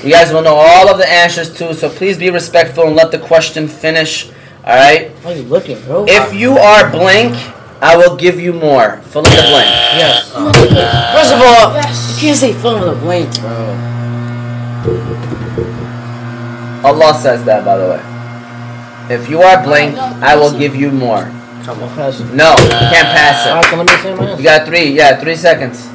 You 0.03 0.11
guys 0.11 0.31
will 0.33 0.41
know 0.41 0.55
all 0.55 0.89
of 0.89 0.97
the 0.97 1.07
answers 1.07 1.53
to, 1.57 1.73
so 1.73 1.89
please 1.89 2.17
be 2.17 2.29
respectful 2.29 2.87
and 2.87 2.95
let 2.95 3.11
the 3.11 3.19
question 3.19 3.67
finish. 3.67 4.29
Alright? 4.63 5.11
Why 5.23 5.33
are 5.33 5.35
you 5.35 5.43
looking, 5.43 5.79
bro? 5.83 6.05
If 6.07 6.33
you 6.33 6.57
are 6.57 6.89
blank, 6.89 7.35
I 7.81 7.97
will 7.97 8.15
give 8.15 8.39
you 8.39 8.53
more. 8.53 8.97
Fill 9.09 9.25
in 9.25 9.33
the 9.35 9.41
blank. 9.49 9.69
yes. 9.97 10.29
First 10.31 11.33
of 11.33 11.41
all, 11.41 11.73
Yes. 11.73 12.13
you 12.15 12.21
can't 12.29 12.37
say 12.37 12.53
fun 12.53 12.79
with 12.79 12.89
a 12.97 12.99
blank, 13.01 13.27
bro. 13.41 13.51
Allah 16.83 17.13
says 17.19 17.43
that, 17.45 17.65
by 17.65 17.77
the 17.77 17.87
way. 17.89 18.01
If 19.13 19.29
you 19.29 19.41
are 19.41 19.63
blank, 19.63 19.97
I 19.97 20.35
will 20.35 20.57
give 20.57 20.75
you 20.75 20.91
more. 20.91 21.23
come 21.63 21.81
on. 21.83 21.89
Pass 21.95 22.19
it. 22.21 22.33
No, 22.33 22.51
you 22.57 22.69
can't 22.89 23.09
pass 23.13 23.45
it. 23.45 23.69
so 23.69 23.75
let 23.77 23.85
me 23.85 23.93
say 24.01 24.15
my 24.15 24.37
You 24.37 24.43
got 24.43 24.65
three, 24.65 24.85
yeah, 24.93 25.19
three 25.19 25.35
seconds. 25.35 25.87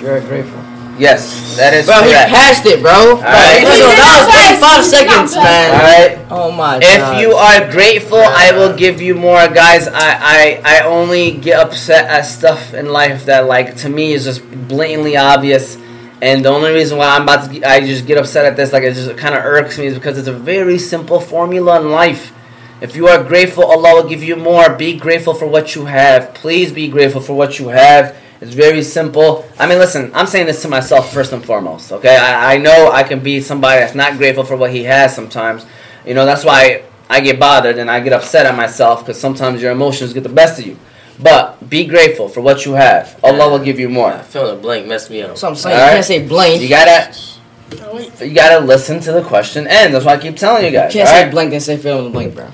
You're 0.00 0.20
grateful. 0.20 0.60
Yes, 1.00 1.56
that 1.56 1.72
is 1.72 1.86
Bro, 1.86 2.02
he 2.04 2.12
passed 2.12 2.66
it, 2.66 2.82
bro. 2.82 2.92
Bro, 2.92 3.24
Alright. 3.24 3.64
first 3.64 3.80
of 3.80 3.88
that 3.96 4.26
was 4.28 4.60
35 4.60 4.84
seconds, 4.84 5.34
man. 5.34 5.70
Alright? 5.72 6.26
Oh 6.30 6.52
my 6.52 6.78
god. 6.78 6.82
If 7.16 7.20
you 7.22 7.32
are 7.32 7.70
grateful, 7.72 8.18
I 8.20 8.52
will 8.52 8.76
give 8.76 9.00
you 9.00 9.14
more, 9.14 9.48
guys. 9.48 9.88
I, 9.88 10.60
I 10.62 10.62
I 10.62 10.80
only 10.84 11.32
get 11.32 11.58
upset 11.58 12.04
at 12.06 12.22
stuff 12.26 12.74
in 12.74 12.92
life 12.92 13.24
that 13.24 13.46
like 13.46 13.76
to 13.78 13.88
me 13.88 14.12
is 14.12 14.24
just 14.24 14.42
blatantly 14.68 15.16
obvious, 15.16 15.78
and 16.20 16.44
the 16.44 16.50
only 16.50 16.70
reason 16.72 16.98
why 16.98 17.08
I'm 17.16 17.22
about 17.22 17.46
to 17.46 17.50
get- 17.58 17.64
I 17.64 17.80
just 17.80 18.06
get 18.06 18.18
upset 18.18 18.44
at 18.44 18.56
this 18.56 18.72
like 18.74 18.82
it 18.82 18.92
just 18.92 19.16
kind 19.16 19.34
of 19.34 19.42
irks 19.42 19.78
me 19.78 19.86
is 19.86 19.94
because 19.94 20.18
it's 20.18 20.28
a 20.28 20.32
very 20.54 20.78
simple 20.78 21.18
formula 21.18 21.80
in 21.80 21.90
life. 21.90 22.32
If 22.82 22.94
you 22.94 23.08
are 23.08 23.22
grateful, 23.24 23.64
Allah 23.64 24.02
will 24.02 24.08
give 24.08 24.22
you 24.22 24.36
more. 24.36 24.68
Be 24.70 24.96
grateful 24.98 25.32
for 25.34 25.46
what 25.46 25.74
you 25.74 25.86
have. 25.86 26.34
Please 26.34 26.72
be 26.72 26.88
grateful 26.88 27.20
for 27.22 27.34
what 27.34 27.58
you 27.58 27.68
have. 27.68 28.16
It's 28.40 28.54
very 28.54 28.82
simple. 28.82 29.44
I 29.58 29.66
mean, 29.68 29.78
listen, 29.78 30.10
I'm 30.14 30.26
saying 30.26 30.46
this 30.46 30.62
to 30.62 30.68
myself 30.68 31.12
first 31.12 31.32
and 31.32 31.44
foremost. 31.44 31.92
Okay, 31.92 32.16
I, 32.16 32.54
I 32.54 32.56
know 32.58 32.90
I 32.90 33.02
can 33.02 33.20
be 33.20 33.40
somebody 33.40 33.80
that's 33.80 33.94
not 33.94 34.16
grateful 34.16 34.44
for 34.44 34.56
what 34.56 34.70
he 34.72 34.84
has 34.84 35.14
sometimes. 35.14 35.66
You 36.06 36.14
know, 36.14 36.24
that's 36.24 36.44
why 36.44 36.84
I 37.10 37.20
get 37.20 37.38
bothered 37.38 37.76
and 37.78 37.90
I 37.90 38.00
get 38.00 38.12
upset 38.14 38.46
at 38.46 38.56
myself 38.56 39.00
because 39.00 39.20
sometimes 39.20 39.60
your 39.60 39.72
emotions 39.72 40.12
get 40.14 40.22
the 40.22 40.30
best 40.30 40.58
of 40.58 40.66
you. 40.66 40.78
But 41.22 41.68
be 41.68 41.84
grateful 41.84 42.28
for 42.28 42.40
what 42.40 42.64
you 42.64 42.72
have. 42.72 43.20
Allah 43.22 43.50
will 43.50 43.62
give 43.62 43.78
you 43.78 43.90
more. 43.90 44.16
Fill 44.20 44.48
in 44.48 44.56
the 44.56 44.62
blank 44.62 44.86
messed 44.86 45.10
me 45.10 45.20
up. 45.20 45.36
So 45.36 45.46
I'm 45.48 45.54
saying, 45.54 45.74
Alright. 45.76 45.90
you 45.90 45.94
can't 45.96 46.06
say 46.06 46.26
blank. 46.26 46.62
You 46.62 46.68
gotta, 46.70 47.14
Oh. 47.82 47.98
You 48.20 48.34
gotta 48.34 48.64
listen 48.64 49.00
to 49.00 49.12
the 49.12 49.22
question 49.22 49.66
end. 49.66 49.94
That's 49.94 50.04
why 50.04 50.14
I 50.14 50.18
keep 50.18 50.36
telling 50.36 50.64
you 50.64 50.70
guys. 50.70 50.92
Can't 50.92 51.08
all 51.08 51.14
say 51.14 51.22
right? 51.24 51.30
blank 51.30 51.52
and 51.52 51.62
say 51.62 51.76
fill 51.76 51.98
in 51.98 52.04
the 52.04 52.10
blank, 52.10 52.34
bro. 52.34 52.48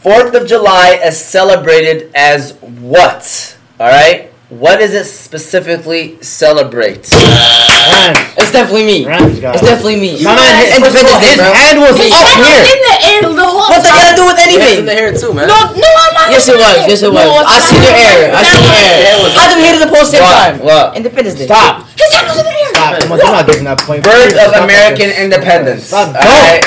Fourth 0.00 0.34
of 0.34 0.46
July 0.48 1.00
is 1.04 1.18
celebrated 1.18 2.10
as 2.14 2.54
what? 2.60 3.56
All 3.78 3.88
right. 3.88 4.29
What 4.50 4.82
does 4.82 4.90
it 4.98 5.06
specifically 5.06 6.18
celebrate? 6.26 7.06
Rams. 7.06 8.18
It's 8.34 8.50
definitely 8.50 8.82
me. 8.82 9.06
Rams 9.06 9.38
got 9.38 9.54
It's 9.54 9.62
definitely 9.62 10.02
me. 10.02 10.18
My 10.26 10.34
man, 10.34 10.58
his, 10.58 10.74
first 10.74 10.90
of 10.98 11.06
Independence 11.06 11.22
Day, 11.22 11.38
his 11.38 11.54
hand 11.54 11.78
was 11.78 11.94
His 11.94 12.10
up 12.10 12.18
hand 12.18 12.42
was 12.42 12.50
here. 12.58 12.66
in 12.66 12.80
the 12.82 12.96
air 13.14 13.20
the 13.30 13.46
whole 13.46 13.70
What's 13.70 13.86
that 13.86 13.94
got 13.94 14.10
to 14.10 14.18
do 14.18 14.24
with 14.26 14.42
Yes, 14.42 14.74
in 14.82 14.86
the 14.90 14.96
hair 14.98 15.14
too, 15.14 15.30
man. 15.30 15.46
No, 15.46 15.54
no, 15.70 15.86
I'm 15.86 16.14
not. 16.18 16.26
Yes, 16.34 16.50
it 16.50 16.58
was. 16.58 16.76
Yes, 16.82 16.98
it 17.06 17.14
was. 17.14 17.22
No, 17.22 17.46
I 17.46 17.62
see 17.62 17.78
your 17.78 17.94
air. 17.94 18.34
I 18.34 18.42
see 18.42 18.58
your 18.58 18.74
air. 18.74 19.22
How 19.38 19.46
did 19.54 19.56
we 19.62 19.70
hit 19.70 19.78
the 19.78 19.86
post 19.94 20.10
same 20.10 20.26
What? 20.26 20.34
time? 20.34 20.54
What? 20.66 20.98
Independence 20.98 21.38
Day. 21.38 21.46
Stop. 21.46 21.86
His 21.94 22.10
hand 22.10 22.26
was 22.26 22.38
in 22.42 22.46
the 22.50 22.50
air. 22.50 22.70
Stop. 22.74 22.90
Come 23.06 23.12
on, 23.14 23.18
you're 23.22 23.30
not 23.30 23.46
giving 23.46 23.66
that 23.70 23.78
point. 23.86 24.02
Birth 24.02 24.34
of 24.34 24.50
American 24.66 25.14
independence. 25.14 25.94
Stop. 25.94 26.10
All 26.10 26.26
right. 26.26 26.66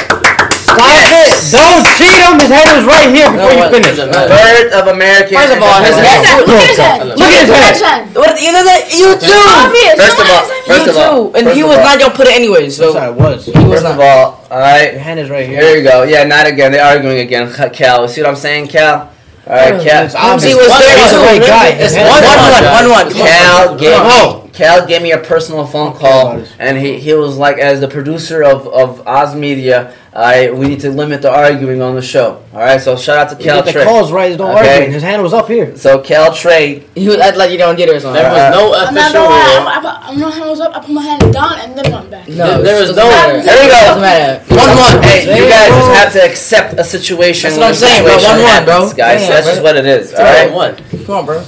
Stop 0.73 1.13
it. 1.13 1.29
Don't 1.53 1.85
cheat 1.97 2.17
him. 2.17 2.33
His 2.41 2.49
hand 2.49 2.69
was 2.73 2.85
right 2.89 3.09
here 3.13 3.29
before 3.29 3.45
No, 3.45 3.53
you 3.53 3.59
what? 3.63 3.71
finish. 3.71 3.95
Doesn't. 3.97 4.11
Birth 4.13 4.73
of 4.73 4.85
American 4.89 5.37
First 5.37 5.53
of 5.53 5.61
all, 5.63 5.79
his 5.83 5.95
independence. 5.97 6.27
hand- 6.27 6.39
Look 6.43 6.49
at 6.49 6.69
his 6.69 6.79
hand. 6.79 6.99
Look 7.09 7.19
at 7.21 7.39
his 7.39 7.51
hand. 7.53 7.75
hand. 7.83 8.15
What? 8.15 8.33
You 8.41 8.51
know 8.51 8.63
that? 8.63 8.81
You 8.93 9.07
too. 9.17 9.43
Obvious. 9.53 9.95
First 10.01 10.19
of 10.19 10.27
all, 10.29 10.43
first 10.65 10.85
you 10.85 10.91
of 10.91 10.97
all, 10.97 11.31
too. 11.31 11.37
And 11.37 11.43
he 11.55 11.63
was 11.63 11.77
not 11.77 11.99
gonna 11.99 12.13
put 12.13 12.27
it 12.27 12.33
anyway. 12.35 12.63
Yes, 12.65 12.77
So 12.77 12.97
I 12.97 13.09
was. 13.09 13.45
he 13.45 13.51
was 13.51 13.81
First 13.81 13.83
not. 13.83 13.93
of 13.93 13.99
all, 14.01 14.41
all 14.49 14.57
Your 14.57 14.59
right. 14.59 14.97
hand 14.97 15.19
is 15.19 15.29
right 15.29 15.47
Here 15.47 15.61
here. 15.61 15.77
you 15.77 15.83
go. 15.83 16.03
Yeah, 16.03 16.23
not 16.23 16.45
again. 16.47 16.71
They're 16.71 16.83
arguing 16.85 17.19
again. 17.19 17.51
Cal, 17.73 18.07
see 18.07 18.21
what 18.21 18.29
I'm 18.29 18.35
saying, 18.35 18.67
Cal? 18.67 19.09
All 19.45 19.55
right, 19.55 19.75
Cal. 19.81 20.05
It's 20.05 20.15
MC 20.15 20.53
obvious. 20.53 20.55
was 20.55 20.67
there 20.79 20.97
He's 20.97 21.11
too. 21.11 21.17
the 21.17 21.23
right 21.25 21.41
guy. 21.41 21.67
It's 21.75 21.93
His 21.93 22.03
one, 22.07 22.23
hand 22.23 22.25
one, 22.25 22.33
is 22.33 22.53
one, 22.53 22.63
right. 22.63 22.73
one, 22.73 22.89
one. 22.89 23.07
Come 23.11 23.21
on. 23.21 23.27
Cal 23.27 23.75
gave 23.75 23.93
Come 23.93 24.07
on. 24.07 24.42
me, 24.42 24.42
Cal 24.53 24.85
gave 24.85 25.01
me 25.01 25.11
a 25.11 25.17
personal 25.17 25.65
phone 25.65 25.93
call, 25.95 26.43
and 26.59 26.77
he, 26.77 26.99
he 26.99 27.13
was 27.15 27.37
like, 27.37 27.57
as 27.57 27.79
the 27.81 27.87
producer 27.87 28.43
of, 28.43 28.67
of 28.67 29.01
Oz 29.07 29.33
Media, 29.35 29.95
I 30.13 30.51
we 30.51 30.67
need 30.67 30.79
to 30.81 30.91
limit 30.91 31.23
the 31.23 31.31
arguing 31.31 31.81
on 31.81 31.95
the 31.95 32.03
show. 32.03 32.43
All 32.53 32.59
right, 32.59 32.79
so 32.79 32.95
shout 32.95 33.17
out 33.17 33.29
to 33.31 33.37
You 33.43 33.49
Cal 33.49 33.63
get 33.63 33.73
the 33.73 33.83
calls 33.83 34.11
right. 34.11 34.37
Don't 34.37 34.51
Okay. 34.55 34.81
argue. 34.81 34.93
His 34.93 35.01
hand 35.01 35.23
was 35.23 35.33
up 35.33 35.47
here. 35.47 35.75
So 35.75 36.01
Cal 36.01 36.31
Trey, 36.35 36.83
He 36.93 37.07
was 37.07 37.17
act 37.17 37.35
like 37.35 37.49
you 37.49 37.57
don't 37.57 37.75
get 37.75 37.89
it 37.89 37.95
or 37.95 37.99
something. 37.99 38.21
There 38.21 38.31
was 38.31 38.39
uh, 38.39 38.49
no 38.51 38.73
I'm 38.75 38.93
not 38.93 39.09
official 39.09 39.23
gonna 39.25 39.35
lie. 39.35 39.57
rule. 39.57 39.67
I, 39.67 39.97
I, 40.05 40.07
I'm 40.11 40.19
not 40.19 40.33
hands 40.35 40.59
up. 40.59 40.75
I 40.75 40.79
put 40.81 40.89
my 40.91 41.01
hand 41.01 41.33
down 41.33 41.53
and 41.59 41.75
then 41.75 41.91
went 41.91 42.11
back. 42.11 42.27
No, 42.27 42.35
There- 42.35 42.61
there 42.61 42.77
it 42.77 42.87
was 42.87 42.95
no- 42.95 43.09
There 43.09 43.41
we 43.41 43.69
go. 43.73 44.55
One 44.55 44.77
one. 44.77 45.01
hey, 45.01 45.35
you 45.35 45.49
guys 45.49 45.69
bro. 45.69 45.79
just 45.79 45.91
have 45.97 46.13
to 46.13 46.29
accept 46.29 46.79
a 46.79 46.83
situation. 46.83 47.49
That's 47.49 47.57
what 47.59 47.69
I'm 47.69 47.73
saying, 47.73 48.03
bro. 48.05 48.13
One-one, 48.21 48.65
bro. 48.65 48.73
happens, 48.73 48.93
Guys, 48.93 49.21
Damn, 49.21 49.29
that's 49.31 49.45
bro. 49.47 49.51
just 49.53 49.63
what 49.63 49.75
it 49.77 49.85
is. 49.87 50.13
All 50.13 50.19
All 50.19 50.25
right, 50.25 50.45
right, 50.45 50.53
one. 50.53 51.05
Come 51.07 51.15
on, 51.15 51.25
bro. 51.25 51.43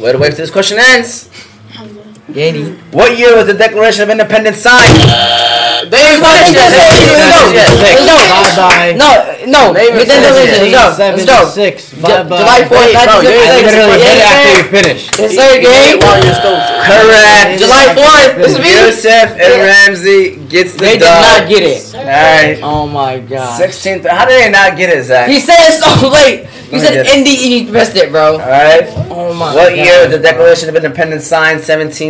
Wait 0.00 0.12
to 0.12 0.18
wait 0.18 0.28
till 0.30 0.38
this 0.38 0.50
question 0.50 0.78
ends. 0.80 1.28
Gady. 2.28 2.76
What 2.92 3.16
year 3.18 3.36
was 3.36 3.46
the 3.46 3.54
Declaration 3.54 4.02
of 4.04 4.10
Independence 4.10 4.58
signed? 4.58 5.00
They 5.88 5.96
ain't 5.96 6.20
finished 6.20 6.52
yet. 6.52 6.68
They 6.68 6.84
ain't 6.84 7.08
Let's 7.08 7.24
finished 7.24 7.40
go. 7.40 7.56
yet. 7.56 7.72
Let's 7.80 8.04
go. 8.04 8.18
Bye 8.28 8.52
bye. 8.58 8.92
No, 8.98 9.08
no. 9.48 9.72
Name 9.72 9.94
We 9.96 10.02
it 10.04 10.08
did 10.12 10.20
first, 10.20 10.60
the 10.60 10.68
yeah. 10.68 10.92
Let's 10.92 10.98
go. 10.98 11.08
Let's 11.08 11.24
go. 11.24 11.38
76. 11.48 11.90
Ju- 11.90 12.02
Bye 12.02 12.22
bye. 12.28 12.36
July 12.36 12.60
4th, 12.68 12.84
Wait, 12.84 12.92
bro, 12.92 13.14
you 13.24 13.32
ain't 13.32 13.48
I 13.48 13.56
literally 13.64 13.98
hit 14.04 14.16
it 14.18 14.26
after 14.28 14.50
you 14.52 14.60
Yes, 14.60 14.68
finished. 14.68 15.06
sir, 15.16 15.24
You 15.24 15.30
did 15.32 15.62
Gabe. 15.64 15.96
it 15.96 16.04
while 16.04 16.18
you're 16.20 16.36
still. 16.36 16.58
Correct. 16.84 17.48
July 17.62 17.86
4th. 17.96 18.36
This 18.36 18.52
is 18.52 18.58
me. 18.60 18.70
Yusuf 18.76 19.28
and 19.38 19.52
Ramsey 19.64 20.36
gets 20.52 20.72
the 20.74 20.78
They 20.84 20.92
did 20.98 21.08
dub. 21.08 21.22
not 21.24 21.48
get 21.48 21.62
it. 21.62 21.80
All 21.94 22.04
right. 22.04 22.58
Oh 22.62 22.86
my 22.86 23.18
god. 23.20 23.56
16th. 23.60 24.04
How 24.04 24.26
did 24.26 24.36
they 24.44 24.50
not 24.50 24.76
get 24.76 24.90
it, 24.90 25.04
Zach? 25.04 25.30
He 25.30 25.40
said 25.40 25.56
it 25.64 25.80
so 25.80 25.88
late. 26.12 26.44
He 26.68 26.76
Let 26.76 26.82
me 26.82 26.84
said 26.84 27.04
get 27.06 27.06
it. 27.06 27.24
NDE 27.24 27.66
you 27.66 27.72
missed 27.72 27.96
it, 27.96 28.10
bro. 28.10 28.32
All 28.32 28.38
right. 28.40 28.84
Oh 29.08 29.32
my 29.32 29.54
What 29.54 29.70
god. 29.70 29.76
year 29.78 30.02
was 30.04 30.10
the 30.10 30.18
Declaration 30.18 30.68
of 30.68 30.76
Independence 30.76 31.24
signed? 31.26 31.62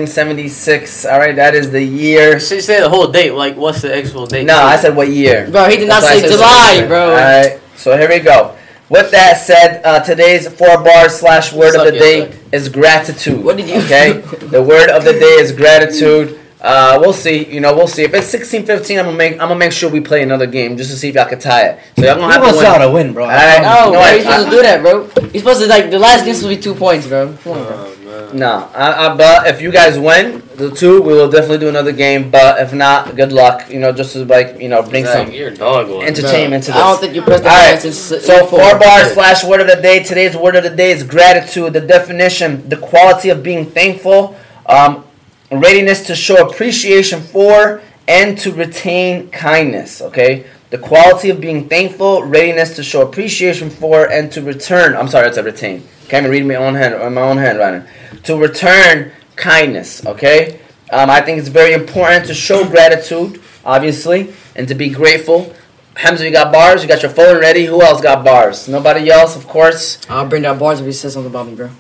1776. 0.08 1.04
All 1.06 1.18
right, 1.18 1.36
that 1.36 1.54
is 1.54 1.70
the 1.70 1.82
year. 1.82 2.40
She 2.40 2.60
said 2.60 2.82
the 2.82 2.88
whole 2.88 3.08
date. 3.08 3.32
Like, 3.32 3.56
what's 3.56 3.82
the 3.82 3.94
actual 3.96 4.26
date? 4.26 4.44
No, 4.46 4.56
I 4.56 4.76
said 4.76 4.96
what 4.96 5.08
year. 5.08 5.48
Bro, 5.50 5.68
he 5.68 5.76
did 5.76 5.88
not 5.88 6.02
That's 6.02 6.04
why 6.04 6.12
I 6.12 6.20
say 6.20 6.28
July, 6.28 6.86
bro. 6.86 7.10
All 7.10 7.16
right. 7.16 7.60
So 7.76 7.96
here 7.96 8.08
we 8.08 8.18
go. 8.20 8.56
With 8.90 9.10
that 9.10 9.34
said, 9.36 9.82
uh, 9.84 10.00
today's 10.00 10.48
four 10.48 10.82
bar 10.82 11.08
slash 11.10 11.52
word 11.52 11.74
of 11.76 11.82
the 11.82 11.94
it, 11.94 11.98
day 11.98 12.20
suck 12.30 12.34
is 12.52 12.68
gratitude. 12.70 13.44
What 13.44 13.56
did 13.58 13.68
you- 13.68 13.76
Okay. 13.82 14.12
the 14.50 14.62
word 14.62 14.88
of 14.90 15.04
the 15.04 15.12
day 15.12 15.36
is 15.44 15.52
gratitude. 15.52 16.38
Uh, 16.60 16.98
we'll 17.00 17.12
see. 17.12 17.44
You 17.44 17.60
know, 17.60 17.76
we'll 17.76 17.86
see. 17.86 18.02
If 18.02 18.14
it's 18.14 18.34
16-15, 18.34 18.98
I'm 18.98 19.04
gonna 19.04 19.16
make. 19.16 19.32
I'm 19.34 19.38
gonna 19.46 19.54
make 19.56 19.70
sure 19.72 19.88
we 19.90 20.00
play 20.00 20.22
another 20.24 20.46
game 20.46 20.76
just 20.76 20.90
to 20.90 20.96
see 20.96 21.10
if 21.10 21.14
y'all 21.14 21.28
can 21.28 21.38
tie 21.38 21.66
it. 21.68 21.78
So 21.96 22.04
y'all 22.04 22.16
gonna 22.16 22.32
have 22.32 22.40
to 22.40 22.46
wants 22.46 22.58
win. 22.58 22.66
y'all 22.66 22.80
to 22.80 22.90
win, 22.92 23.12
bro. 23.12 23.24
All 23.24 23.30
right. 23.30 23.62
No, 23.62 23.92
No, 23.92 24.00
bro, 24.00 24.10
you're 24.10 24.22
supposed 24.22 24.44
to 24.46 24.50
do 24.50 24.62
that, 24.62 24.82
bro. 24.82 25.02
You're 25.30 25.38
supposed 25.42 25.60
to 25.60 25.66
like 25.68 25.90
the 25.92 25.98
last 26.00 26.24
game 26.24 26.34
supposed 26.34 26.50
to 26.52 26.56
be 26.56 26.60
two 26.60 26.74
points, 26.74 27.06
bro. 27.06 27.36
Come 27.44 27.52
on, 27.52 27.64
bro. 27.64 27.87
Man. 28.28 28.38
No, 28.38 28.70
I, 28.74 29.06
I, 29.06 29.16
but 29.16 29.46
if 29.46 29.60
you 29.60 29.70
guys 29.72 29.98
win 29.98 30.42
the 30.56 30.70
two, 30.70 31.00
we 31.02 31.12
will 31.12 31.30
definitely 31.30 31.58
do 31.58 31.68
another 31.68 31.92
game. 31.92 32.30
But 32.30 32.60
if 32.60 32.72
not, 32.72 33.16
good 33.16 33.32
luck. 33.32 33.70
You 33.70 33.80
know, 33.80 33.92
just 33.92 34.12
to 34.14 34.24
like 34.24 34.60
you 34.60 34.68
know 34.68 34.82
bring 34.82 35.04
Zach, 35.04 35.26
some 35.26 35.34
you're 35.34 35.50
dog. 35.50 35.88
one. 35.90 36.06
entertainment 36.06 36.64
to 36.64 36.72
I 36.74 36.78
don't 36.78 37.00
think 37.00 37.14
you 37.14 37.22
pressed 37.22 37.44
the 37.44 37.50
All 37.50 37.56
right, 37.56 37.74
button 37.76 37.92
So 37.92 38.46
four. 38.46 38.60
four 38.60 38.78
bar 38.78 39.04
slash 39.06 39.44
word 39.44 39.60
of 39.60 39.66
the 39.66 39.80
day. 39.80 40.02
Today's 40.02 40.36
word 40.36 40.56
of 40.56 40.64
the 40.64 40.70
day 40.70 40.90
is 40.90 41.02
gratitude. 41.02 41.72
The 41.72 41.80
definition: 41.80 42.68
the 42.68 42.76
quality 42.76 43.30
of 43.30 43.42
being 43.42 43.66
thankful, 43.66 44.36
um, 44.66 45.04
readiness 45.50 46.06
to 46.06 46.14
show 46.14 46.46
appreciation 46.48 47.20
for, 47.20 47.80
and 48.06 48.36
to 48.38 48.52
retain 48.52 49.30
kindness. 49.30 50.00
Okay. 50.02 50.46
The 50.70 50.76
quality 50.78 51.30
of 51.30 51.40
being 51.40 51.66
thankful, 51.66 52.24
readiness 52.24 52.76
to 52.76 52.82
show 52.82 53.00
appreciation 53.00 53.70
for, 53.70 54.06
and 54.10 54.30
to 54.32 54.42
return. 54.42 54.94
I'm 54.94 55.08
sorry, 55.08 55.24
that's 55.24 55.38
a 55.38 55.42
retain. 55.42 55.82
Can't 56.08 56.24
even 56.26 56.30
read 56.30 56.46
my 56.46 56.54
own 56.54 56.74
hand, 56.74 57.14
my 57.14 57.20
own 57.20 57.36
handwriting. 57.36 57.84
To 58.24 58.36
return 58.36 59.12
kindness. 59.36 60.04
Okay. 60.06 60.60
Um, 60.90 61.10
I 61.10 61.20
think 61.20 61.38
it's 61.38 61.48
very 61.48 61.74
important 61.74 62.26
to 62.26 62.34
show 62.34 62.66
gratitude, 62.66 63.42
obviously, 63.64 64.32
and 64.56 64.66
to 64.68 64.74
be 64.74 64.88
grateful. 64.88 65.54
Hamza, 65.96 66.24
you 66.24 66.30
got 66.30 66.52
bars? 66.52 66.82
You 66.82 66.88
got 66.88 67.02
your 67.02 67.10
phone 67.10 67.40
ready? 67.40 67.66
Who 67.66 67.82
else 67.82 68.00
got 68.00 68.24
bars? 68.24 68.68
Nobody 68.68 69.10
else, 69.10 69.36
of 69.36 69.46
course. 69.46 70.00
I'll 70.08 70.26
bring 70.26 70.42
down 70.42 70.58
bars 70.58 70.80
if 70.80 70.86
he 70.86 70.92
says 70.92 71.12
something 71.12 71.30
about 71.30 71.46
me, 71.46 71.54
bro. 71.56 71.70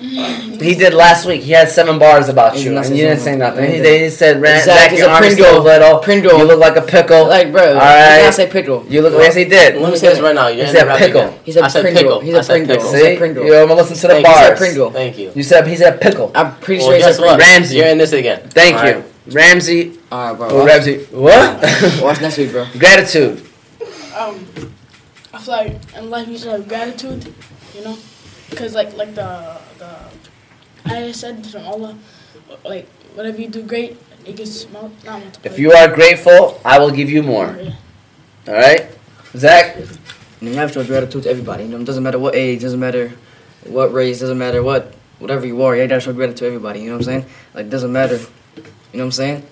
He 0.00 0.74
did 0.74 0.94
last 0.94 1.26
week. 1.26 1.42
He 1.42 1.50
had 1.52 1.68
seven 1.68 1.98
bars 1.98 2.28
about 2.28 2.54
He 2.54 2.64
you, 2.64 2.76
and 2.76 2.86
you 2.90 3.02
didn't 3.08 3.18
say 3.18 3.32
something. 3.32 3.38
nothing. 3.40 3.82
He, 3.84 3.98
He 4.04 4.10
said, 4.10 4.40
"Ran, 4.40 4.64
Zach 4.64 4.90
Zach, 4.90 4.92
is 4.92 4.98
your 5.00 5.08
a 5.08 5.12
arm's 5.12 5.26
Pringle. 5.26 5.44
still 5.46 5.62
little. 5.62 5.98
Pringle. 5.98 6.38
You 6.38 6.44
look 6.44 6.60
like 6.60 6.76
a 6.76 6.82
pickle. 6.82 7.26
Like, 7.28 7.50
bro, 7.52 7.76
All 7.78 8.24
you 8.24 8.32
say 8.32 8.48
pickle. 8.48 8.86
You 8.88 9.02
look. 9.02 9.14
Yes, 9.14 9.34
he 9.34 9.44
did. 9.44 9.80
Let 9.80 9.90
me 9.92 9.96
say 9.98 10.08
this 10.10 10.20
right 10.20 10.34
now. 10.34 10.48
You're 10.48 10.66
He 10.66 10.72
said 10.72 10.96
pickle. 10.98 11.22
again. 11.22 11.38
He 11.44 11.50
said 11.52 11.62
I 11.64 11.68
said 11.68 11.82
Pringle. 11.82 12.02
pickle. 12.02 12.20
He 12.20 12.30
said 12.32 12.44
I 12.44 12.46
Pringle. 12.46 12.76
pickle. 12.76 12.92
He 12.92 12.98
See, 12.98 13.16
Pringle. 13.16 13.44
you 13.44 13.54
I'm 13.56 13.68
gonna 13.68 13.80
listen 13.80 13.96
to 13.96 14.06
the 14.06 14.22
Thank 14.22 14.26
you. 14.26 14.32
He 14.32 14.38
said 14.38 14.48
bars. 14.48 14.58
Pringle. 14.58 14.90
Thank 14.90 15.18
you. 15.18 15.32
You 15.34 15.42
said 15.42 15.66
he 15.66 15.76
said 15.76 15.94
a 15.94 15.98
pickle. 15.98 16.30
I'm 16.34 16.54
pretty 16.60 16.80
Well, 16.82 16.90
sure 16.90 16.96
he 17.08 17.12
said 17.14 17.20
what? 17.20 17.38
Pringle. 17.38 17.46
Ramsey. 17.54 17.76
You're 17.76 17.86
in 17.88 17.98
this 17.98 18.12
again. 18.12 18.40
Thank 18.50 18.76
All 18.76 18.86
you, 18.86 18.92
right. 18.94 19.04
Ramsey. 19.32 19.98
Alright, 20.12 20.38
bro. 20.38 20.48
Oh, 20.50 20.66
Ramsey. 20.66 20.98
What? 21.10 22.02
watch 22.02 22.20
next 22.20 22.38
week, 22.38 22.52
bro. 22.52 22.66
Gratitude. 22.78 23.42
Um, 24.16 24.46
I 25.34 25.38
feel 25.40 25.54
like 25.54 25.76
in 25.96 26.08
life 26.10 26.28
you 26.28 26.38
should 26.38 26.48
have 26.52 26.66
gratitude, 26.68 27.32
you 27.74 27.84
know, 27.84 27.96
because 28.50 28.74
like 28.74 28.96
like 28.96 29.14
the 29.14 29.58
the 29.78 29.88
I 30.84 31.12
said 31.12 31.46
from 31.46 31.64
Allah, 31.66 31.98
like 32.64 32.88
whatever 33.14 33.40
you 33.40 33.48
do 33.48 33.62
great, 33.62 33.96
it 34.24 34.36
gets 34.36 34.68
not 34.70 34.90
multiplied. 35.04 35.38
If 35.44 35.58
you 35.58 35.72
are 35.72 35.88
grateful, 35.88 36.60
I 36.64 36.78
will 36.78 36.90
give 36.90 37.10
you 37.10 37.22
more. 37.22 37.56
Yeah. 37.60 37.74
All 38.48 38.54
right, 38.54 38.90
Zach. 39.34 39.76
And 40.40 40.50
you 40.50 40.54
have 40.54 40.72
to 40.72 40.82
show 40.82 40.86
gratitude 40.86 41.24
to 41.24 41.30
everybody. 41.30 41.64
You 41.64 41.70
know, 41.70 41.80
it 41.80 41.84
doesn't 41.84 42.02
matter 42.02 42.18
what 42.18 42.34
age, 42.34 42.62
doesn't 42.62 42.78
matter 42.78 43.12
what 43.64 43.92
race, 43.92 44.20
doesn't 44.20 44.38
matter 44.38 44.62
what 44.62 44.94
whatever 45.18 45.46
you 45.46 45.60
are. 45.62 45.76
You 45.76 45.86
gotta 45.86 46.00
show 46.00 46.12
gratitude 46.12 46.38
to 46.38 46.46
everybody. 46.46 46.80
You 46.80 46.90
know 46.90 46.98
what 46.98 47.08
I'm 47.08 47.22
saying? 47.22 47.26
Like, 47.54 47.70
doesn't 47.70 47.92
matter. 47.92 48.18
You 48.92 48.98
know 48.98 49.04
what 49.04 49.04
I'm 49.04 49.12
saying? 49.12 49.46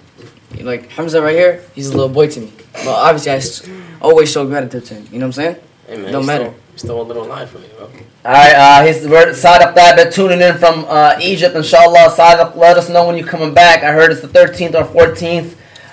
You 0.54 0.62
know, 0.62 0.70
Like 0.70 0.88
Hamza 0.90 1.20
right 1.20 1.34
here, 1.34 1.64
he's 1.74 1.88
a 1.88 1.92
little 1.92 2.08
boy 2.08 2.28
to 2.28 2.40
me. 2.40 2.52
But 2.72 2.88
obviously, 2.88 3.32
I 3.32 4.00
always 4.00 4.30
show 4.30 4.46
gratitude 4.46 4.86
to 4.86 4.94
him. 4.94 5.08
You 5.10 5.18
know 5.18 5.26
what 5.26 5.38
I'm 5.38 5.44
saying? 5.44 5.56
Hey, 5.86 5.96
man. 5.96 6.12
Don't 6.12 6.22
you 6.22 6.26
matter. 6.26 6.44
Still, 6.44 6.54
you 6.72 6.78
still 6.78 7.00
a 7.00 7.02
little 7.02 7.26
line 7.26 7.46
for 7.46 7.58
me, 7.58 7.68
bro. 7.76 7.86
All 8.24 8.32
right, 8.32 8.54
uh, 8.54 8.84
his 8.84 9.06
word 9.06 9.28
Sadaq 9.28 9.74
Thabit 9.74 10.12
tuning 10.12 10.40
in 10.40 10.58
from 10.58 10.84
uh, 10.88 11.16
Egypt. 11.20 11.54
Inshallah, 11.54 12.10
Sadaq, 12.16 12.56
let 12.56 12.76
us 12.76 12.88
know 12.88 13.06
when 13.06 13.16
you're 13.16 13.26
coming 13.26 13.54
back. 13.54 13.84
I 13.84 13.92
heard 13.92 14.10
it's 14.10 14.20
the 14.20 14.28
13th 14.28 14.74
or 14.74 14.84
14th. 14.84 15.52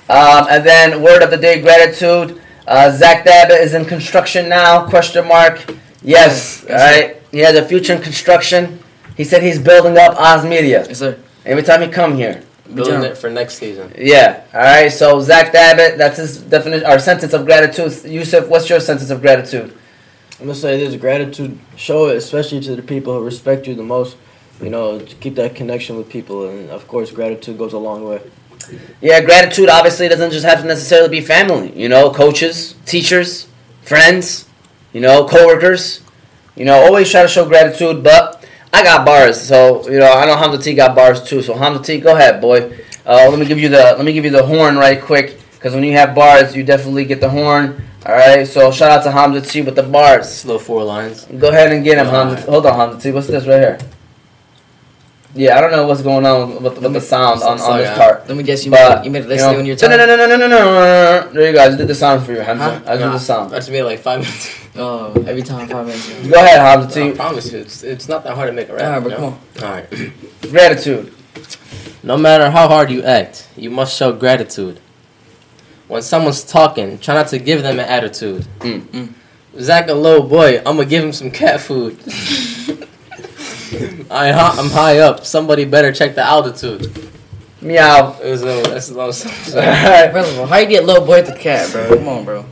Um, 0.10 0.48
and 0.50 0.66
then 0.66 1.02
word 1.02 1.22
of 1.22 1.30
the 1.30 1.38
day, 1.38 1.62
gratitude. 1.62 2.42
Uh, 2.68 2.92
Zach 2.92 3.26
Thabit 3.26 3.62
is 3.62 3.74
in 3.74 3.86
construction 3.86 4.50
now? 4.50 4.88
Question 4.90 5.28
mark. 5.28 5.64
Yes. 6.02 6.64
Yes, 6.68 6.70
All 6.70 6.76
right. 6.76 7.22
He 7.32 7.40
has 7.40 7.56
a 7.56 7.66
future 7.66 7.94
in 7.94 8.02
construction. 8.02 8.80
He 9.16 9.24
said 9.24 9.44
he's 9.44 9.60
building 9.60 9.98
up 9.98 10.16
Oz 10.18 10.44
Media 10.44 10.86
Yes, 10.88 11.00
sir. 11.00 11.18
every 11.46 11.64
time 11.64 11.82
he 11.82 11.88
come 11.88 12.16
here. 12.16 12.42
Building 12.74 13.04
it 13.04 13.18
for 13.18 13.30
next 13.30 13.56
season. 13.56 13.94
Yeah. 13.98 14.44
All 14.54 14.62
right. 14.62 14.90
So 14.90 15.20
Zach 15.22 15.54
Thabit, 15.54 15.98
that's 15.98 16.18
his 16.18 16.42
definition 16.42 16.88
or 16.90 16.98
sentence 17.00 17.34
of 17.34 17.46
gratitude. 17.46 18.10
Yusuf, 18.10 18.48
what's 18.48 18.70
your 18.70 18.80
sentence 18.80 19.10
of 19.10 19.22
gratitude? 19.22 19.78
I'm 20.44 20.48
gonna 20.48 20.60
say 20.60 20.78
this: 20.78 20.98
gratitude. 20.98 21.58
Show 21.78 22.10
it, 22.10 22.18
especially 22.18 22.60
to 22.60 22.76
the 22.76 22.82
people 22.82 23.18
who 23.18 23.24
respect 23.24 23.66
you 23.66 23.76
the 23.76 23.82
most. 23.82 24.18
You 24.62 24.70
know, 24.70 25.00
keep 25.00 25.36
that 25.36 25.56
connection 25.56 25.96
with 25.96 26.10
people, 26.10 26.50
and 26.50 26.70
of 26.70 26.86
course, 26.86 27.12
gratitude 27.12 27.58
goes 27.58 27.72
a 27.72 27.78
long 27.78 28.04
way. 28.04 28.22
Yeah, 29.00 29.22
gratitude 29.22 29.70
obviously 29.70 30.10
doesn't 30.10 30.32
just 30.32 30.46
have 30.46 30.60
to 30.60 30.66
necessarily 30.68 31.08
be 31.08 31.22
family. 31.22 31.72
You 31.80 31.88
know, 31.88 32.12
coaches, 32.12 32.76
teachers, 32.86 33.48
friends, 33.84 34.50
you 34.92 35.00
know, 35.00 35.26
coworkers. 35.26 36.02
You 36.58 36.66
know, 36.66 36.74
always 36.74 37.10
try 37.10 37.22
to 37.22 37.30
show 37.30 37.48
gratitude. 37.48 38.04
But 38.04 38.46
I 38.74 38.84
got 38.84 39.06
bars, 39.06 39.40
so 39.40 39.90
you 39.90 40.00
know 40.00 40.12
I 40.12 40.26
know 40.26 40.36
Hamza 40.36 40.62
T 40.62 40.74
got 40.74 40.94
bars 40.94 41.24
too. 41.24 41.42
So 41.42 41.54
Hamza 41.54 41.82
T, 41.82 42.02
go 42.02 42.18
ahead, 42.18 42.42
boy. 42.42 42.80
Uh, 43.06 43.30
let 43.30 43.40
me 43.40 43.46
give 43.46 43.60
you 43.60 43.70
the 43.70 43.96
let 43.96 44.04
me 44.04 44.12
give 44.12 44.26
you 44.26 44.32
the 44.32 44.46
horn 44.46 44.76
right 44.76 45.02
quick, 45.02 45.40
because 45.54 45.74
when 45.74 45.86
you 45.86 45.94
have 45.94 46.14
bars, 46.14 46.54
you 46.54 46.66
definitely 46.66 47.06
get 47.06 47.22
the 47.22 47.30
horn. 47.30 47.82
All 48.06 48.14
right. 48.14 48.46
So 48.48 48.72
shout 48.72 48.92
out 48.92 49.04
to 49.04 49.12
Hamza 49.12 49.42
T 49.42 49.62
with 49.62 49.76
the 49.76 49.84
bars. 49.84 50.30
Slow 50.32 50.58
four 50.60 50.84
lines. 50.84 51.26
Go 51.26 51.50
ahead 51.50 51.72
and 51.72 51.84
get 51.84 51.98
him, 51.98 52.08
All 52.08 52.14
Hamza. 52.14 52.36
right. 52.36 52.46
Hold 52.50 52.66
on, 52.66 52.76
Hamza 52.76 53.00
T. 53.02 53.12
What's 53.12 53.28
this 53.28 53.46
right 53.48 53.60
here? 53.60 53.78
Yeah, 55.36 55.58
I 55.58 55.62
don't 55.62 55.72
know 55.72 55.88
what's 55.88 56.04
going 56.04 56.26
on 56.28 56.62
with, 56.62 56.78
with 56.80 56.94
the 56.94 57.02
sound 57.02 57.42
on, 57.42 57.60
on 57.60 57.78
this 57.80 57.90
I- 57.90 57.98
part. 57.98 58.28
Let 58.28 58.38
me 58.38 58.44
guess, 58.44 58.64
you 58.66 58.70
But 58.72 59.00
made, 59.00 59.06
you 59.06 59.12
made 59.12 59.26
it 59.26 59.30
you 59.32 59.38
know, 59.38 59.54
when 59.56 59.66
you're 59.66 59.76
no, 59.82 59.88
no, 59.88 60.06
no, 60.06 60.16
no, 60.16 60.28
no, 60.28 60.38
no, 60.38 60.48
no. 60.48 61.30
There 61.34 61.48
you 61.48 61.54
go. 61.54 61.64
I 61.64 61.66
just 61.68 61.80
did 61.80 61.88
the 61.88 61.96
sound 61.96 62.24
for 62.24 62.34
you, 62.34 62.42
Hamza. 62.42 62.64
Huh? 62.64 62.82
I 62.86 62.98
did 62.98 63.06
Nah, 63.06 63.14
the 63.14 63.20
sound. 63.20 63.52
I 63.52 63.58
just 63.58 63.72
made 63.72 63.82
like 63.84 64.00
five 64.00 64.20
minutes. 64.20 64.60
Oh, 64.76 65.14
every 65.28 65.44
time 65.44 65.68
five 65.68 65.86
minutes. 65.86 66.08
Go 66.28 66.34
ahead, 66.34 66.60
Hamza 66.60 67.00
I 67.00 67.10
T. 67.12 67.16
promise 67.16 67.52
you, 67.52 67.60
it's, 67.60 67.84
it's 67.84 68.08
not 68.10 68.24
that 68.24 68.34
hard 68.34 68.48
to 68.50 68.54
make 68.54 68.70
a 68.70 68.74
rap. 68.74 68.86
Alright, 68.86 69.02
bro, 69.04 69.12
you 69.12 69.16
come 69.16 69.26
on. 69.26 69.40
All 69.64 69.72
right. 69.72 70.12
Gratitude. 70.50 71.14
No 72.02 72.18
matter 72.18 72.50
how 72.50 72.68
hard 72.68 72.90
you 72.90 73.04
act, 73.04 73.48
you 73.56 73.70
must 73.70 73.96
show 73.96 74.12
gratitude. 74.14 74.80
When 75.88 76.02
someone's 76.02 76.44
talking, 76.44 76.98
try 77.00 77.16
not 77.16 77.28
to 77.30 77.40
give 77.40 77.62
them 77.62 77.80
an 77.80 77.86
attitude. 77.86 78.46
Mm. 78.60 78.82
Mm. 78.82 79.14
Zach 79.60 79.90
a 79.90 79.94
little 79.94 80.28
boy, 80.28 80.62
I'ma 80.66 80.84
give 80.84 81.04
him 81.04 81.14
some 81.14 81.30
cat 81.30 81.62
food. 81.62 81.98
I, 84.10 84.32
I'm 84.32 84.70
high 84.70 85.00
up. 85.00 85.26
Somebody 85.26 85.66
better 85.66 85.92
check 85.92 86.16
the 86.16 86.24
altitude. 86.24 86.92
Meow. 87.62 88.18
It 88.22 88.30
was 88.30 88.44
a, 88.44 88.62
that's 88.70 88.90
a 88.90 88.94
long 88.94 89.12
song. 89.12 89.32
First 89.32 90.32
of 90.34 90.40
all, 90.40 90.46
how 90.46 90.58
you 90.58 90.68
get 90.68 90.86
little 90.86 91.06
boy 91.06 91.22
with 91.22 91.28
the 91.28 91.40
cat, 91.40 91.72
bro? 91.72 91.98
Come 91.98 92.08
on, 92.08 92.26
bro. 92.26 92.46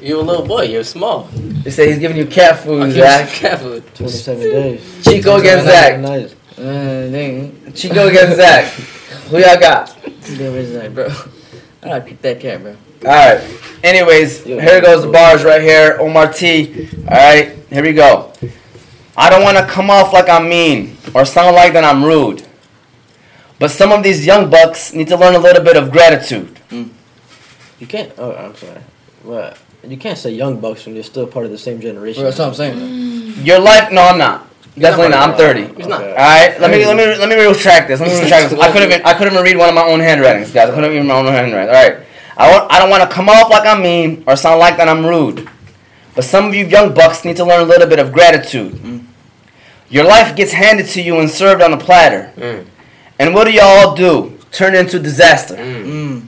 You 0.00 0.20
a 0.20 0.22
little 0.22 0.46
boy. 0.46 0.62
You're 0.62 0.84
small. 0.84 1.24
They 1.32 1.70
say 1.70 1.88
he's 1.88 1.98
giving 1.98 2.16
you 2.16 2.26
cat 2.26 2.56
I'll 2.56 2.62
food, 2.62 2.86
give 2.86 2.96
you 2.96 3.02
some 3.02 3.26
Zach. 3.26 3.28
cat 3.28 3.60
food. 3.60 3.94
27 3.94 4.40
days. 4.42 5.04
Chico 5.04 5.36
against 5.36 5.66
Zach. 5.66 6.00
Nice. 6.00 6.34
Uh, 6.58 7.10
dang. 7.10 7.72
Chico 7.74 8.08
against 8.08 8.36
Zach. 8.36 8.64
Who 9.30 9.38
y'all 9.38 9.58
got? 9.58 9.96
There 10.22 10.56
is 10.56 10.72
that, 10.72 10.94
bro. 10.94 11.08
I 11.86 11.98
gotta 11.98 12.10
kick 12.10 12.22
that 12.22 12.40
camera. 12.40 12.76
All 13.04 13.10
right. 13.10 13.60
Anyways, 13.84 14.42
here 14.44 14.80
goes 14.80 15.02
the 15.02 15.10
bars 15.10 15.44
right 15.44 15.60
here. 15.60 15.96
Omar 16.00 16.32
T. 16.32 16.88
All 17.08 17.16
right. 17.16 17.56
Here 17.70 17.82
we 17.82 17.92
go. 17.92 18.32
I 19.16 19.30
don't 19.30 19.42
want 19.42 19.56
to 19.56 19.66
come 19.66 19.90
off 19.90 20.12
like 20.12 20.28
I'm 20.28 20.48
mean 20.48 20.96
or 21.14 21.24
sound 21.24 21.54
like 21.54 21.72
that 21.74 21.84
I'm 21.84 22.04
rude. 22.04 22.42
But 23.58 23.70
some 23.70 23.92
of 23.92 24.02
these 24.02 24.26
young 24.26 24.50
bucks 24.50 24.92
need 24.92 25.08
to 25.08 25.16
learn 25.16 25.34
a 25.34 25.38
little 25.38 25.62
bit 25.62 25.76
of 25.76 25.90
gratitude. 25.90 26.58
Hmm. 26.70 26.88
You 27.78 27.86
can't. 27.86 28.12
Oh, 28.18 28.34
I'm 28.34 28.54
sorry. 28.56 28.80
What? 29.22 29.58
You 29.86 29.96
can't 29.96 30.18
say 30.18 30.30
young 30.30 30.60
bucks 30.60 30.84
when 30.84 30.94
you're 30.94 31.04
still 31.04 31.26
part 31.26 31.44
of 31.46 31.52
the 31.52 31.58
same 31.58 31.80
generation. 31.80 32.22
Bro, 32.22 32.30
that's 32.30 32.38
what 32.40 32.48
I'm 32.48 32.54
saying. 32.54 33.44
Your 33.46 33.60
life? 33.60 33.92
No, 33.92 34.02
I'm 34.02 34.18
not. 34.18 34.45
Definitely 34.78 35.08
not. 35.10 35.30
I'm 35.30 35.36
30. 35.36 35.74
He's 35.74 35.86
not. 35.86 36.02
All 36.02 36.08
right, 36.14 36.60
let 36.60 36.70
me 36.70 36.84
let 36.84 36.96
me 36.96 37.04
let 37.16 37.28
me 37.28 37.46
retract 37.46 37.88
this. 37.88 37.98
Let 38.00 38.10
me 38.10 38.20
retract 38.22 38.50
this. 38.50 38.60
I 38.60 38.70
couldn't 38.70 38.90
even 38.92 39.06
I 39.06 39.14
couldn't 39.14 39.32
even 39.32 39.44
read 39.44 39.56
one 39.56 39.68
of 39.70 39.74
my 39.74 39.84
own 39.84 40.00
handwritings, 40.00 40.50
guys. 40.52 40.68
I 40.68 40.74
couldn't 40.74 40.90
even 40.90 41.02
read 41.02 41.08
my 41.08 41.18
own 41.18 41.26
handwriting. 41.26 41.68
All 41.74 41.82
right, 41.82 42.06
I 42.36 42.50
want 42.50 42.72
I 42.72 42.78
don't 42.78 42.90
want 42.90 43.02
to 43.08 43.08
come 43.14 43.28
off 43.28 43.48
like 43.50 43.66
I'm 43.66 43.82
mean 43.82 44.22
or 44.26 44.36
sound 44.36 44.60
like 44.60 44.76
that 44.76 44.88
I'm 44.88 45.04
rude, 45.06 45.48
but 46.14 46.24
some 46.24 46.46
of 46.46 46.54
you 46.54 46.66
young 46.66 46.92
bucks 46.92 47.24
need 47.24 47.36
to 47.36 47.44
learn 47.44 47.60
a 47.62 47.64
little 47.64 47.88
bit 47.88 47.98
of 47.98 48.12
gratitude. 48.12 49.02
Your 49.88 50.04
life 50.04 50.36
gets 50.36 50.52
handed 50.52 50.86
to 50.88 51.00
you 51.00 51.20
and 51.20 51.30
served 51.30 51.62
on 51.62 51.72
a 51.72 51.78
platter, 51.78 52.32
Mm. 52.36 52.66
and 53.18 53.32
what 53.34 53.44
do 53.44 53.52
y'all 53.52 53.94
do? 53.94 54.36
Turn 54.50 54.74
into 54.74 54.98
disaster. 54.98 55.54
Mm. 55.56 55.84
Mm. 55.86 56.22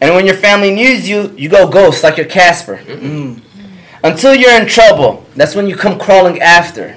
And 0.00 0.14
when 0.14 0.26
your 0.26 0.36
family 0.36 0.70
needs 0.74 1.08
you, 1.08 1.34
you 1.36 1.48
go 1.48 1.66
ghost 1.68 2.02
like 2.02 2.16
your 2.16 2.26
Casper. 2.26 2.78
Mm. 2.84 3.40
Until 4.02 4.34
you're 4.34 4.52
in 4.60 4.66
trouble, 4.66 5.24
that's 5.34 5.54
when 5.54 5.66
you 5.66 5.76
come 5.76 5.98
crawling 5.98 6.40
after. 6.40 6.94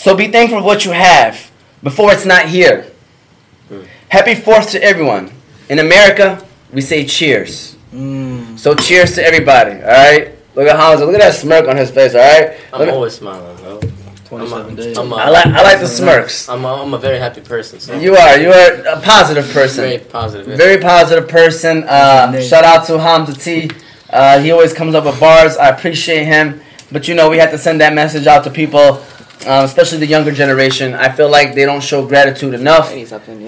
So 0.00 0.16
be 0.16 0.28
thankful 0.28 0.60
for 0.60 0.64
what 0.64 0.86
you 0.86 0.92
have 0.92 1.50
before 1.82 2.10
it's 2.10 2.24
not 2.24 2.46
here. 2.46 2.90
Mm. 3.70 3.86
Happy 4.08 4.34
Fourth 4.34 4.70
to 4.70 4.82
everyone. 4.82 5.30
In 5.68 5.78
America, 5.78 6.42
we 6.72 6.80
say 6.80 7.04
cheers. 7.04 7.76
Mm. 7.92 8.58
So 8.58 8.74
cheers 8.74 9.14
to 9.16 9.22
everybody. 9.22 9.72
All 9.72 9.88
right. 9.88 10.34
Look 10.54 10.66
at 10.66 10.76
Hamza. 10.80 11.04
Look 11.04 11.16
at 11.16 11.20
that 11.20 11.34
smirk 11.34 11.68
on 11.68 11.76
his 11.76 11.90
face. 11.90 12.14
All 12.14 12.20
right. 12.22 12.58
I'm 12.72 12.78
Let 12.78 12.88
me- 12.88 12.94
always 12.94 13.14
smiling, 13.14 13.54
bro. 13.58 13.78
27 14.24 14.64
I'm 14.64 14.72
a, 14.72 14.76
days. 14.76 14.96
I'm 14.96 15.12
a, 15.12 15.16
I 15.16 15.28
like 15.28 15.46
I 15.48 15.62
like 15.62 15.80
the 15.80 15.86
smirks. 15.88 16.48
I'm 16.48 16.64
a, 16.64 16.82
I'm 16.82 16.94
a 16.94 16.98
very 16.98 17.18
happy 17.18 17.42
person. 17.42 17.78
So 17.78 17.98
You 17.98 18.16
are 18.16 18.38
you 18.38 18.52
are 18.52 18.72
a 18.96 19.00
positive 19.02 19.46
person. 19.52 19.84
very 19.84 19.98
positive. 19.98 20.56
Very 20.56 20.80
positive 20.80 21.28
person. 21.28 21.84
Uh, 21.84 22.40
shout 22.40 22.64
out 22.64 22.86
to 22.86 22.98
Hamza 22.98 23.34
T. 23.34 23.70
Uh, 24.08 24.38
he 24.40 24.50
always 24.50 24.72
comes 24.72 24.94
up 24.94 25.04
with 25.04 25.20
bars. 25.20 25.58
I 25.58 25.68
appreciate 25.68 26.24
him. 26.24 26.62
But 26.90 27.06
you 27.06 27.14
know, 27.14 27.28
we 27.28 27.36
have 27.36 27.50
to 27.50 27.58
send 27.58 27.82
that 27.82 27.92
message 27.92 28.26
out 28.26 28.44
to 28.44 28.50
people, 28.50 29.04
um, 29.46 29.64
especially 29.64 29.98
the 29.98 30.06
younger 30.06 30.32
generation. 30.32 30.94
I 30.94 31.08
feel 31.10 31.30
like 31.30 31.54
they 31.54 31.64
don't 31.64 31.82
show 31.82 32.06
gratitude 32.06 32.54
enough. 32.54 32.90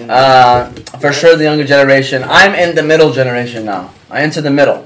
Uh, 0.09 0.69
for 0.99 1.11
sure, 1.13 1.35
the 1.35 1.43
younger 1.43 1.63
generation. 1.65 2.23
I'm 2.25 2.53
in 2.55 2.75
the 2.75 2.83
middle 2.83 3.11
generation 3.11 3.65
now. 3.65 3.91
I 4.09 4.21
enter 4.21 4.41
the 4.41 4.51
middle. 4.51 4.85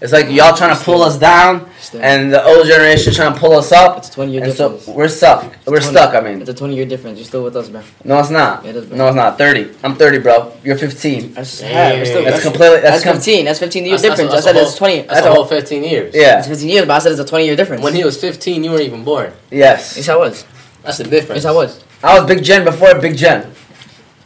It's 0.00 0.12
like 0.14 0.30
y'all 0.30 0.56
trying 0.56 0.74
to 0.74 0.82
pull 0.82 1.02
us 1.02 1.18
down, 1.18 1.68
and 1.94 2.32
the 2.32 2.42
old 2.42 2.66
generation 2.66 3.12
trying 3.12 3.34
to 3.34 3.38
pull 3.38 3.52
us 3.52 3.70
up. 3.70 3.98
It's 3.98 4.08
a 4.08 4.12
20 4.12 4.32
year 4.32 4.44
And 4.44 4.52
so 4.54 4.70
difference. 4.72 4.96
we're 4.96 5.08
stuck. 5.08 5.42
We're 5.66 5.78
20 5.80 5.92
stuck. 5.94 6.14
I 6.14 6.20
mean, 6.22 6.40
It's 6.40 6.48
a 6.48 6.54
20 6.54 6.74
year 6.74 6.86
difference. 6.86 7.18
You're 7.18 7.26
still 7.26 7.44
with 7.44 7.54
us, 7.54 7.68
bro. 7.68 7.82
no, 8.04 8.18
it's 8.18 8.30
not. 8.30 8.64
It 8.64 8.76
is, 8.76 8.86
bro. 8.86 8.96
No, 8.96 9.06
it's 9.08 9.16
not. 9.16 9.36
Thirty. 9.36 9.70
I'm 9.84 9.96
thirty, 9.96 10.18
bro. 10.18 10.52
You're 10.64 10.78
15. 10.78 11.34
That's, 11.34 11.60
Yeah, 11.60 11.92
we're 11.92 12.04
still, 12.06 12.22
that's 12.24 12.36
That's 12.36 12.42
completely. 12.44 12.80
That's, 12.80 13.02
That's 13.02 13.04
com- 13.04 13.16
15. 13.16 13.44
That's 13.44 13.58
15 13.58 13.84
years 13.84 14.00
That's- 14.00 14.18
that's- 14.18 14.28
difference. 14.30 14.44
that's 14.44 14.56
I 14.56 14.58
said 14.58 14.64
a 14.64 14.68
it's 14.68 14.78
20. 14.78 14.96
That's 15.02 15.08
That's 15.12 15.26
a 15.26 15.30
a 15.30 15.34
whole 15.34 15.44
15 15.44 15.84
years. 15.84 16.14
Yeah. 16.14 16.38
It's 16.38 16.48
15 16.48 16.68
years, 16.70 16.86
but 16.86 16.94
I 16.94 16.98
said 17.00 17.12
it's 17.12 17.20
a 17.20 17.24
20 17.26 17.44
year 17.44 17.56
difference. 17.56 17.82
When 17.82 17.94
he 17.94 18.02
was 18.02 18.18
15, 18.18 18.64
you 18.64 18.70
weren't 18.70 18.82
even 18.82 19.04
born. 19.04 19.32
Yes. 19.50 19.96
Yes, 19.98 20.08
I 20.08 20.16
was. 20.16 20.44
That's 20.82 20.96
the 20.96 21.04
difference. 21.04 21.44
Yes, 21.44 21.44
I 21.44 21.50
was. 21.54 21.84
I 22.02 22.18
was 22.18 22.26
Big 22.26 22.42
Jen 22.42 22.64
before 22.64 22.94
Big 22.98 23.18
Jen. 23.18 23.52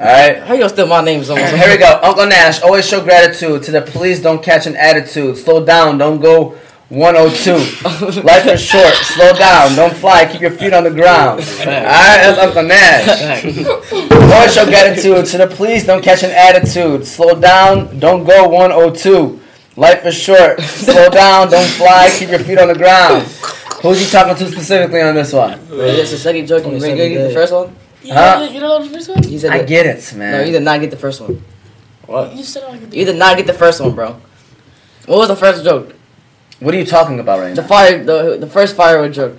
All 0.01 0.07
right. 0.07 0.39
How 0.43 0.55
you 0.55 0.61
gonna 0.61 0.69
steal 0.71 0.87
my 0.89 1.03
name 1.03 1.23
so 1.23 1.37
much? 1.37 1.51
Here 1.53 1.69
we 1.71 1.77
go. 1.79 2.01
Uncle 2.03 2.27
Nash, 2.27 2.61
always 2.63 2.87
show 2.87 3.03
gratitude 3.03 3.63
to 3.63 3.71
the 3.71 3.81
police. 3.83 4.21
Don't 4.21 4.43
catch 4.43 4.67
an 4.67 4.75
attitude. 4.77 5.37
Slow 5.37 5.65
down. 5.65 5.99
Don't 5.99 6.21
go 6.21 6.57
102. 6.89 8.21
Life 8.23 8.47
is 8.47 8.61
short. 8.61 8.93
Slow 8.95 9.33
down. 9.35 9.77
Don't 9.77 9.95
fly. 9.95 10.27
Keep 10.31 10.41
your 10.41 10.51
feet 10.51 10.73
on 10.73 10.83
the 10.83 10.91
ground. 10.91 11.41
All 11.61 11.67
right, 11.67 12.19
that's 12.21 12.39
Uncle 12.39 12.65
Nash. 12.65 13.45
Always 14.33 14.55
show 14.55 14.65
gratitude 14.67 15.27
to 15.27 15.39
the 15.39 15.47
police. 15.47 15.87
Don't 15.87 16.03
catch 16.03 16.25
an 16.25 16.33
attitude. 16.33 17.07
Slow 17.07 17.39
down. 17.39 18.01
Don't 18.01 18.25
go 18.25 18.49
102. 18.49 19.41
Life 19.77 20.05
is 20.07 20.17
short. 20.17 20.61
Slow 20.61 21.09
down. 21.09 21.51
Don't 21.51 21.69
fly. 21.71 22.11
Keep 22.19 22.31
your 22.31 22.41
feet 22.41 22.59
on 22.59 22.67
the 22.69 22.75
ground. 22.75 23.23
Who's 23.81 24.01
he 24.01 24.11
talking 24.11 24.35
to 24.35 24.51
specifically 24.51 25.03
on 25.03 25.15
this 25.15 25.33
one? 25.33 25.53
Wait, 25.71 25.97
That's 25.97 26.13
a 26.13 26.19
second 26.19 26.47
joke. 26.47 26.65
You 26.65 26.79
27 26.79 27.29
the 27.29 27.35
first 27.35 27.53
one? 27.53 27.77
You, 28.05 28.13
Huh? 28.13 28.41
know, 28.41 28.51
you 28.53 28.61
know 28.61 28.83
the 28.83 28.91
first 28.91 29.09
one? 29.09 29.23
He 29.23 29.39
said 29.39 29.51
I 29.51 29.59
that- 29.59 29.67
get 29.69 29.87
it, 29.87 30.13
man. 30.15 30.33
No, 30.33 30.41
you 30.45 30.53
did 30.53 30.63
not 30.63 30.79
get 30.81 30.91
the 30.91 30.97
first 31.01 31.21
one. 31.23 31.43
What? 32.07 32.35
You 32.37 32.45
said 32.45 32.65
it 32.65 32.69
like 32.69 32.83
a 32.83 32.87
You 32.97 33.05
did 33.07 33.17
not 33.17 33.37
get 33.39 33.47
the 33.47 33.55
first 33.55 33.81
one, 33.81 33.95
bro. 33.95 34.17
What 35.07 35.19
was 35.19 35.29
the 35.29 35.37
first 35.37 35.65
joke? 35.65 35.95
What 36.61 36.75
are 36.75 36.79
you 36.79 36.85
talking 36.85 37.19
about 37.19 37.41
right 37.41 37.49
now? 37.49 37.55
The 37.57 37.63
now? 37.63 37.69
fire, 37.69 38.05
the 38.05 38.37
the 38.39 38.47
first 38.47 38.77
firework 38.77 39.13
joke. 39.13 39.39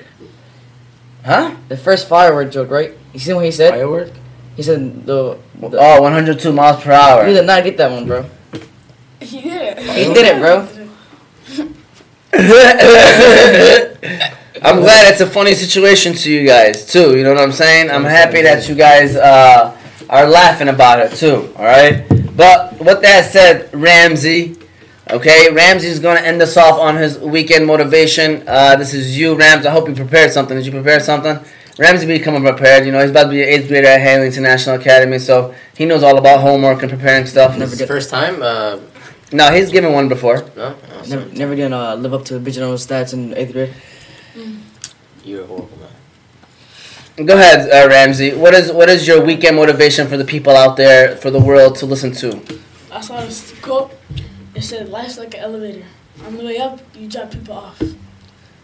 Huh? 1.23 1.51
The 1.69 1.77
first 1.77 2.07
firework 2.09 2.51
joke, 2.51 2.69
right? 2.71 2.93
You 3.13 3.19
see 3.19 3.33
what 3.33 3.45
he 3.45 3.51
said? 3.51 3.71
Firework? 3.73 4.09
He 4.55 4.63
said 4.63 5.05
the. 5.05 5.37
Oh, 5.61 5.69
the 5.69 5.77
Oh, 5.79 6.01
102 6.01 6.51
miles 6.51 6.81
per 6.83 6.91
hour. 6.91 7.27
you 7.27 7.33
did 7.33 7.45
not 7.45 7.63
get 7.63 7.77
that 7.77 7.91
one, 7.91 8.05
bro. 8.07 8.25
He 9.21 9.41
did 9.41 9.61
it. 9.61 9.79
He 9.79 10.13
did 10.13 10.25
it, 10.25 10.39
bro. 10.41 10.67
I'm 14.61 14.79
glad 14.79 15.11
it's 15.11 15.21
a 15.21 15.27
funny 15.27 15.53
situation 15.53 16.13
to 16.13 16.31
you 16.31 16.45
guys 16.47 16.85
too. 16.85 17.17
You 17.17 17.23
know 17.23 17.33
what 17.33 17.41
I'm 17.41 17.51
saying? 17.51 17.89
I'm 17.91 18.03
happy 18.05 18.41
that 18.43 18.67
you 18.69 18.75
guys 18.75 19.15
uh, 19.15 19.77
are 20.09 20.27
laughing 20.27 20.69
about 20.69 20.99
it 20.99 21.11
too. 21.17 21.53
All 21.57 21.63
right. 21.65 22.05
But 22.35 22.79
with 22.79 23.01
that 23.01 23.29
said, 23.31 23.73
Ramsey. 23.73 24.57
Okay, 25.11 25.51
Ramsey's 25.51 25.99
gonna 25.99 26.21
end 26.21 26.41
us 26.41 26.57
off 26.57 26.79
on 26.79 26.95
his 26.95 27.19
weekend 27.19 27.67
motivation. 27.67 28.43
Uh, 28.47 28.75
this 28.75 28.91
is 28.93 29.15
you, 29.17 29.35
Rams. 29.35 29.65
I 29.65 29.69
hope 29.69 29.87
you 29.87 29.93
prepared 29.93 30.31
something. 30.31 30.57
Did 30.57 30.65
you 30.65 30.71
prepare 30.71 30.99
something? 30.99 31.37
Ramsey 31.77 32.07
becoming 32.07 32.41
prepared. 32.41 32.85
You 32.87 32.91
know, 32.91 33.01
he's 33.01 33.11
about 33.11 33.25
to 33.25 33.29
be 33.29 33.43
an 33.43 33.49
eighth 33.49 33.67
grader 33.67 33.87
at 33.87 33.99
Haley 34.01 34.27
International 34.27 34.77
Academy, 34.77 35.19
so 35.19 35.53
he 35.77 35.85
knows 35.85 36.01
all 36.01 36.17
about 36.17 36.39
homework 36.41 36.81
and 36.81 36.89
preparing 36.89 37.27
stuff. 37.27 37.51
Never 37.51 37.69
This 37.69 37.79
get- 37.79 37.87
the 37.87 37.93
first 37.93 38.09
time? 38.09 38.41
Uh, 38.41 38.79
No, 39.31 39.51
he's 39.51 39.69
given 39.69 39.91
one 39.93 40.07
before. 40.07 40.37
no? 40.55 40.75
Oh. 40.91 41.03
Never, 41.07 41.25
never 41.33 41.55
gonna 41.55 41.77
uh, 41.77 41.95
live 41.95 42.13
up 42.13 42.25
to 42.25 42.37
original 42.37 42.73
stats 42.75 43.13
in 43.13 43.35
eighth 43.35 43.51
grade. 43.53 43.73
You're 45.25 45.43
a 45.43 45.47
horrible 45.47 45.77
man. 45.79 47.25
Go 47.25 47.35
ahead, 47.35 47.69
uh, 47.71 47.89
Ramsey. 47.89 48.33
What 48.35 48.53
is 48.53 48.71
what 48.71 48.89
is 48.89 49.07
your 49.07 49.23
weekend 49.25 49.55
motivation 49.55 50.07
for 50.07 50.17
the 50.17 50.25
people 50.25 50.55
out 50.55 50.77
there, 50.77 51.15
for 51.17 51.31
the 51.31 51.39
world 51.39 51.75
to 51.77 51.85
listen 51.85 52.11
to? 52.21 52.39
I 52.91 53.01
saw 53.01 53.21
this 53.21 53.53
quote. 53.61 53.91
It 54.53 54.63
said, 54.63 54.89
"Life's 54.89 55.17
like 55.17 55.33
an 55.33 55.39
elevator. 55.39 55.85
On 56.27 56.37
the 56.37 56.45
way 56.45 56.57
up, 56.57 56.79
you 56.93 57.07
drop 57.09 57.31
people 57.31 57.55
off. 57.55 57.81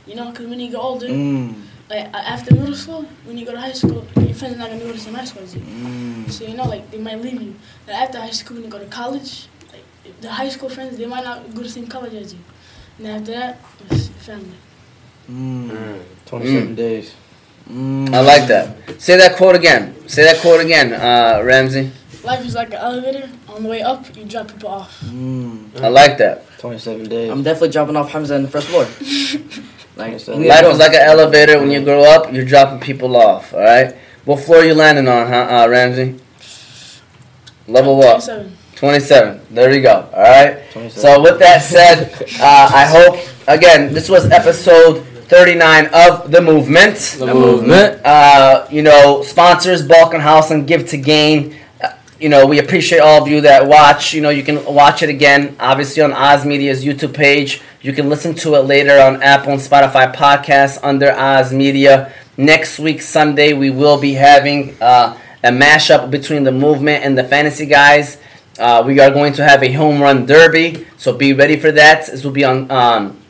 You 0.05 0.15
know, 0.15 0.29
because 0.31 0.47
when 0.47 0.59
you 0.59 0.69
get 0.69 0.77
older, 0.79 1.07
Mm. 1.07 1.55
like 1.89 2.07
after 2.13 2.53
middle 2.53 2.75
school, 2.75 3.05
when 3.25 3.37
you 3.37 3.45
go 3.45 3.53
to 3.53 3.59
high 3.59 3.73
school, 3.73 4.05
your 4.19 4.33
friends 4.35 4.55
are 4.55 4.59
not 4.59 4.69
gonna 4.69 4.81
go 4.81 4.87
to 4.87 4.93
the 4.93 4.99
same 4.99 5.13
high 5.15 5.25
school 5.25 5.43
as 5.43 5.55
you. 5.55 5.61
Mm. 5.61 6.29
So 6.31 6.45
you 6.45 6.55
know, 6.55 6.65
like 6.65 6.91
they 6.91 6.97
might 6.99 7.21
leave 7.21 7.41
you. 7.41 7.55
And 7.87 7.95
after 7.95 8.19
high 8.19 8.29
school, 8.31 8.55
when 8.57 8.65
you 8.65 8.69
go 8.69 8.79
to 8.79 8.85
college, 8.85 9.47
like 9.73 9.85
the 10.21 10.29
high 10.29 10.49
school 10.49 10.69
friends, 10.69 10.97
they 10.97 11.05
might 11.07 11.23
not 11.23 11.49
go 11.55 11.63
to 11.63 11.67
the 11.67 11.69
same 11.79 11.87
college 11.87 12.13
as 12.13 12.33
you. 12.33 12.39
And 12.99 13.07
after 13.07 13.31
that, 13.31 13.59
it's 13.89 14.07
family. 14.27 14.59
Mm. 15.29 15.69
Mm. 15.69 15.99
27 16.25 16.67
Mm. 16.69 16.75
days. 16.75 17.13
Mm. 17.71 18.13
I 18.13 18.19
like 18.21 18.47
that. 18.47 18.75
Say 18.99 19.17
that 19.17 19.35
quote 19.37 19.55
again. 19.55 19.95
Say 20.07 20.23
that 20.23 20.37
quote 20.41 20.59
again, 20.61 20.93
uh, 20.93 21.41
Ramsey. 21.43 21.91
Life 22.23 22.45
is 22.45 22.53
like 22.55 22.69
an 22.69 22.79
elevator. 22.81 23.29
On 23.49 23.63
the 23.63 23.69
way 23.69 23.81
up, 23.81 24.05
you 24.15 24.25
drop 24.25 24.47
people 24.47 24.69
off. 24.69 24.99
Mm. 25.05 25.81
I 25.81 25.87
like 25.89 26.17
that. 26.19 26.45
27 26.59 27.09
days. 27.09 27.29
I'm 27.31 27.43
definitely 27.43 27.69
dropping 27.69 27.95
off 27.95 28.11
Hamza 28.11 28.35
on 28.35 28.43
the 28.43 28.47
first 28.47 28.67
floor. 28.67 28.83
like, 29.97 30.11
Yes, 30.13 30.25
sir. 30.25 30.33
we 30.33 30.39
need 30.39 30.43
to 30.45 30.49
Life 30.49 30.61
go. 30.61 30.71
is 30.71 30.77
like 30.79 30.93
an 30.93 31.01
elevator. 31.01 31.59
When 31.59 31.71
you 31.71 31.81
grow 31.83 32.03
up, 32.03 32.31
you're 32.31 32.45
dropping 32.45 32.79
people 32.79 33.15
off. 33.17 33.53
All 33.53 33.59
right. 33.61 33.95
What 34.25 34.39
floor 34.41 34.63
you 34.63 34.73
landing 34.75 35.07
on, 35.07 35.27
huh, 35.27 35.47
uh, 35.63 35.67
Ramsey? 35.67 36.19
Level 37.67 37.97
what? 37.97 38.23
27. 38.23 38.57
27. 38.75 39.41
There 39.51 39.71
you 39.73 39.81
go. 39.81 40.09
All 40.13 40.21
right. 40.23 40.61
27. 40.71 40.89
So 41.01 41.21
with 41.21 41.39
that 41.39 41.61
said, 41.63 42.13
uh, 42.39 42.69
I 42.73 42.85
hope 42.85 43.17
again 43.47 43.93
this 43.93 44.09
was 44.09 44.29
episode 44.31 45.05
39 45.31 45.85
of 45.93 46.29
the 46.29 46.41
movement. 46.41 46.97
The 47.17 47.33
movement. 47.33 48.05
Uh, 48.05 48.67
you 48.69 48.81
know, 48.81 49.23
sponsors 49.23 49.81
Balkan 49.81 50.19
House 50.19 50.51
and 50.51 50.67
Give 50.67 50.85
to 50.89 50.97
Gain. 50.97 51.55
Uh, 51.81 51.93
You 52.19 52.27
know, 52.27 52.45
we 52.45 52.59
appreciate 52.59 52.99
all 52.99 53.21
of 53.23 53.29
you 53.29 53.39
that 53.39 53.65
watch. 53.65 54.13
You 54.13 54.19
know, 54.19 54.29
you 54.29 54.43
can 54.43 54.65
watch 54.65 55.03
it 55.03 55.09
again, 55.09 55.55
obviously 55.57 56.03
on 56.03 56.11
Oz 56.11 56.45
Media's 56.45 56.83
YouTube 56.83 57.13
page. 57.13 57.61
You 57.81 57.93
can 57.93 58.09
listen 58.09 58.35
to 58.43 58.55
it 58.55 58.63
later 58.65 58.99
on 58.99 59.23
Apple 59.23 59.53
and 59.53 59.61
Spotify 59.61 60.13
podcasts 60.13 60.77
under 60.83 61.13
Oz 61.13 61.53
Media. 61.53 62.11
Next 62.35 62.77
week, 62.77 63.01
Sunday, 63.01 63.53
we 63.53 63.69
will 63.69 64.01
be 64.01 64.15
having 64.15 64.75
uh, 64.81 65.17
a 65.45 65.49
mashup 65.49 66.11
between 66.11 66.43
the 66.43 66.51
movement 66.51 67.05
and 67.05 67.17
the 67.17 67.23
fantasy 67.23 67.65
guys. 67.67 68.17
Uh, 68.59 68.83
we 68.85 68.99
are 68.99 69.09
going 69.09 69.31
to 69.39 69.45
have 69.45 69.63
a 69.63 69.71
home 69.71 70.01
run 70.01 70.25
derby, 70.25 70.85
so 70.97 71.13
be 71.13 71.31
ready 71.31 71.55
for 71.55 71.71
that. 71.71 72.07
This 72.07 72.25
will 72.25 72.31
be 72.31 72.43
on. 72.43 72.69
Um, 72.69 73.20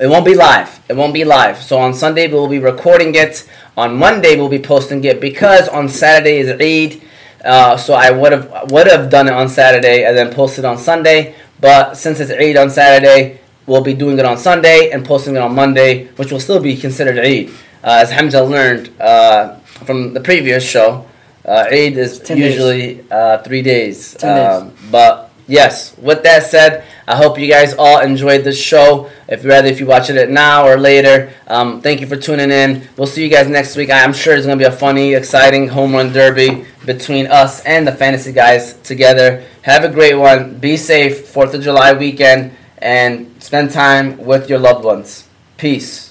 it 0.00 0.06
won't 0.06 0.24
be 0.24 0.34
live. 0.34 0.80
It 0.88 0.96
won't 0.96 1.14
be 1.14 1.24
live. 1.24 1.62
So 1.62 1.78
on 1.78 1.94
Sunday 1.94 2.30
we'll 2.30 2.48
be 2.48 2.58
recording 2.58 3.14
it. 3.14 3.48
On 3.76 3.96
Monday 3.96 4.36
we'll 4.36 4.48
be 4.48 4.58
posting 4.58 5.02
it 5.04 5.20
because 5.20 5.68
on 5.68 5.88
Saturday 5.88 6.38
is 6.38 6.48
Eid. 6.60 7.02
Uh, 7.44 7.76
so 7.76 7.94
I 7.94 8.10
would 8.10 8.32
have 8.32 8.70
would 8.70 8.86
have 8.86 9.10
done 9.10 9.28
it 9.28 9.34
on 9.34 9.48
Saturday 9.48 10.04
and 10.04 10.16
then 10.16 10.32
posted 10.32 10.64
on 10.64 10.78
Sunday. 10.78 11.34
But 11.60 11.94
since 11.94 12.20
it's 12.20 12.30
Eid 12.30 12.56
on 12.56 12.70
Saturday, 12.70 13.40
we'll 13.66 13.82
be 13.82 13.94
doing 13.94 14.18
it 14.18 14.24
on 14.24 14.38
Sunday 14.38 14.90
and 14.92 15.04
posting 15.04 15.36
it 15.36 15.40
on 15.42 15.54
Monday, 15.54 16.06
which 16.16 16.32
will 16.32 16.40
still 16.40 16.60
be 16.60 16.76
considered 16.76 17.18
Eid. 17.18 17.50
Uh, 17.84 17.98
as 18.02 18.10
Hamza 18.10 18.42
learned 18.42 18.90
uh, 19.00 19.56
from 19.86 20.14
the 20.14 20.20
previous 20.20 20.64
show, 20.64 21.06
uh, 21.44 21.66
Eid 21.70 21.96
is 21.98 22.20
10 22.20 22.36
days. 22.38 22.52
usually 22.52 23.04
uh, 23.10 23.38
three 23.38 23.62
days. 23.62 24.14
10 24.14 24.36
days. 24.36 24.62
Um, 24.62 24.76
but 24.90 25.31
yes, 25.46 25.96
with 25.98 26.22
that 26.22 26.44
said, 26.44 26.84
I 27.06 27.16
hope 27.16 27.38
you 27.38 27.48
guys 27.48 27.74
all 27.74 28.00
enjoyed 28.00 28.44
this 28.44 28.60
show. 28.60 29.10
If 29.28 29.44
rather 29.44 29.68
if 29.68 29.80
you 29.80 29.86
watch 29.86 30.08
it 30.10 30.30
now 30.30 30.66
or 30.66 30.78
later, 30.78 31.32
um, 31.46 31.80
thank 31.80 32.00
you 32.00 32.06
for 32.06 32.16
tuning 32.16 32.50
in. 32.50 32.88
We'll 32.96 33.06
see 33.06 33.22
you 33.22 33.28
guys 33.28 33.48
next 33.48 33.76
week. 33.76 33.90
I'm 33.90 34.12
sure 34.12 34.34
it's 34.34 34.46
gonna 34.46 34.58
be 34.58 34.64
a 34.64 34.72
funny, 34.72 35.14
exciting 35.14 35.68
home 35.68 35.92
run 35.92 36.12
derby 36.12 36.66
between 36.86 37.26
us 37.26 37.64
and 37.64 37.86
the 37.86 37.92
fantasy 37.92 38.32
guys 38.32 38.74
together. 38.82 39.44
Have 39.62 39.84
a 39.84 39.88
great 39.88 40.14
one. 40.14 40.58
Be 40.58 40.76
safe. 40.76 41.28
Fourth 41.28 41.54
of 41.54 41.62
July 41.62 41.92
weekend, 41.92 42.52
and 42.78 43.42
spend 43.42 43.70
time 43.70 44.18
with 44.18 44.48
your 44.50 44.58
loved 44.58 44.84
ones. 44.84 45.28
Peace. 45.56 46.10